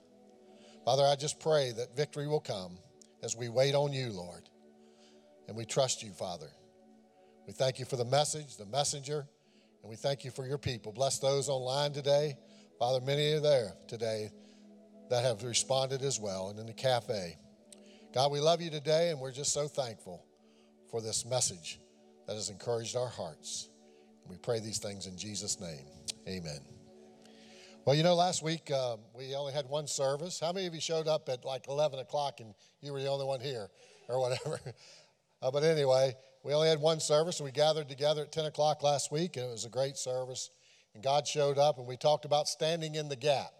Father, 0.85 1.03
I 1.03 1.15
just 1.15 1.39
pray 1.39 1.71
that 1.77 1.95
victory 1.95 2.27
will 2.27 2.39
come 2.39 2.77
as 3.23 3.35
we 3.35 3.49
wait 3.49 3.75
on 3.75 3.93
you, 3.93 4.11
Lord. 4.11 4.49
And 5.47 5.57
we 5.57 5.65
trust 5.65 6.03
you, 6.03 6.11
Father. 6.11 6.49
We 7.47 7.53
thank 7.53 7.79
you 7.79 7.85
for 7.85 7.95
the 7.95 8.05
message, 8.05 8.57
the 8.57 8.65
messenger, 8.65 9.25
and 9.81 9.89
we 9.89 9.95
thank 9.95 10.23
you 10.23 10.31
for 10.31 10.45
your 10.45 10.57
people. 10.57 10.91
Bless 10.91 11.19
those 11.19 11.49
online 11.49 11.93
today. 11.93 12.37
Father, 12.77 13.01
many 13.01 13.33
are 13.33 13.39
there 13.39 13.73
today 13.87 14.29
that 15.09 15.23
have 15.23 15.43
responded 15.43 16.01
as 16.01 16.19
well 16.19 16.49
and 16.49 16.59
in 16.59 16.67
the 16.67 16.73
cafe. 16.73 17.37
God, 18.13 18.31
we 18.31 18.39
love 18.39 18.61
you 18.61 18.69
today, 18.69 19.09
and 19.09 19.19
we're 19.19 19.31
just 19.31 19.53
so 19.53 19.67
thankful 19.67 20.25
for 20.89 21.01
this 21.01 21.25
message 21.25 21.79
that 22.27 22.35
has 22.35 22.49
encouraged 22.49 22.95
our 22.95 23.09
hearts. 23.09 23.69
We 24.27 24.37
pray 24.37 24.59
these 24.59 24.79
things 24.79 25.07
in 25.07 25.17
Jesus' 25.17 25.59
name. 25.59 25.85
Amen. 26.27 26.78
Well, 27.89 27.97
you 27.97 28.03
know, 28.03 28.13
last 28.13 28.43
week 28.43 28.69
uh, 28.69 28.97
we 29.17 29.33
only 29.33 29.51
had 29.51 29.67
one 29.67 29.87
service. 29.87 30.39
How 30.39 30.51
many 30.51 30.67
of 30.67 30.75
you 30.75 30.79
showed 30.79 31.07
up 31.07 31.27
at 31.27 31.43
like 31.43 31.67
11 31.67 31.97
o'clock 31.97 32.39
and 32.39 32.53
you 32.81 32.93
were 32.93 33.01
the 33.01 33.07
only 33.07 33.25
one 33.25 33.39
here 33.39 33.67
or 34.07 34.19
whatever? 34.19 34.59
uh, 35.41 35.49
but 35.49 35.63
anyway, 35.63 36.13
we 36.43 36.53
only 36.53 36.69
had 36.69 36.79
one 36.79 36.99
service. 36.99 37.41
We 37.41 37.49
gathered 37.49 37.89
together 37.89 38.21
at 38.21 38.31
10 38.31 38.45
o'clock 38.45 38.83
last 38.83 39.11
week, 39.11 39.37
and 39.37 39.47
it 39.47 39.49
was 39.49 39.65
a 39.65 39.69
great 39.69 39.97
service. 39.97 40.51
And 40.93 41.03
God 41.03 41.27
showed 41.27 41.57
up, 41.57 41.79
and 41.79 41.87
we 41.87 41.97
talked 41.97 42.25
about 42.25 42.47
standing 42.47 42.93
in 42.93 43.09
the 43.09 43.15
gap. 43.15 43.53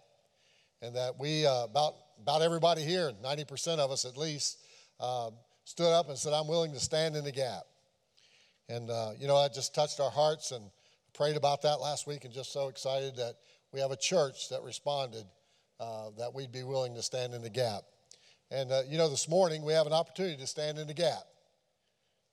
And 0.80 0.94
that 0.94 1.18
we, 1.18 1.44
uh, 1.44 1.64
about 1.64 1.94
about 2.22 2.40
everybody 2.40 2.82
here, 2.82 3.10
90% 3.24 3.80
of 3.80 3.90
us 3.90 4.04
at 4.04 4.16
least, 4.16 4.58
uh, 5.00 5.30
stood 5.64 5.92
up 5.92 6.08
and 6.08 6.16
said, 6.16 6.34
I'm 6.34 6.46
willing 6.46 6.72
to 6.74 6.78
stand 6.78 7.16
in 7.16 7.24
the 7.24 7.32
gap. 7.32 7.64
And, 8.68 8.92
uh, 8.92 9.10
you 9.18 9.26
know, 9.26 9.36
I 9.36 9.48
just 9.48 9.74
touched 9.74 9.98
our 9.98 10.12
hearts 10.12 10.52
and 10.52 10.70
prayed 11.14 11.36
about 11.36 11.62
that 11.62 11.80
last 11.80 12.06
week 12.06 12.24
and 12.24 12.32
just 12.32 12.52
so 12.52 12.68
excited 12.68 13.16
that 13.16 13.34
we 13.72 13.80
have 13.80 13.90
a 13.90 13.96
church 13.96 14.48
that 14.48 14.62
responded 14.62 15.24
uh, 15.78 16.10
that 16.18 16.34
we'd 16.34 16.52
be 16.52 16.62
willing 16.62 16.94
to 16.94 17.02
stand 17.02 17.34
in 17.34 17.42
the 17.42 17.50
gap. 17.50 17.82
And, 18.50 18.72
uh, 18.72 18.82
you 18.88 18.98
know, 18.98 19.08
this 19.08 19.28
morning 19.28 19.62
we 19.62 19.72
have 19.72 19.86
an 19.86 19.92
opportunity 19.92 20.36
to 20.36 20.46
stand 20.46 20.78
in 20.78 20.86
the 20.86 20.94
gap. 20.94 21.22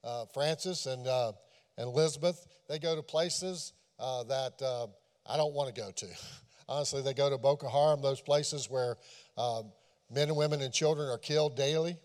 Uh, 0.03 0.25
Francis 0.33 0.85
and, 0.85 1.05
uh, 1.07 1.33
and 1.77 1.87
Elizabeth, 1.87 2.47
they 2.67 2.79
go 2.79 2.95
to 2.95 3.03
places 3.03 3.73
that 3.99 4.89
I 5.29 5.37
don't 5.37 5.53
want 5.53 5.73
to 5.73 5.79
go 5.79 5.91
to. 5.91 6.07
Honestly, 6.69 7.01
they 7.01 7.13
go 7.13 7.29
to 7.29 7.37
Boko 7.37 7.69
Haram, 7.69 8.01
those 8.01 8.21
places 8.21 8.69
where 8.69 8.97
um, 9.37 9.71
men 10.11 10.29
and 10.29 10.37
women 10.37 10.61
and 10.61 10.73
children 10.73 11.07
are 11.09 11.17
killed 11.17 11.55
daily, 11.55 11.97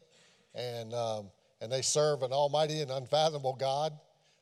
and, 0.54 0.92
um, 0.94 1.30
and 1.60 1.70
they 1.70 1.82
serve 1.82 2.22
an 2.22 2.32
almighty 2.32 2.80
and 2.80 2.90
unfathomable 2.90 3.54
God. 3.54 3.92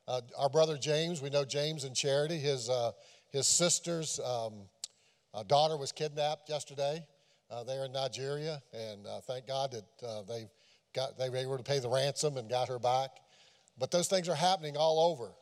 Uh, 0.08 0.20
our 0.36 0.48
brother 0.48 0.76
James, 0.76 1.22
we 1.22 1.30
know 1.30 1.44
James 1.44 1.84
in 1.84 1.94
charity, 1.94 2.38
his, 2.38 2.68
uh, 2.68 2.92
his 3.30 3.46
sister's 3.46 4.18
um, 4.20 4.52
uh, 5.34 5.42
daughter 5.42 5.76
was 5.76 5.92
kidnapped 5.92 6.48
yesterday 6.48 7.04
uh, 7.50 7.64
there 7.64 7.84
in 7.84 7.92
Nigeria, 7.92 8.62
and 8.72 9.06
uh, 9.06 9.20
thank 9.20 9.46
God 9.46 9.72
that 9.72 10.06
uh, 10.06 10.22
they, 10.22 10.48
got, 10.94 11.18
they 11.18 11.30
were 11.30 11.36
able 11.36 11.56
to 11.56 11.62
pay 11.62 11.78
the 11.78 11.88
ransom 11.88 12.36
and 12.36 12.48
got 12.48 12.68
her 12.68 12.78
back. 12.78 13.10
But 13.78 13.90
those 13.90 14.08
things 14.08 14.28
are 14.28 14.34
happening 14.34 14.76
all 14.76 15.12
over 15.12 15.32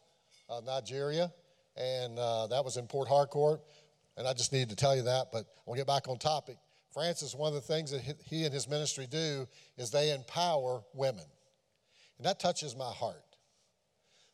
Nigeria, 0.65 1.33
and 1.77 2.17
that 2.17 2.63
was 2.65 2.77
in 2.77 2.87
Port 2.87 3.09
Harcourt. 3.09 3.61
And 4.17 4.27
I 4.27 4.33
just 4.33 4.53
needed 4.53 4.71
to 4.71 4.77
tell 4.77 4.97
you 4.97 5.03
that, 5.03 5.29
but 5.33 5.47
we'll 5.65 5.77
get 5.77 5.87
back 5.87 6.09
on 6.09 6.19
topic. 6.19 6.57
Francis, 6.93 7.35
one 7.35 7.49
of 7.49 7.55
the 7.55 7.61
things 7.61 7.93
that 7.93 8.01
he 8.25 8.45
and 8.45 8.53
his 8.53 8.69
ministry 8.69 9.07
do 9.09 9.47
is 9.77 9.91
they 9.91 10.13
empower 10.13 10.83
women. 10.95 11.25
And 12.17 12.27
that 12.27 12.41
touches 12.41 12.75
my 12.75 12.91
heart. 12.91 13.23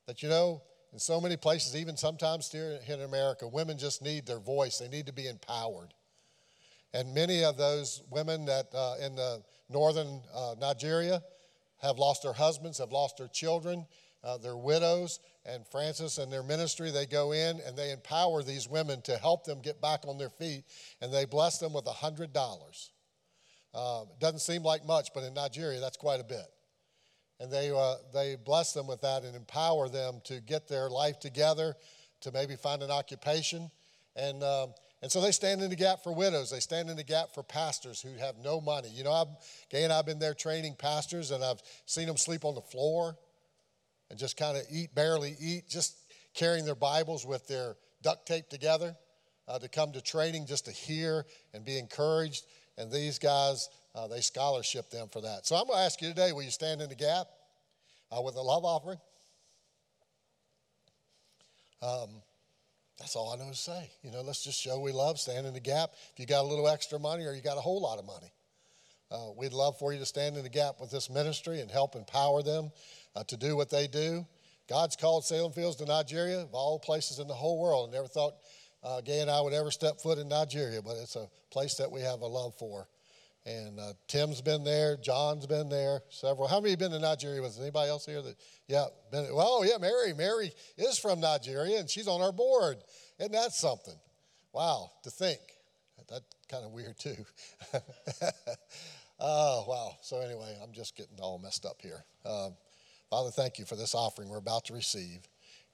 That, 0.07 0.22
you 0.22 0.28
know, 0.28 0.62
in 0.95 1.01
so 1.01 1.20
many 1.20 1.36
places, 1.36 1.74
even 1.74 1.97
sometimes 1.97 2.51
here 2.51 2.78
in 2.88 3.03
America, 3.03 3.49
women 3.49 3.76
just 3.76 4.01
need 4.01 4.26
their 4.26 4.38
voice, 4.38 4.78
they 4.78 4.88
need 4.88 5.07
to 5.07 5.12
be 5.12 5.26
empowered. 5.26 5.92
And 6.95 7.12
many 7.12 7.42
of 7.42 7.57
those 7.57 8.01
women 8.11 8.45
that 8.45 8.66
uh, 8.72 8.95
in 9.05 9.16
the 9.16 9.42
northern 9.68 10.22
uh, 10.32 10.55
Nigeria 10.61 11.20
have 11.82 11.99
lost 11.99 12.22
their 12.22 12.32
husbands, 12.32 12.78
have 12.78 12.92
lost 12.92 13.16
their 13.16 13.26
children, 13.26 13.84
uh, 14.22 14.38
they're 14.38 14.57
widows, 14.57 15.18
and 15.45 15.66
Francis 15.66 16.18
and 16.18 16.32
their 16.32 16.45
ministry, 16.45 16.92
they 16.92 17.07
go 17.07 17.32
in 17.32 17.61
and 17.66 17.76
they 17.76 17.90
empower 17.90 18.45
these 18.45 18.68
women 18.68 19.03
to 19.03 19.18
help 19.18 19.45
them 19.45 19.61
get 19.61 19.82
back 19.82 20.07
on 20.07 20.16
their 20.16 20.30
feet, 20.30 20.62
and 21.01 21.12
they 21.12 21.24
bless 21.24 21.59
them 21.59 21.72
with 21.72 21.86
$100. 21.86 22.90
Uh, 23.74 24.05
it 24.09 24.20
doesn't 24.20 24.38
seem 24.38 24.62
like 24.62 24.86
much, 24.86 25.09
but 25.12 25.24
in 25.24 25.34
Nigeria, 25.34 25.80
that's 25.80 25.97
quite 25.97 26.20
a 26.20 26.24
bit. 26.24 26.53
And 27.41 27.51
they, 27.51 27.70
uh, 27.70 27.95
they 28.12 28.37
bless 28.37 28.72
them 28.72 28.87
with 28.87 29.01
that 29.01 29.24
and 29.24 29.35
empower 29.35 29.89
them 29.89 30.20
to 30.24 30.41
get 30.41 30.68
their 30.68 30.89
life 30.89 31.18
together, 31.18 31.74
to 32.20 32.32
maybe 32.32 32.57
find 32.57 32.82
an 32.82 32.91
occupation. 32.91 33.70
And, 34.16 34.43
um, 34.43 34.74
and 35.03 35.11
so 35.11 35.20
they 35.20 35.32
stand 35.32 35.61
in 35.61 35.68
the 35.68 35.76
gap 35.76 36.03
for 36.03 36.14
widows. 36.14 36.51
They 36.51 36.61
stand 36.61 36.89
in 36.89 36.97
the 36.97 37.05
gap 37.05 37.35
for 37.35 37.43
pastors 37.43 38.01
who 38.01 38.14
have 38.14 38.37
no 38.39 38.61
money. 38.61 38.89
You 38.89 39.05
know, 39.05 39.12
I've, 39.12 39.28
Gay 39.68 39.85
and 39.85 39.93
I 39.93 39.97
have 39.97 40.07
been 40.07 40.18
there 40.18 40.32
training 40.32 40.76
pastors, 40.78 41.30
and 41.30 41.45
I've 41.45 41.61
seen 41.87 42.07
them 42.07 42.16
sleep 42.16 42.45
on 42.45 42.55
the 42.55 42.62
floor 42.62 43.16
and 44.11 44.18
just 44.18 44.37
kind 44.37 44.57
of 44.57 44.62
eat, 44.70 44.95
barely 44.95 45.37
eat, 45.41 45.68
just 45.68 45.97
carrying 46.35 46.64
their 46.64 46.74
Bibles 46.74 47.26
with 47.26 47.47
their 47.49 47.76
duct 48.03 48.26
tape 48.26 48.49
together 48.49 48.97
uh, 49.49 49.59
to 49.59 49.68
come 49.68 49.93
to 49.93 50.01
training 50.01 50.47
just 50.47 50.66
to 50.66 50.70
hear 50.70 51.26
and 51.53 51.64
be 51.64 51.78
encouraged. 51.78 52.47
And 52.78 52.91
these 52.91 53.18
guys, 53.18 53.68
uh, 53.95 54.09
they 54.09 54.20
scholarship 54.20 54.90
them 54.90 55.09
for 55.09 55.20
that. 55.20 55.47
So 55.47 55.57
I'm 55.57 55.66
going 55.66 55.78
to 55.78 55.84
ask 55.84 56.01
you 56.03 56.09
today 56.09 56.32
will 56.32 56.42
you 56.42 56.51
stand 56.51 56.80
in 56.80 56.88
the 56.88 56.95
gap 56.95 57.26
uh, 58.11 58.20
with 58.20 58.34
a 58.36 58.40
love 58.40 58.64
offering? 58.64 58.99
Um, 61.82 62.22
that's 62.99 63.16
all 63.16 63.32
I 63.32 63.36
know 63.36 63.51
to 63.51 63.57
say. 63.57 63.90
You 64.03 64.11
know, 64.11 64.22
let's 64.22 64.42
just 64.42 64.61
show 64.61 64.80
we 64.80 64.92
love, 64.92 65.18
stand 65.18 65.47
in 65.47 65.53
the 65.53 65.61
gap. 65.61 65.90
If 66.12 66.18
you 66.18 66.26
got 66.26 66.45
a 66.45 66.49
little 66.49 66.68
extra 66.68 66.99
money 66.99 67.24
or 67.24 67.34
you 67.34 67.42
got 67.42 67.59
a 67.59 67.61
whole 67.61 67.80
lot 67.80 67.99
of 67.99 68.07
money, 68.07 68.32
uh, 69.11 69.32
we'd 69.36 69.53
love 69.53 69.78
for 69.78 69.92
you 69.92 69.99
to 69.99 70.07
stand 70.07 70.36
in 70.36 70.42
the 70.42 70.49
gap 70.49 70.80
with 70.80 70.90
this 70.90 71.11
ministry 71.11 71.61
and 71.61 71.70
help 71.70 71.95
empower 71.95 72.42
them 72.42 72.70
uh, 73.14 73.24
to 73.24 73.36
do 73.36 73.57
what 73.57 73.70
they 73.70 73.86
do. 73.86 74.26
God's 74.68 74.97
called 74.97 75.24
Salem 75.24 75.53
Fields 75.53 75.76
to 75.76 75.84
Nigeria, 75.84 76.40
of 76.40 76.55
all 76.55 76.78
places 76.78 77.18
in 77.18 77.28
the 77.28 77.34
whole 77.34 77.61
world. 77.61 77.90
I 77.90 77.92
never 77.92 78.09
thought 78.09 78.34
uh, 78.82 79.01
Gay 79.03 79.20
and 79.20 79.30
I 79.30 79.40
would 79.40 79.53
ever 79.53 79.70
step 79.70 80.01
foot 80.01 80.18
in 80.18 80.28
Nigeria, 80.28 80.80
but 80.80 80.97
it's 80.97 81.16
a 81.16 81.28
place 81.51 81.74
that 81.74 81.90
we 81.90 82.01
have 82.01 82.20
a 82.20 82.26
love 82.26 82.55
for. 82.59 82.88
And 83.47 83.78
uh, 83.78 83.92
Tim's 84.09 84.40
been 84.40 84.64
there, 84.64 84.97
John's 84.97 85.47
been 85.47 85.68
there, 85.68 86.01
several. 86.09 86.49
How 86.49 86.61
many 86.61 86.70
have 86.70 86.78
been 86.78 86.92
to 86.92 86.99
Nigeria 86.99 87.42
with 87.42 87.61
anybody 87.61 87.90
else 87.90 88.07
here? 88.07 88.22
That 88.22 88.36
yeah, 88.68 88.86
been. 89.12 89.34
Well, 89.34 89.66
yeah, 89.66 89.76
Mary. 89.78 90.14
Mary 90.14 90.51
is 90.78 90.99
from 90.99 91.20
Nigeria, 91.20 91.78
and 91.78 91.90
she's 91.90 92.09
on 92.09 92.22
our 92.22 92.32
board. 92.32 92.78
Isn't 93.18 93.32
that 93.32 93.53
something? 93.53 93.99
Wow, 94.53 94.90
to 95.03 95.11
think. 95.11 95.40
That's 96.09 96.24
kind 96.51 96.64
of 96.64 96.72
weird 96.72 96.99
too. 96.99 97.16
oh 99.20 99.64
wow. 99.68 99.97
So 100.03 100.20
anyway, 100.20 100.57
I'm 100.62 100.72
just 100.72 100.97
getting 100.97 101.18
all 101.20 101.38
messed 101.38 101.66
up 101.66 101.80
here. 101.82 102.05
Um, 102.24 102.55
Father, 103.11 103.30
thank 103.30 103.59
you 103.59 103.64
for 103.64 103.76
this 103.76 103.95
offering 103.95 104.28
we're 104.28 104.38
about 104.38 104.64
to 104.66 104.74
receive. 104.74 105.20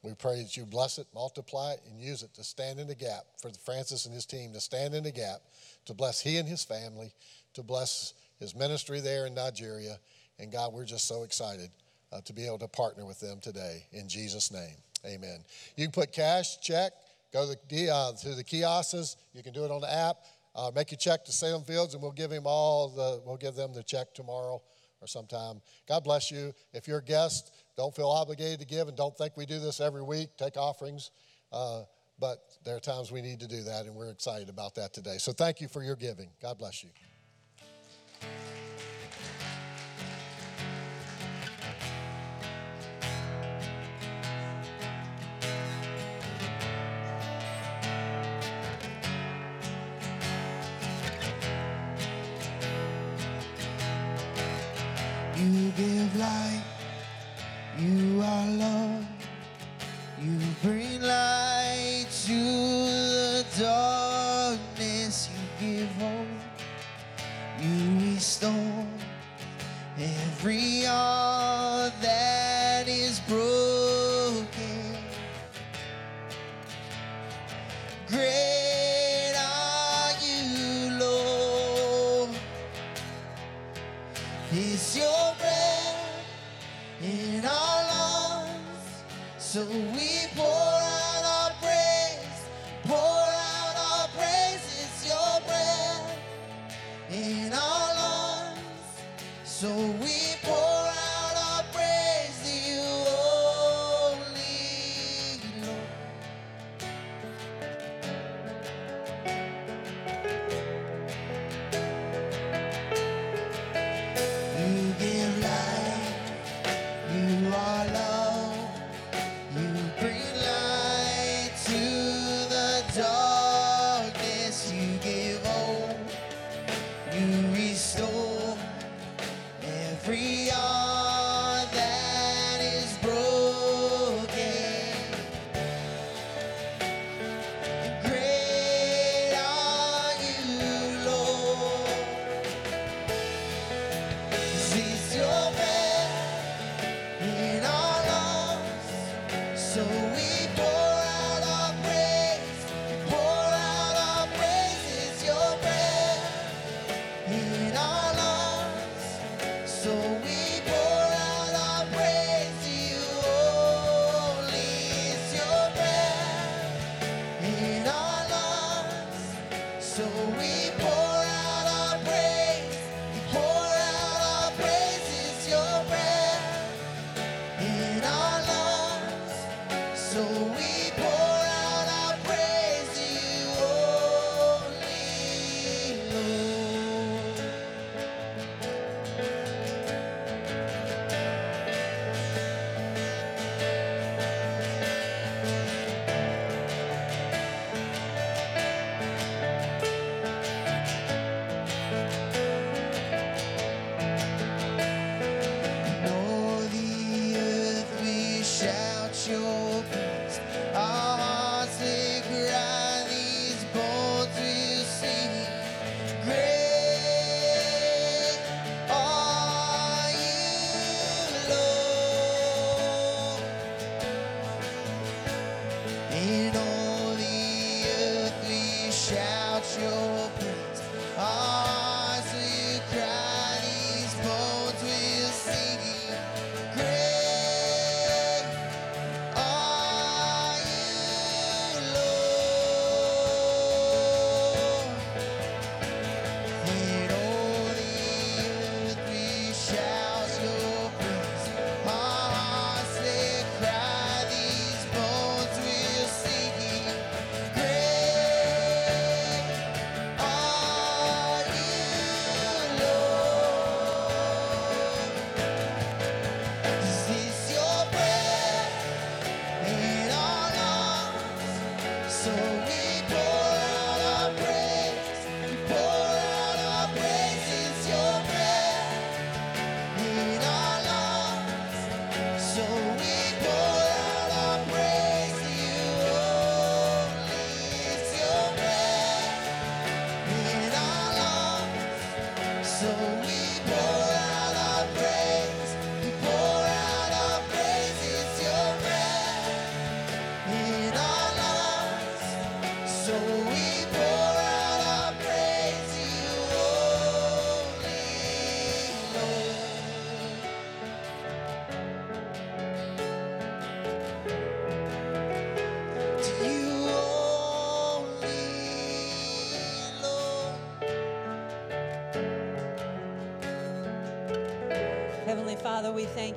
We 0.03 0.15
pray 0.15 0.43
that 0.43 0.57
you 0.57 0.65
bless 0.65 0.99
it, 0.99 1.07
multiply 1.15 1.73
it, 1.73 1.81
and 1.87 2.01
use 2.01 2.23
it 2.23 2.33
to 2.35 2.45
stand 2.45 2.81
in 2.81 2.87
the 2.87 2.95
gap 2.95 3.25
for 3.41 3.51
Francis 3.65 4.07
and 4.07 4.15
his 4.15 4.25
team 4.25 4.53
to 4.55 4.61
stand 4.61 4.95
in 4.95 5.05
the 5.05 5.13
gap, 5.13 5.41
to 5.85 5.95
bless 5.95 6.23
he 6.23 6.39
and 6.39 6.49
his 6.49 6.65
family, 6.65 7.13
to 7.61 7.67
bless 7.67 8.15
his 8.39 8.55
ministry 8.55 9.01
there 9.01 9.27
in 9.27 9.35
Nigeria. 9.35 9.99
And 10.39 10.51
God, 10.51 10.73
we're 10.73 10.85
just 10.85 11.07
so 11.07 11.23
excited 11.23 11.71
uh, 12.13 12.21
to 12.23 12.33
be 12.33 12.47
able 12.47 12.59
to 12.59 12.69
partner 12.69 13.05
with 13.05 13.21
them 13.21 13.39
today. 13.41 13.85
In 13.93 14.09
Jesus' 14.09 14.51
name, 14.51 14.77
amen. 15.07 15.45
You 15.77 15.85
can 15.85 15.93
put 15.93 16.13
cash, 16.13 16.61
check, 16.61 16.93
go 17.33 17.53
to 17.53 17.59
the, 17.69 17.91
uh, 17.91 18.13
to 18.23 18.35
the 18.35 18.45
kiosks. 18.45 19.17
You 19.35 19.43
can 19.43 19.53
do 19.53 19.65
it 19.65 19.71
on 19.71 19.81
the 19.81 19.93
app. 19.93 20.17
Uh, 20.55 20.71
make 20.75 20.91
your 20.91 20.99
check 20.99 21.25
to 21.25 21.33
Salem 21.33 21.63
Fields, 21.63 21.95
and 21.95 22.03
we'll 22.03 22.11
give 22.11 22.33
him 22.33 22.43
all 22.45 22.89
the. 22.89 23.23
We'll 23.25 23.37
give 23.37 23.55
them 23.55 23.73
the 23.73 23.85
check 23.85 24.13
tomorrow 24.15 24.61
or 25.01 25.07
sometime. 25.07 25.61
God 25.87 26.03
bless 26.03 26.31
you. 26.31 26.53
If 26.73 26.89
you're 26.89 26.99
a 26.99 27.05
guest, 27.05 27.53
don't 27.77 27.95
feel 27.95 28.09
obligated 28.09 28.59
to 28.61 28.67
give 28.67 28.89
and 28.89 28.97
don't 28.97 29.17
think 29.17 29.37
we 29.37 29.47
do 29.47 29.61
this 29.61 29.81
every 29.81 30.03
week, 30.03 30.31
take 30.37 30.57
offerings. 30.57 31.13
Uh, 31.53 31.83
but 32.19 32.39
there 32.65 32.77
are 32.77 32.81
times 32.81 33.11
we 33.13 33.23
need 33.23 33.41
to 33.41 33.49
do 33.49 33.63
that, 33.63 33.87
and 33.87 33.95
we're 33.95 34.11
excited 34.11 34.49
about 34.49 34.75
that 34.75 34.93
today. 34.93 35.19
So 35.19 35.33
thank 35.33 35.61
you 35.61 35.69
for 35.69 35.83
your 35.83 35.97
giving. 35.97 36.29
God 36.43 36.59
bless 36.59 36.83
you. 36.83 36.91
You 55.41 55.71
give 55.71 56.17
life. 56.17 56.65
you 57.79 58.21
are 58.21 58.47
love, 58.47 59.05
you 60.21 60.39
bring 60.63 61.01
light. 61.01 61.30
Is 84.53 84.97
your 84.97 85.35
breath 85.39 86.27
in 87.01 87.45
our 87.47 87.85
lungs, 87.85 89.05
so 89.39 89.65
we 89.65 90.27
pour. 90.35 90.80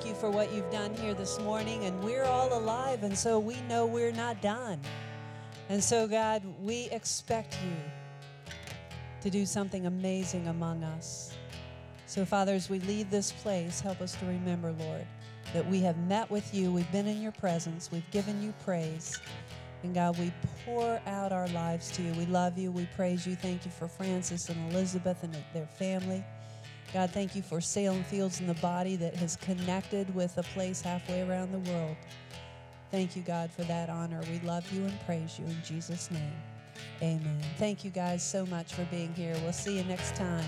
thank 0.04 0.16
you 0.16 0.20
for 0.20 0.30
what 0.30 0.52
you've 0.52 0.70
done 0.70 0.94
here 0.96 1.14
this 1.14 1.40
morning. 1.40 1.86
And 1.86 2.04
we're 2.04 2.26
all 2.26 2.58
alive, 2.58 3.04
and 3.04 3.18
so 3.18 3.40
we 3.40 3.56
know 3.70 3.86
we're 3.86 4.12
not 4.12 4.42
done. 4.42 4.82
And 5.70 5.82
so, 5.82 6.10
God, 6.10 6.44
we 6.60 6.90
expect 6.92 7.58
you 7.64 7.78
to 9.22 9.30
do 9.30 9.46
something 9.46 9.86
amazing 9.86 10.50
among 10.50 10.84
us. 10.84 11.38
So, 12.06 12.26
Father, 12.26 12.54
as 12.54 12.70
we 12.70 12.80
leave 12.80 13.10
this 13.10 13.32
place, 13.32 13.80
help 13.80 14.02
us 14.02 14.14
to 14.18 14.26
remember, 14.26 14.74
Lord, 14.78 15.08
that 15.54 15.66
we 15.70 15.80
have 15.80 15.98
met 16.00 16.30
with 16.30 16.54
you, 16.54 16.70
we've 16.70 16.92
been 16.92 17.08
in 17.08 17.22
your 17.22 17.32
presence, 17.32 17.90
we've 17.90 18.12
given 18.12 18.44
you 18.44 18.54
praise. 18.66 19.22
And 19.84 19.96
God, 19.96 20.20
we 20.20 20.34
pour 20.66 21.00
out 21.06 21.32
our 21.32 21.48
lives 21.50 21.92
to 21.92 22.02
you. 22.02 22.12
We 22.14 22.26
love 22.26 22.58
you. 22.58 22.72
We 22.72 22.88
praise 22.96 23.26
you. 23.26 23.36
Thank 23.36 23.64
you 23.64 23.72
for 23.72 23.88
Francis 23.88 24.50
and 24.50 24.74
Elizabeth 24.74 25.24
and 25.24 25.36
their 25.54 25.66
family. 25.66 26.26
God, 26.94 27.10
thank 27.10 27.36
you 27.36 27.42
for 27.42 27.60
Salem 27.60 28.04
Fields 28.04 28.40
and 28.40 28.48
the 28.48 28.54
body 28.56 28.96
that 28.98 29.16
has 29.16 29.36
connected 29.38 30.14
with 30.14 30.38
a 30.38 30.44
place 30.44 30.80
halfway 30.80 31.22
around 31.22 31.52
the 31.52 31.72
world. 31.72 31.98
Thank 32.92 33.16
you, 33.16 33.24
God, 33.24 33.52
for 33.52 33.64
that 33.64 33.90
honor. 33.90 34.22
We 34.32 34.40
love 34.48 34.72
you 34.72 34.84
and 34.84 35.00
praise 35.08 35.40
you 35.40 35.46
in 35.46 35.58
Jesus' 35.66 36.12
name. 36.12 36.36
Amen. 37.02 37.42
Thank 37.58 37.84
you 37.84 37.90
guys 37.90 38.22
so 38.22 38.46
much 38.46 38.76
for 38.76 38.86
being 38.86 39.12
here. 39.16 39.36
We'll 39.42 39.54
see 39.54 39.78
you 39.78 39.84
next 39.86 40.16
time. 40.16 40.46